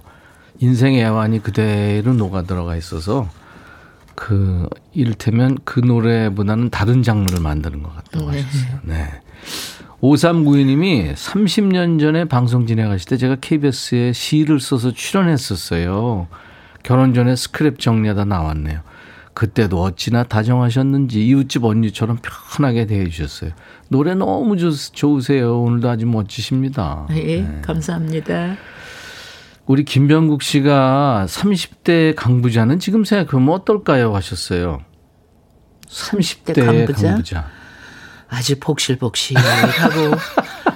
인생의 0.60 1.02
애환이 1.02 1.44
그대로 1.44 2.14
녹아들어가 2.14 2.76
있어서 2.78 3.30
그, 4.16 4.70
이를테면 4.94 5.58
그 5.66 5.80
노래보다는 5.80 6.70
다른 6.70 7.04
장르를 7.04 7.42
만드는 7.42 7.84
것 7.84 7.94
같다고 7.96 8.32
네. 8.32 8.42
하셨어요. 8.42 8.80
네. 8.84 9.22
5392님이 10.02 11.14
30년 11.14 12.00
전에 12.00 12.26
방송 12.26 12.66
진행하실 12.66 13.08
때 13.10 13.18
제가 13.18 13.38
KBS에 13.40 14.14
시를 14.14 14.60
써서 14.60 14.92
출연했었어요. 14.92 16.28
결혼 16.84 17.14
전에 17.14 17.34
스크랩 17.34 17.80
정리하다 17.80 18.26
나왔네요. 18.26 18.82
그때도 19.34 19.82
어찌나 19.82 20.24
다정하셨는지 20.24 21.26
이웃집 21.26 21.64
언니처럼 21.64 22.20
편하게 22.22 22.86
대해주셨어요. 22.86 23.52
노래 23.90 24.14
너무 24.14 24.58
좋, 24.58 24.72
좋으세요. 24.72 25.62
오늘도 25.62 25.90
아주 25.90 26.06
멋지십니다. 26.06 27.08
예, 27.12 27.42
네. 27.42 27.62
감사합니다. 27.62 28.58
우리 29.66 29.86
김병국 29.86 30.42
씨가 30.42 31.26
30대 31.30 32.16
강부자는 32.16 32.80
지금 32.80 33.06
생각하면 33.06 33.50
어떨까요? 33.50 34.14
하셨어요. 34.16 34.82
30대, 35.88 36.54
30대 36.54 36.66
강부자? 36.66 37.08
강부자. 37.08 37.61
아주 38.32 38.58
복실복실하고 38.60 40.16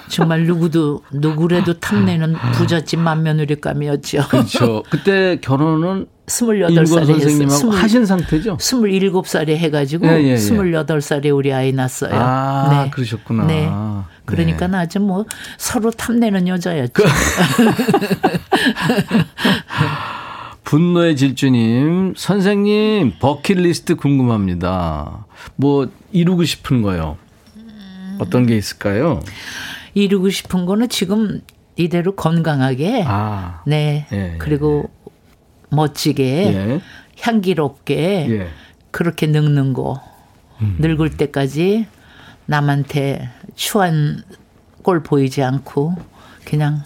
정말 0.09 0.43
누구도 0.43 1.01
누구래도 1.11 1.79
탐내는 1.79 2.35
부잣집 2.53 2.99
맏며느리 2.99 3.55
감이었죠. 3.59 4.27
그렇죠. 4.29 4.83
그때 4.89 5.39
결혼은 5.41 6.05
28살에 6.27 7.05
선생님하고 7.05 7.69
20, 7.69 7.83
하신 7.83 8.05
상태죠? 8.05 8.57
27살에 8.57 9.55
해가지고 9.55 10.05
예, 10.07 10.23
예, 10.23 10.31
예. 10.31 10.35
28살에 10.35 11.33
우리 11.33 11.53
아이 11.53 11.71
낳았어요. 11.71 12.11
아, 12.13 12.83
네. 12.83 12.89
그러셨구나. 12.89 13.45
네. 13.45 13.71
그러니까 14.25 14.67
네. 14.67 14.77
아주 14.77 14.99
뭐 14.99 15.25
서로 15.57 15.91
탐내는 15.91 16.47
여자였죠. 16.49 16.91
그 16.93 17.03
분노의 20.65 21.15
질주님, 21.15 22.15
선생님, 22.17 23.13
버킷리스트 23.19 23.95
궁금합니다. 23.95 25.25
뭐, 25.55 25.87
이루고 26.11 26.43
싶은 26.43 26.81
거요? 26.81 27.17
어떤 28.19 28.45
게 28.45 28.55
있을까요? 28.57 29.21
이루고 29.93 30.29
싶은 30.29 30.65
거는 30.65 30.89
지금 30.89 31.41
이대로 31.75 32.15
건강하게, 32.15 33.03
아, 33.05 33.61
네, 33.65 34.07
예, 34.11 34.17
예 34.17 34.35
그리고 34.37 34.89
예. 34.89 35.11
멋지게, 35.69 36.23
예. 36.23 36.81
향기롭게, 37.19 38.27
예. 38.29 38.47
그렇게 38.91 39.27
늙는 39.27 39.73
거, 39.73 40.01
음. 40.61 40.77
늙을 40.79 41.17
때까지 41.17 41.87
남한테 42.45 43.29
추한 43.55 44.23
꼴 44.83 45.03
보이지 45.03 45.43
않고, 45.43 45.95
그냥 46.45 46.81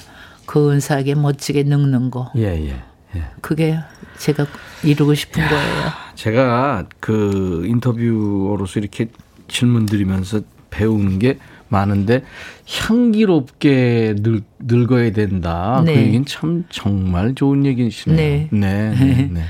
근사하게 0.45 1.15
멋지게 1.15 1.63
늙는 1.63 2.09
거. 2.09 2.31
예, 2.35 2.45
예. 2.45 2.83
예. 3.15 3.23
그게 3.41 3.79
제가 4.17 4.45
이루고 4.83 5.13
싶은 5.13 5.41
야, 5.41 5.49
거예요. 5.49 5.91
제가 6.15 6.85
그 6.99 7.63
인터뷰로서 7.65 8.79
이렇게 8.79 9.07
질문 9.47 9.85
드리면서 9.85 10.41
배우는 10.69 11.19
게 11.19 11.37
많은데 11.69 12.23
향기롭게 12.67 14.15
늙, 14.19 14.43
늙어야 14.59 15.11
된다. 15.11 15.77
그 15.79 15.85
네. 15.85 15.95
그 15.95 16.01
얘기는 16.01 16.25
참 16.25 16.65
정말 16.69 17.35
좋은 17.35 17.65
얘기시네요. 17.65 18.17
네. 18.17 18.47
네. 18.51 18.95
네, 18.99 19.29
네. 19.31 19.41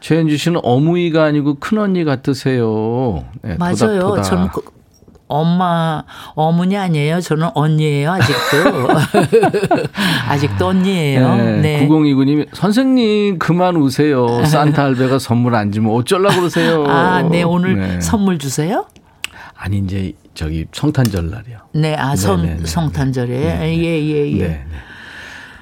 최현주 0.00 0.36
씨는 0.38 0.60
어머니가 0.62 1.24
아니고 1.24 1.56
큰언니 1.56 2.04
같으세요. 2.04 3.24
네, 3.42 3.56
맞아요. 3.58 4.00
도닥도닥. 4.00 4.24
저는 4.24 4.48
그 4.48 4.62
엄마, 5.28 6.02
어머니 6.34 6.76
아니에요. 6.76 7.20
저는 7.20 7.50
언니예요, 7.54 8.10
아직도. 8.12 8.88
아직도 10.28 10.66
언니예요. 10.66 11.36
네. 11.36 11.60
네. 11.60 11.88
9029님이 11.88 12.48
선생님 12.52 13.38
그만 13.38 13.76
우세요. 13.76 14.44
산타 14.44 14.82
할배가 14.82 15.20
선물 15.20 15.54
안 15.54 15.70
주면 15.70 15.92
어쩌려고 15.92 16.36
그러세요. 16.36 16.84
아, 16.88 17.22
네. 17.22 17.44
오늘 17.44 17.78
네. 17.78 18.00
선물 18.00 18.38
주세요? 18.38 18.86
아니 19.62 19.78
이제 19.78 20.12
저기 20.34 20.64
성탄절 20.72 21.28
날이요. 21.30 21.58
네, 21.74 21.94
아 21.94 22.16
성, 22.16 22.64
성탄절에 22.64 23.60
예예 23.60 24.06
예, 24.06 24.32
예. 24.32 24.38
네, 24.38 24.48
네. 24.48 24.64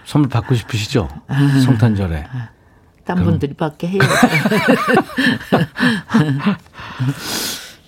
선물 0.05 0.28
받고 0.30 0.55
싶으시죠? 0.55 1.09
아, 1.26 1.59
성탄절에. 1.64 2.24
딴 3.05 3.24
분들이 3.24 3.55
받게 3.55 3.88
해요. 3.88 3.99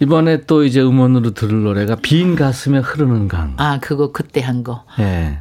이번에 0.00 0.42
또 0.46 0.64
이제 0.64 0.80
음원으로 0.80 1.32
들을 1.34 1.62
노래가 1.62 1.96
빈 1.96 2.34
가슴에 2.34 2.78
흐르는 2.78 3.28
강. 3.28 3.54
아, 3.58 3.78
그거 3.80 4.12
그때 4.12 4.40
한 4.40 4.64
거. 4.64 4.84
예. 4.98 5.38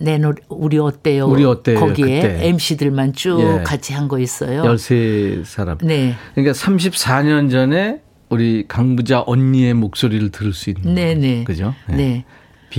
내 0.00 0.18
노래 0.18 0.36
우리 0.48 0.78
어때요? 0.78 1.26
우리 1.26 1.44
어때요? 1.44 1.78
거기에 1.80 2.22
그때. 2.22 2.48
MC들만 2.48 3.12
쭉 3.14 3.40
예. 3.40 3.62
같이 3.62 3.94
한 3.94 4.08
거 4.08 4.18
있어요. 4.18 4.62
13사람. 4.64 5.78
네. 5.84 6.14
그러니까 6.34 6.52
34년 6.52 7.50
전에 7.50 8.00
우리 8.28 8.64
강부자 8.66 9.24
언니의 9.26 9.74
목소리를 9.74 10.30
들을 10.30 10.52
수 10.52 10.70
있는. 10.70 10.94
네, 10.94 11.14
네. 11.14 11.44
그죠? 11.44 11.74
네. 11.88 11.96
네. 11.96 12.24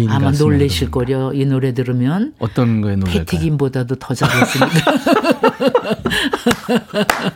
아마 0.09 0.31
놀래실 0.31 0.91
거려 0.91 1.31
이 1.33 1.45
노래 1.45 1.73
들으면 1.73 2.33
어떤 2.39 2.81
거에 2.81 2.97
놀랄까요? 2.97 3.23
패티김보다도 3.23 3.95
더 3.95 4.13
잘했으니까 4.13 4.75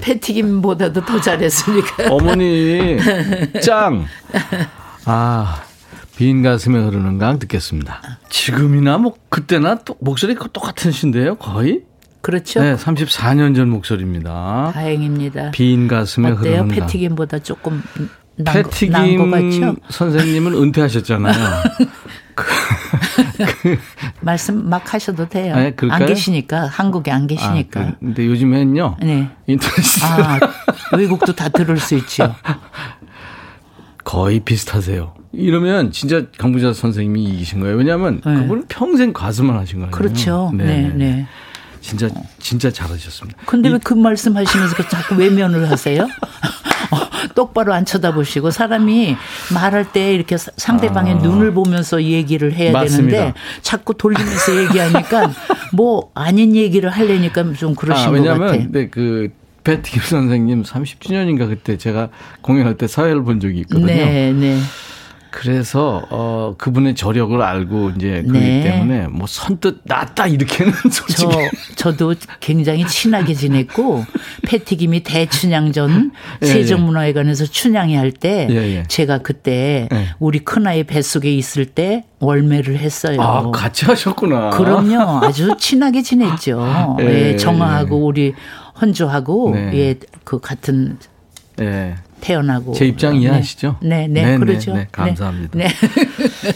패티김보다도 0.00 1.04
더 1.04 1.20
잘했으니까 1.20 2.12
어머니 2.12 2.96
짱 3.62 4.04
아. 5.04 5.62
빈 6.16 6.42
가슴에 6.42 6.78
흐르는 6.78 7.18
강 7.18 7.38
듣겠습니다. 7.38 8.00
지금이나 8.28 8.98
뭐 8.98 9.14
그때나 9.28 9.76
또 9.76 9.96
목소리 10.00 10.34
똑같으신데요, 10.34 11.36
거의? 11.36 11.82
그렇죠. 12.22 12.60
네, 12.60 12.76
34년 12.76 13.54
전 13.54 13.68
목소리입니다. 13.68 14.70
다행입니다. 14.72 15.50
빈 15.50 15.88
가슴에 15.88 16.30
어때요? 16.30 16.52
흐르는 16.62 16.68
강. 16.68 16.78
패티김보다 16.78 17.40
조금 17.40 17.82
패티김 18.44 19.76
선생님은 19.90 20.54
은퇴하셨잖아요. 20.54 21.34
그, 22.34 22.44
그, 23.62 23.78
말씀 24.20 24.68
막 24.68 24.94
하셔도 24.94 25.28
돼요. 25.28 25.54
아, 25.54 25.72
안 25.90 26.06
계시니까 26.06 26.66
한국에 26.66 27.10
안 27.10 27.26
계시니까. 27.26 27.80
아, 27.80 27.92
근데 27.98 28.24
요즘에는요. 28.26 28.96
네. 29.02 29.28
인터넷 29.46 29.84
아, 30.04 30.38
외국도 30.96 31.34
다 31.34 31.48
들을 31.48 31.76
수 31.78 31.94
있죠. 31.96 32.34
거의 34.04 34.40
비슷하세요. 34.40 35.14
이러면 35.32 35.92
진짜 35.92 36.26
강부자 36.38 36.72
선생님이 36.72 37.24
이기신 37.24 37.60
거예요. 37.60 37.76
왜냐하면 37.76 38.20
네. 38.24 38.34
그분은 38.34 38.64
평생 38.68 39.12
가수만 39.12 39.56
하신 39.56 39.80
거예요. 39.80 39.90
그렇죠. 39.90 40.52
네, 40.54 40.64
네. 40.64 40.92
네. 40.94 41.26
진짜 41.82 42.08
진짜 42.38 42.70
잘하셨습니다. 42.70 43.42
근데 43.44 43.68
왜 43.68 43.78
그 43.82 43.92
말씀 43.94 44.36
하시면서 44.36 44.74
그 44.76 44.88
자꾸 44.88 45.16
외면을 45.16 45.70
하세요? 45.70 46.06
똑바로 47.34 47.72
안 47.72 47.84
쳐다보시고 47.84 48.50
사람이 48.50 49.16
말할 49.54 49.92
때 49.92 50.12
이렇게 50.14 50.36
상대방의 50.36 51.14
아. 51.14 51.18
눈을 51.18 51.52
보면서 51.52 52.02
얘기를 52.02 52.52
해야 52.52 52.72
맞습니다. 52.72 53.16
되는데 53.16 53.38
자꾸 53.62 53.94
돌리면서 53.94 54.62
얘기하니까 54.64 55.30
뭐 55.72 56.10
아닌 56.14 56.54
얘기를 56.56 56.90
하려니까 56.90 57.52
좀 57.54 57.74
그러신 57.74 58.08
아, 58.08 58.10
것 58.10 58.38
같아요. 58.38 58.66
네, 58.70 58.88
그 58.88 59.30
배티김 59.64 60.02
선생님 60.02 60.62
30주년인가 60.64 61.48
그때 61.48 61.78
제가 61.78 62.08
공연할 62.42 62.76
때 62.76 62.86
사회를 62.86 63.22
본 63.22 63.40
적이 63.40 63.60
있거든요. 63.60 63.86
네, 63.86 64.32
네. 64.32 64.58
그래서 65.32 66.06
어 66.10 66.54
그분의 66.56 66.94
저력을 66.94 67.42
알고 67.42 67.90
이제 67.96 68.22
그렇기 68.22 68.38
네. 68.38 68.62
때문에 68.62 69.08
뭐 69.08 69.26
선뜻 69.26 69.80
낫다 69.84 70.28
이렇게는 70.28 70.72
솔직히 70.92 71.32
저 71.74 71.90
저도 71.90 72.14
굉장히 72.38 72.86
친하게 72.86 73.34
지냈고 73.34 74.04
패티김이 74.46 75.02
대춘향전 75.02 76.12
예, 76.42 76.46
세종문화회관에서 76.46 77.46
춘향이 77.46 77.96
할때 77.96 78.46
예, 78.50 78.54
예. 78.54 78.82
제가 78.86 79.18
그때 79.18 79.88
예. 79.92 80.08
우리 80.20 80.38
큰아이 80.38 80.84
뱃속에 80.84 81.34
있을 81.34 81.66
때 81.66 82.04
월매를 82.20 82.78
했어요. 82.78 83.20
아 83.20 83.50
같이 83.50 83.84
하셨구나. 83.84 84.50
그럼요, 84.50 85.26
아주 85.26 85.56
친하게 85.58 86.02
지냈죠. 86.02 86.96
예, 87.00 87.30
예 87.32 87.36
정아하고 87.36 88.06
우리 88.06 88.34
헌주하고 88.80 89.50
네. 89.54 89.70
예 89.74 90.12
그 90.24 90.38
같은 90.40 90.98
예. 91.60 91.94
태어나고 92.22 92.72
제 92.72 92.86
입장 92.86 93.16
이해하시죠? 93.16 93.76
네, 93.82 94.06
네, 94.06 94.22
네, 94.22 94.32
네 94.32 94.38
그러죠. 94.38 94.72
네, 94.72 94.78
네, 94.78 94.88
감사합니다. 94.92 95.58
네. 95.58 95.68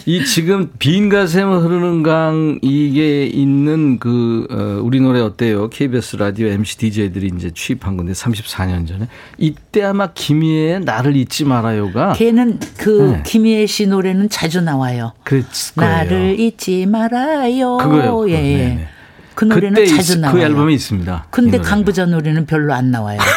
이 0.05 0.23
지금 0.23 0.71
빈 0.79 1.09
가슴 1.09 1.51
흐르는 1.51 2.03
강 2.03 2.57
이게 2.61 3.25
있는 3.25 3.99
그 3.99 4.47
어, 4.49 4.81
우리 4.81 5.01
노래 5.01 5.19
어때요? 5.19 5.69
KBS 5.69 6.15
라디오 6.15 6.47
MC 6.47 6.77
DJ들이 6.77 7.31
이제 7.35 7.51
취입한 7.53 7.97
건데 7.97 8.13
34년 8.13 8.87
전에 8.87 9.07
이때 9.37 9.83
아마 9.83 10.07
김희애의 10.07 10.79
나를 10.79 11.17
잊지 11.17 11.43
말아요가 11.43 12.13
걔는 12.13 12.59
그 12.77 13.15
네. 13.17 13.23
김희애 13.25 13.65
씨 13.65 13.87
노래는 13.87 14.29
자주 14.29 14.61
나와요. 14.61 15.11
그 15.25 15.43
나를 15.75 16.39
잊지 16.39 16.85
말아요. 16.85 17.77
그거요. 17.77 18.29
예, 18.29 18.35
예. 18.35 18.87
그 19.35 19.43
노래는 19.43 19.85
자주 19.85 20.15
그 20.15 20.19
나와요. 20.19 20.37
그 20.37 20.41
앨범에 20.41 20.73
있습니다. 20.73 21.25
근데 21.29 21.57
강부자 21.57 22.05
노래는 22.05 22.45
별로 22.45 22.73
안 22.73 22.89
나와요. 22.89 23.19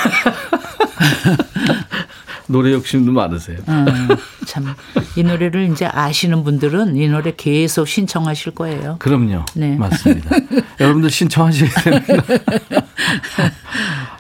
노래 2.51 2.73
욕심도 2.73 3.13
많으세요. 3.13 3.59
음, 3.69 3.87
참. 4.47 4.67
이 5.17 5.23
노래를 5.23 5.71
이제 5.71 5.87
아시는 5.87 6.45
분들은 6.45 6.97
이 6.97 7.09
노래 7.09 7.33
계속 7.37 7.87
신청하실 7.89 8.55
거예요. 8.55 8.97
그럼요. 8.99 9.45
네. 9.55 9.77
맞습니다. 9.77 10.31
여러분들 10.81 11.11
신청하셔야 11.11 11.71
됩니다. 11.71 12.23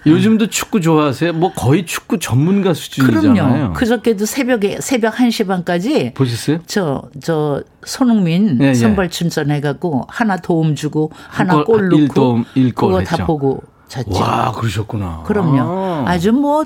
요즘도 0.06 0.48
축구 0.48 0.80
좋아하세요? 0.80 1.34
뭐 1.34 1.52
거의 1.52 1.84
축구 1.84 2.18
전문가 2.18 2.72
수준이잖아요. 2.72 3.34
그럼요. 3.34 3.72
그저께도 3.74 4.24
새벽에 4.24 4.78
새벽 4.80 5.16
1시 5.16 5.46
반까지 5.46 6.14
보셨어요? 6.14 6.60
저 6.66 7.02
저 7.20 7.62
손흥민 7.84 8.58
네, 8.58 8.74
선발 8.74 9.10
출전해 9.10 9.60
갖고 9.60 10.04
하나 10.08 10.36
도움 10.36 10.74
주고 10.74 11.10
하나 11.28 11.62
골, 11.64 11.88
넣고 11.88 11.96
1도움 12.02 12.44
1골 12.56 12.74
그거 12.74 12.98
했죠. 13.00 13.16
다 13.16 13.26
보고 13.26 13.62
잤죠. 13.88 14.10
와, 14.12 14.52
그러셨구나. 14.52 15.24
그럼요. 15.26 16.06
아. 16.06 16.18
주뭐 16.18 16.64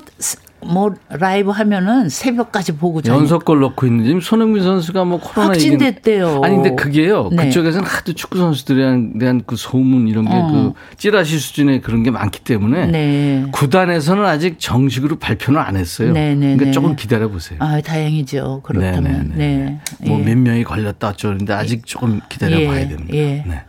뭐 0.61 0.93
라이브 1.09 1.51
하면은 1.51 2.09
새벽까지 2.09 2.77
보고 2.77 3.01
자니 3.01 3.17
연속골 3.17 3.59
넣고 3.59 3.85
있는 3.85 4.05
지금 4.05 4.21
손흥민 4.21 4.63
선수가 4.63 5.05
뭐 5.05 5.19
코로나 5.19 5.49
확진됐대요. 5.49 6.27
얘기는, 6.27 6.43
아니 6.43 6.55
근데 6.55 6.75
그게요. 6.75 7.29
네. 7.31 7.45
그쪽에서는 7.45 7.87
하도 7.87 8.13
축구 8.13 8.37
선수들에 8.37 9.19
대한 9.19 9.43
그 9.45 9.55
소문 9.55 10.07
이런 10.07 10.25
게그 10.25 10.37
어. 10.37 10.73
그 10.73 10.97
찌라시 10.97 11.37
수준의 11.37 11.81
그런 11.81 12.03
게 12.03 12.11
많기 12.11 12.39
때문에 12.39 12.87
네. 12.87 13.45
구단에서는 13.51 14.25
아직 14.25 14.59
정식으로 14.59 15.17
발표는 15.17 15.59
안 15.59 15.75
했어요. 15.75 16.11
네, 16.11 16.33
네 16.33 16.39
그러니까 16.39 16.65
네. 16.65 16.71
조금 16.71 16.95
기다려 16.95 17.27
보세요. 17.27 17.59
아 17.61 17.79
다행이죠. 17.81 18.61
그렇다면 18.63 19.33
네. 19.35 19.79
뭐몇 20.01 20.27
예. 20.29 20.35
명이 20.35 20.63
걸렸다 20.63 21.09
어쩌는데 21.09 21.53
아직 21.53 21.85
조금 21.85 22.21
기다려 22.27 22.55
봐야 22.67 22.81
예. 22.81 22.87
됩니다. 22.87 23.13
예. 23.13 23.43
네. 23.45 23.63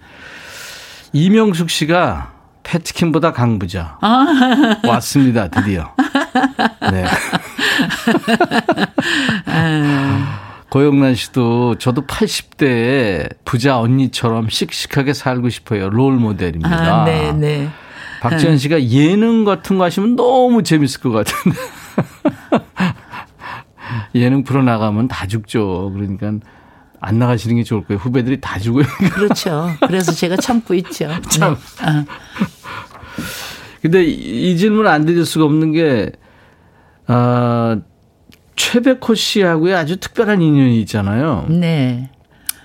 이명숙 1.12 1.70
씨가 1.70 2.35
패트킴보다 2.66 3.32
강부자 3.32 3.98
아. 4.00 4.26
왔습니다 4.86 5.48
드디어. 5.48 5.94
네. 6.90 7.04
고영란 10.68 11.14
씨도 11.14 11.76
저도 11.78 12.02
80대에 12.06 13.30
부자 13.44 13.78
언니처럼 13.78 14.48
씩씩하게 14.48 15.14
살고 15.14 15.48
싶어요. 15.48 15.88
롤 15.88 16.14
모델입니다. 16.14 17.02
아, 17.02 17.04
네, 17.04 17.32
네. 17.32 17.70
박지현 18.20 18.58
씨가 18.58 18.82
예능 18.88 19.44
같은 19.44 19.78
거 19.78 19.84
하시면 19.84 20.16
너무 20.16 20.64
재밌을 20.64 21.00
것 21.00 21.12
같은데. 21.12 21.58
예능 24.16 24.42
프로 24.42 24.62
나가면 24.62 25.06
다 25.06 25.26
죽죠. 25.26 25.92
그러니까 25.94 26.32
안 27.06 27.20
나가시는 27.20 27.54
게 27.54 27.62
좋을 27.62 27.84
거예요. 27.84 28.00
후배들이 28.00 28.40
다 28.40 28.58
죽어요. 28.58 28.84
그렇죠. 29.12 29.70
그래서 29.86 30.10
제가 30.10 30.36
참고 30.36 30.74
있죠. 30.74 31.08
참. 31.30 31.56
네. 31.78 31.86
어. 31.86 32.04
근데 33.80 34.02
이 34.02 34.56
질문 34.58 34.88
안 34.88 35.06
드릴 35.06 35.24
수가 35.24 35.44
없는 35.44 35.70
게, 35.70 36.10
아, 37.06 37.78
최백호 38.56 39.14
씨하고의 39.14 39.76
아주 39.76 39.98
특별한 39.98 40.42
인연이 40.42 40.80
있잖아요. 40.80 41.46
네. 41.48 42.10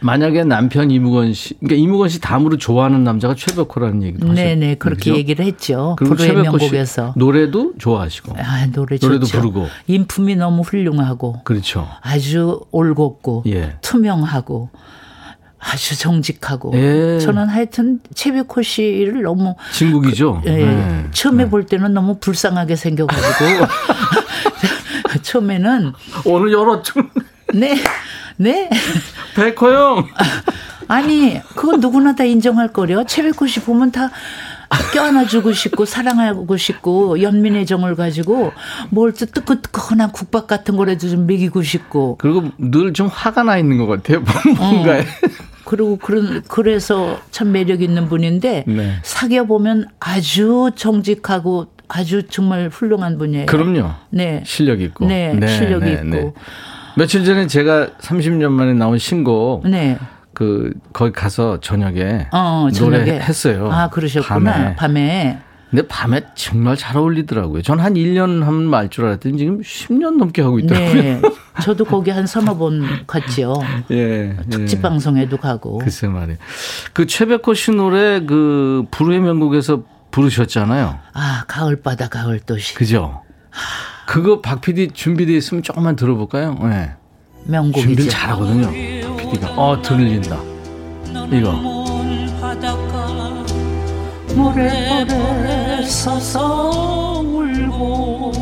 만약에 0.01 0.43
남편 0.43 0.89
이무건 0.91 1.33
씨, 1.33 1.53
그러니까 1.59 1.75
이무건 1.75 2.09
씨 2.09 2.19
다음으로 2.19 2.57
좋아하는 2.57 3.03
남자가 3.03 3.35
최백호라는 3.35 4.03
얘기도 4.03 4.27
하셨죠. 4.29 4.41
네네 4.43 4.75
그렇게 4.75 5.11
그죠? 5.11 5.15
얘기를 5.15 5.45
했죠. 5.45 5.95
그리고 5.97 6.15
최백호 6.15 6.43
명곡에서 6.43 7.13
노래도 7.15 7.73
좋아하시고, 7.77 8.35
아 8.37 8.65
노래 8.67 8.97
노래도 8.97 9.25
좋죠. 9.25 9.39
부르고, 9.39 9.67
인품이 9.87 10.35
너무 10.35 10.63
훌륭하고, 10.63 11.41
그렇죠. 11.43 11.87
아주 12.01 12.61
올곧고, 12.71 13.43
예. 13.47 13.75
투명하고. 13.81 14.69
아주 15.63 15.95
정직하고 15.95 16.71
예. 16.73 17.19
저는 17.19 17.47
하여튼 17.47 17.99
최백호 18.15 18.63
씨를 18.63 19.21
너무 19.21 19.53
진국이죠. 19.71 20.41
그, 20.43 20.49
예. 20.49 20.65
네. 20.65 21.05
처음에 21.11 21.43
네. 21.43 21.49
볼 21.51 21.67
때는 21.67 21.93
너무 21.93 22.17
불쌍하게 22.17 22.75
생겨가지고 22.75 23.67
처음에는 25.21 25.93
오늘 26.25 26.51
열었죠. 26.51 26.93
네, 27.53 27.75
네. 28.37 28.69
백호 29.35 29.71
형. 29.71 30.07
아니 30.87 31.41
그건 31.55 31.79
누구나 31.79 32.15
다 32.15 32.23
인정할 32.23 32.67
거려. 32.69 33.03
최백호 33.05 33.47
씨 33.47 33.61
보면 33.61 33.91
다 33.91 34.09
껴안아주고 34.93 35.51
싶고 35.53 35.85
사랑하고 35.85 36.55
싶고 36.57 37.21
연민의 37.21 37.65
정을 37.65 37.95
가지고 37.95 38.51
뭘 38.89 39.13
뜨끈뜨끈한 39.13 40.11
국밥 40.11 40.47
같은 40.47 40.77
거라도 40.77 41.09
좀 41.09 41.27
먹이고 41.27 41.61
싶고 41.61 42.17
그리고 42.17 42.45
늘 42.57 42.93
좀 42.93 43.07
화가 43.07 43.43
나 43.43 43.57
있는 43.57 43.77
것 43.77 43.87
같아요 43.87 44.23
뭔가에 44.57 45.01
어. 45.01 45.03
그리고 45.65 45.97
그런 45.97 46.41
그래서 46.47 47.19
참 47.31 47.51
매력 47.51 47.81
있는 47.81 48.07
분인데 48.09 48.63
네. 48.67 48.93
사귀어 49.03 49.43
보면 49.45 49.87
아주 49.99 50.71
정직하고 50.75 51.67
아주 51.89 52.23
정말 52.27 52.69
훌륭한 52.69 53.17
분이에요. 53.17 53.45
그럼요. 53.47 53.91
네. 54.09 54.41
실력 54.45 54.79
있고. 54.81 55.05
네, 55.05 55.33
네 55.33 55.47
실력이 55.47 55.85
네, 55.85 55.93
있고. 56.17 56.33
네. 56.95 57.03
며칠 57.03 57.23
전에 57.25 57.47
제가 57.47 57.89
30년 57.99 58.51
만에 58.51 58.73
나온 58.73 58.97
신곡 58.97 59.67
네. 59.67 59.97
그 60.33 60.73
거기 60.93 61.11
가서 61.11 61.59
저녁에 61.59 62.27
어, 62.31 62.67
노래 62.77 62.99
했어요. 63.19 63.69
아, 63.71 63.89
그러셨구나. 63.89 64.51
밤에. 64.53 64.75
밤에. 64.75 65.39
근데 65.69 65.87
밤에 65.87 66.21
정말 66.35 66.75
잘 66.75 66.97
어울리더라고요. 66.97 67.61
전 67.61 67.79
한 67.79 67.93
1년 67.93 68.41
하면 68.43 68.63
말 68.65 68.89
줄 68.89 69.05
알았더니 69.05 69.37
지금 69.37 69.61
10년 69.61 70.17
넘게 70.17 70.41
하고 70.41 70.59
있더라고요. 70.59 70.93
네. 71.01 71.21
저도 71.63 71.85
거기 71.85 72.11
한 72.11 72.27
서너 72.27 72.57
번 72.57 73.05
갔지요. 73.07 73.53
예. 73.91 74.35
특집 74.49 74.79
예. 74.79 74.81
방송에도 74.81 75.37
가고. 75.37 75.77
글쎄 75.77 76.07
말이에요. 76.07 76.37
그 76.91 77.05
최백호 77.05 77.53
씨 77.53 77.71
노래 77.71 78.19
그 78.25 78.83
불후의 78.91 79.21
명곡에서 79.21 79.83
부르셨잖아요. 80.11 80.99
아, 81.13 81.43
가을바다 81.47 82.09
가을도시. 82.09 82.75
그죠? 82.75 83.21
그거 84.11 84.41
박 84.41 84.59
PD 84.59 84.89
준비되어 84.89 85.37
있으면 85.37 85.63
조금만 85.63 85.95
들어볼까요? 85.95 86.55
네. 86.63 86.91
명곡이죠. 87.45 87.81
준비 87.81 88.09
잘하거든요. 88.09 88.69
PD가. 88.69 89.53
어, 89.55 89.81
들린다. 89.81 90.37
이거. 91.31 91.53
모래벌에 94.35 95.85
서서 95.85 97.21
울고 97.21 98.33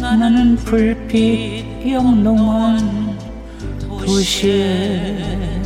나는 0.00 0.56
불빛 0.56 1.92
영롱한 1.92 3.16
도시에 4.00 5.62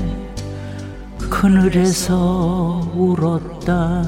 그늘에서 1.31 2.87
울었다 2.95 4.03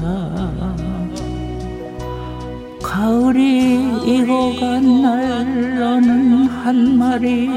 가을이 2.97 3.75
익어간 4.07 5.03
날 5.03 5.77
너는 5.77 6.47
한 6.47 6.97
마리 6.97 7.47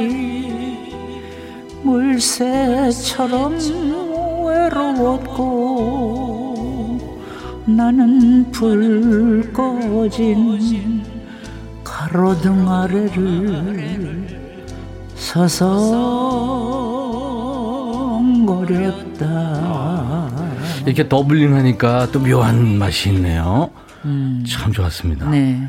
물새처럼 1.82 3.56
외로웠고 4.46 5.38
나는 7.64 8.50
불 8.52 9.50
꺼진 9.50 11.02
가로등 11.82 12.68
아래를 12.68 14.26
서성거렸다. 15.14 16.10
이렇게 20.84 21.08
더블링 21.08 21.54
하니까 21.54 22.10
또 22.12 22.20
묘한 22.20 22.76
맛이 22.76 23.08
있네요. 23.08 23.70
음. 24.04 24.44
참 24.46 24.72
좋았습니다. 24.72 25.28
네. 25.30 25.52
네. 25.52 25.68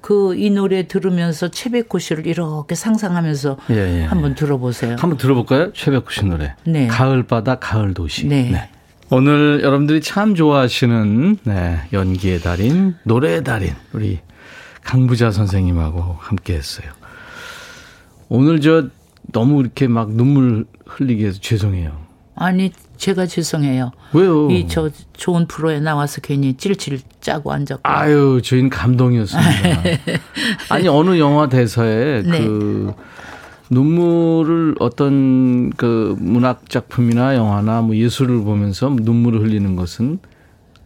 그 0.00 0.34
이 0.36 0.50
노래 0.50 0.88
들으면서 0.88 1.48
최백호 1.48 1.98
씨를 1.98 2.26
이렇게 2.26 2.74
상상하면서 2.74 3.56
예, 3.70 4.00
예. 4.00 4.04
한번 4.04 4.34
들어보세요. 4.34 4.96
한번 4.98 5.16
들어볼까요? 5.16 5.72
최백호 5.72 6.10
씨 6.10 6.24
노래. 6.24 6.54
네. 6.64 6.88
가을바다 6.88 7.56
가을도시. 7.56 8.26
네. 8.26 8.50
네. 8.50 8.68
오늘 9.10 9.60
여러분들이 9.62 10.00
참 10.00 10.34
좋아하시는 10.34 11.36
네, 11.44 11.80
연기의 11.92 12.40
달인, 12.40 12.96
노래의 13.04 13.44
달인 13.44 13.74
우리 13.92 14.20
강부자 14.82 15.30
선생님하고 15.30 16.16
함께 16.18 16.54
했어요. 16.54 16.90
오늘 18.28 18.60
저 18.60 18.88
너무 19.32 19.60
이렇게 19.60 19.86
막 19.86 20.10
눈물 20.12 20.64
흘리게 20.86 21.26
해서 21.26 21.38
죄송해요. 21.40 21.92
아니 22.34 22.72
제가 22.96 23.26
죄송해요. 23.26 23.90
왜요? 24.12 24.50
이 24.50 24.66
저 24.68 24.90
좋은 25.14 25.46
프로에 25.46 25.80
나와서 25.80 26.20
괜히 26.20 26.54
찔찔 26.54 27.00
짜고 27.20 27.52
앉았고. 27.52 27.80
아유 27.82 28.40
저희는 28.44 28.70
감동이었습니다. 28.70 29.82
아니 30.70 30.88
어느 30.88 31.18
영화 31.18 31.48
대사에 31.48 32.22
네. 32.22 32.40
그 32.46 32.92
눈물을 33.70 34.74
어떤 34.80 35.70
그 35.70 36.14
문학 36.18 36.68
작품이나 36.68 37.34
영화나 37.36 37.80
뭐 37.80 37.96
예술을 37.96 38.42
보면서 38.42 38.88
눈물을 38.90 39.40
흘리는 39.40 39.76
것은 39.76 40.18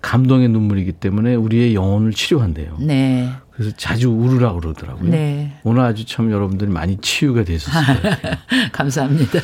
감동의 0.07 0.49
눈물이기 0.51 0.93
때문에 0.93 1.35
우리의 1.35 1.75
영혼을 1.75 2.13
치료한대요. 2.13 2.77
네. 2.79 3.29
그래서 3.51 3.73
자주 3.77 4.11
울으라 4.11 4.53
그러더라고요. 4.53 5.11
네. 5.11 5.59
오늘 5.65 5.83
아주 5.83 6.07
참 6.07 6.31
여러분들이 6.31 6.71
많이 6.71 6.97
치유가 6.99 7.43
되셨을 7.43 7.73
거예요. 8.03 8.17
감사합니다. 8.71 9.41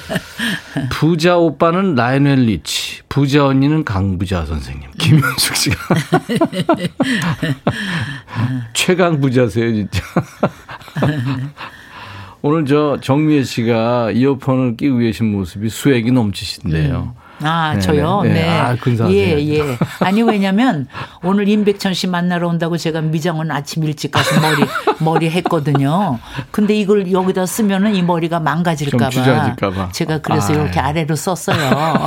부자 0.89 1.37
오빠는 1.37 1.97
라이넬 1.97 2.45
리치, 2.45 3.01
부자 3.09 3.47
언니는 3.47 3.85
강부자 3.85 4.47
선생님, 4.47 4.89
김현숙 4.99 5.57
씨가 5.57 5.77
최강 8.73 9.21
부자세요 9.21 9.75
진짜. 9.75 10.01
오늘 12.43 12.67
저 12.67 12.99
정미애 13.01 13.43
씨가 13.43 14.13
이어폰을 14.13 14.77
끼고 14.77 14.99
계신 14.99 15.33
모습이 15.33 15.69
수액이 15.69 16.13
넘치신데요. 16.13 17.15
음. 17.17 17.22
아, 17.43 17.71
네네. 17.71 17.81
저요? 17.81 18.21
네. 18.23 18.33
네. 18.33 18.49
아, 18.49 18.77
근사하세요. 18.77 19.19
예, 19.19 19.49
예. 19.49 19.79
아니, 20.01 20.23
왜냐면 20.23 20.87
오늘 21.23 21.49
임백천 21.49 21.95
씨 21.95 22.07
만나러 22.07 22.49
온다고 22.49 22.77
제가 22.77 23.01
미장원 23.01 23.51
아침 23.51 23.85
일찍 23.85 24.13
가서 24.13 24.41
머리, 24.41 24.65
머리 25.01 25.31
했거든요. 25.31 26.19
근데 26.51 26.75
이걸 26.75 27.11
여기다 27.11 27.47
쓰면은 27.47 27.95
이 27.95 28.03
머리가 28.03 28.41
망가질까봐. 28.41 29.91
제가 29.93 30.19
그래서 30.19 30.53
아, 30.53 30.57
이렇게 30.57 30.79
예. 30.79 30.81
아래로 30.81 31.17
썼어요. 31.17 31.59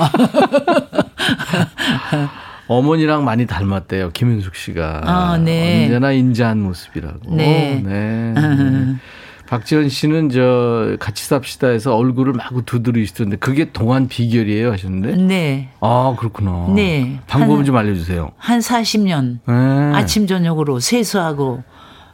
어머니랑 2.67 3.23
많이 3.23 3.45
닮았대요. 3.45 4.11
김윤숙 4.11 4.55
씨가. 4.55 5.01
아, 5.05 5.37
네. 5.37 5.83
언제나 5.85 6.11
인자한 6.11 6.61
모습이라고. 6.61 7.35
네. 7.35 7.81
네. 7.85 8.33
네. 8.33 8.95
박지원 9.47 9.89
씨는 9.89 10.29
저 10.29 10.97
같이 10.99 11.25
삽시다 11.25 11.67
해서 11.67 11.95
얼굴을 11.95 12.33
마구 12.33 12.63
두드리시던데 12.63 13.37
그게 13.37 13.71
동안 13.71 14.07
비결이에요 14.07 14.71
하셨는데? 14.71 15.15
네. 15.17 15.69
아, 15.81 16.15
그렇구나. 16.17 16.73
네. 16.75 17.19
방법 17.27 17.63
좀 17.63 17.75
알려주세요. 17.77 18.31
한 18.37 18.59
40년. 18.59 19.39
네. 19.47 19.53
아침, 19.95 20.25
저녁으로 20.27 20.79
세수하고 20.79 21.63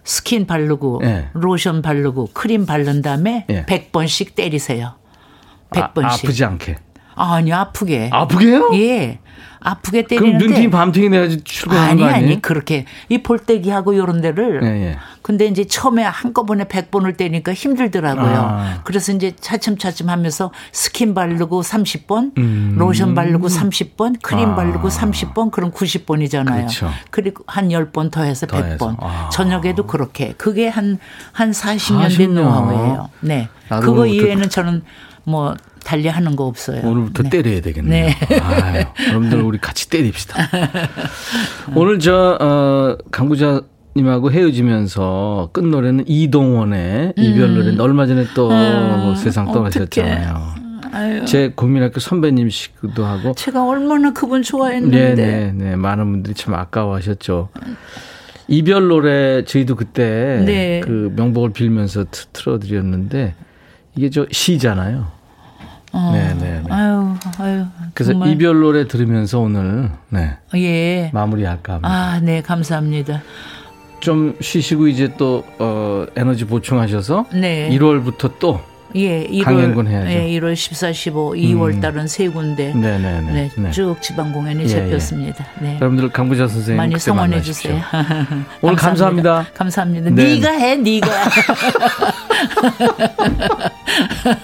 스킨 0.03 0.45
바르고 0.45 0.99
네. 1.03 1.29
로션 1.33 1.81
바르고 1.81 2.29
크림 2.33 2.65
바른 2.65 3.01
다음에 3.01 3.45
네. 3.47 3.65
100번씩 3.65 4.35
때리세요. 4.35 4.93
100번씩. 5.69 6.03
아, 6.03 6.13
아프지 6.13 6.43
않게. 6.43 6.75
아니, 7.21 7.53
아프게. 7.53 8.09
아프게요? 8.11 8.71
예. 8.73 9.19
아프게 9.61 10.07
때리는데. 10.07 10.37
그럼 10.37 10.49
눈팅이 10.49 10.69
밤팅이 10.71 11.09
내야지 11.09 11.43
출근하는 11.43 11.89
아니, 11.91 12.01
거 12.01 12.07
아니에요? 12.07 12.25
아니 12.25 12.41
그렇게 12.41 12.85
이 13.09 13.21
볼때기하고 13.21 13.95
요런 13.95 14.21
데를. 14.21 14.61
예, 14.63 14.67
예. 14.67 14.97
근데 15.21 15.45
이제 15.45 15.65
처음에 15.65 16.03
한꺼번에 16.03 16.63
100번을 16.63 17.15
때리니까 17.15 17.53
힘들더라고요. 17.53 18.35
아. 18.35 18.81
그래서 18.83 19.11
이제 19.13 19.33
차츰차츰 19.39 20.09
하면서 20.09 20.51
스킨 20.71 21.13
바르고 21.13 21.61
30번, 21.61 22.35
음. 22.39 22.75
로션 22.75 23.13
바르고 23.13 23.47
30번, 23.47 24.19
크림 24.23 24.49
아. 24.49 24.55
바르고 24.55 24.89
30번, 24.89 25.51
그럼 25.51 25.71
90번이잖아요. 25.71 26.55
그렇죠. 26.55 26.89
그리고 27.11 27.43
한 27.45 27.69
10번 27.69 28.09
더 28.09 28.23
해서 28.23 28.47
100번. 28.47 28.95
아. 28.99 29.29
저녁에도 29.31 29.85
그렇게. 29.85 30.33
그게 30.37 30.67
한, 30.69 30.97
한 31.33 31.51
40년 31.51 32.17
된 32.17 32.33
노하우예요. 32.33 33.09
네. 33.19 33.47
그거 33.69 34.07
이외에는 34.07 34.49
저는 34.49 34.81
뭐 35.23 35.55
달리하는 35.83 36.35
거 36.35 36.45
없어요. 36.45 36.81
오늘부터 36.83 37.23
네. 37.23 37.29
때려야 37.29 37.61
되겠네요. 37.61 38.05
네. 38.05 38.39
아유, 38.39 38.83
여러분들 39.09 39.41
우리 39.41 39.57
같이 39.57 39.89
때립시다. 39.89 40.35
오늘 41.75 41.99
저 41.99 42.37
어, 42.39 42.97
강부자 43.11 43.61
님하고 43.95 44.31
헤어지면서 44.31 45.49
끝 45.51 45.65
노래는 45.65 46.05
이동원의 46.07 47.13
음. 47.17 47.23
이별 47.23 47.53
노래. 47.55 47.75
얼마 47.77 48.05
전에 48.05 48.25
또 48.33 48.49
음. 48.49 49.15
세상 49.15 49.51
떠나셨잖아요. 49.51 50.61
아유. 50.93 51.25
제 51.25 51.51
국민학교 51.55 51.99
선배님이시기도 51.99 53.05
하고. 53.05 53.33
제가 53.35 53.65
얼마나 53.65 54.11
그분 54.11 54.43
좋아했는데. 54.43 55.15
네네 55.15 55.51
네. 55.53 55.75
많은 55.75 56.11
분들이 56.11 56.33
참 56.33 56.53
아까워하셨죠. 56.53 57.49
이별 58.47 58.87
노래 58.89 59.45
저희도 59.45 59.75
그때 59.75 60.43
네. 60.45 60.81
그 60.83 61.13
명복을 61.15 61.51
빌면서 61.51 62.05
틀어드렸는데 62.33 63.33
이게 63.95 64.09
저 64.09 64.25
시잖아요. 64.29 65.07
어. 65.93 66.11
네, 66.13 66.33
네, 66.35 66.61
네. 66.63 66.73
아유, 66.73 67.15
아유. 67.39 67.65
그래서 67.93 68.13
정말. 68.13 68.29
이별 68.29 68.59
노래 68.59 68.87
들으면서 68.87 69.39
오늘 69.39 69.91
네. 70.09 70.37
예. 70.55 71.09
마무리할까 71.13 71.73
합니다. 71.73 71.89
아, 71.89 72.19
네, 72.21 72.41
감사합니다. 72.41 73.21
좀 73.99 74.35
쉬시고 74.41 74.87
이제 74.87 75.13
또 75.17 75.43
어, 75.59 76.05
에너지 76.15 76.45
보충하셔서 76.45 77.25
네. 77.33 77.69
1월부터 77.69 78.31
또 78.39 78.59
예, 78.95 79.27
1월, 79.27 79.43
강연군 79.43 79.87
해야죠. 79.87 80.09
예, 80.09 80.27
1월 80.39 80.55
14, 80.55 80.93
15, 80.93 81.31
2월 81.31 81.75
음. 81.75 81.81
달은 81.81 82.07
세 82.07 82.27
군데 82.27 82.73
네네네. 82.73 83.31
네, 83.31 83.49
네, 83.55 83.71
쭉 83.71 83.95
지방 84.01 84.31
공연이 84.31 84.63
예, 84.63 84.67
잡혔습니다. 84.67 85.45
예. 85.61 85.65
네. 85.65 85.75
여러분들 85.75 86.09
강부자 86.09 86.47
선생님 86.47 86.77
많이 86.77 86.97
성원해 86.99 87.41
주세요. 87.41 87.81
오늘 88.61 88.75
감사합니다. 88.75 89.47
감사합니다. 89.53 90.09
네. 90.11 90.35
네가 90.35 90.51
해, 90.51 90.75
네가. 90.75 91.07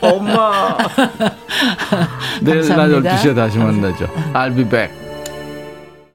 엄마. 0.01 0.77
내일 2.41 2.67
낮 2.67 2.87
12시에 2.87 3.35
다시 3.35 3.57
만나죠. 3.57 4.07
I'll 4.33 4.55
be 4.55 4.63
back. 4.63 5.06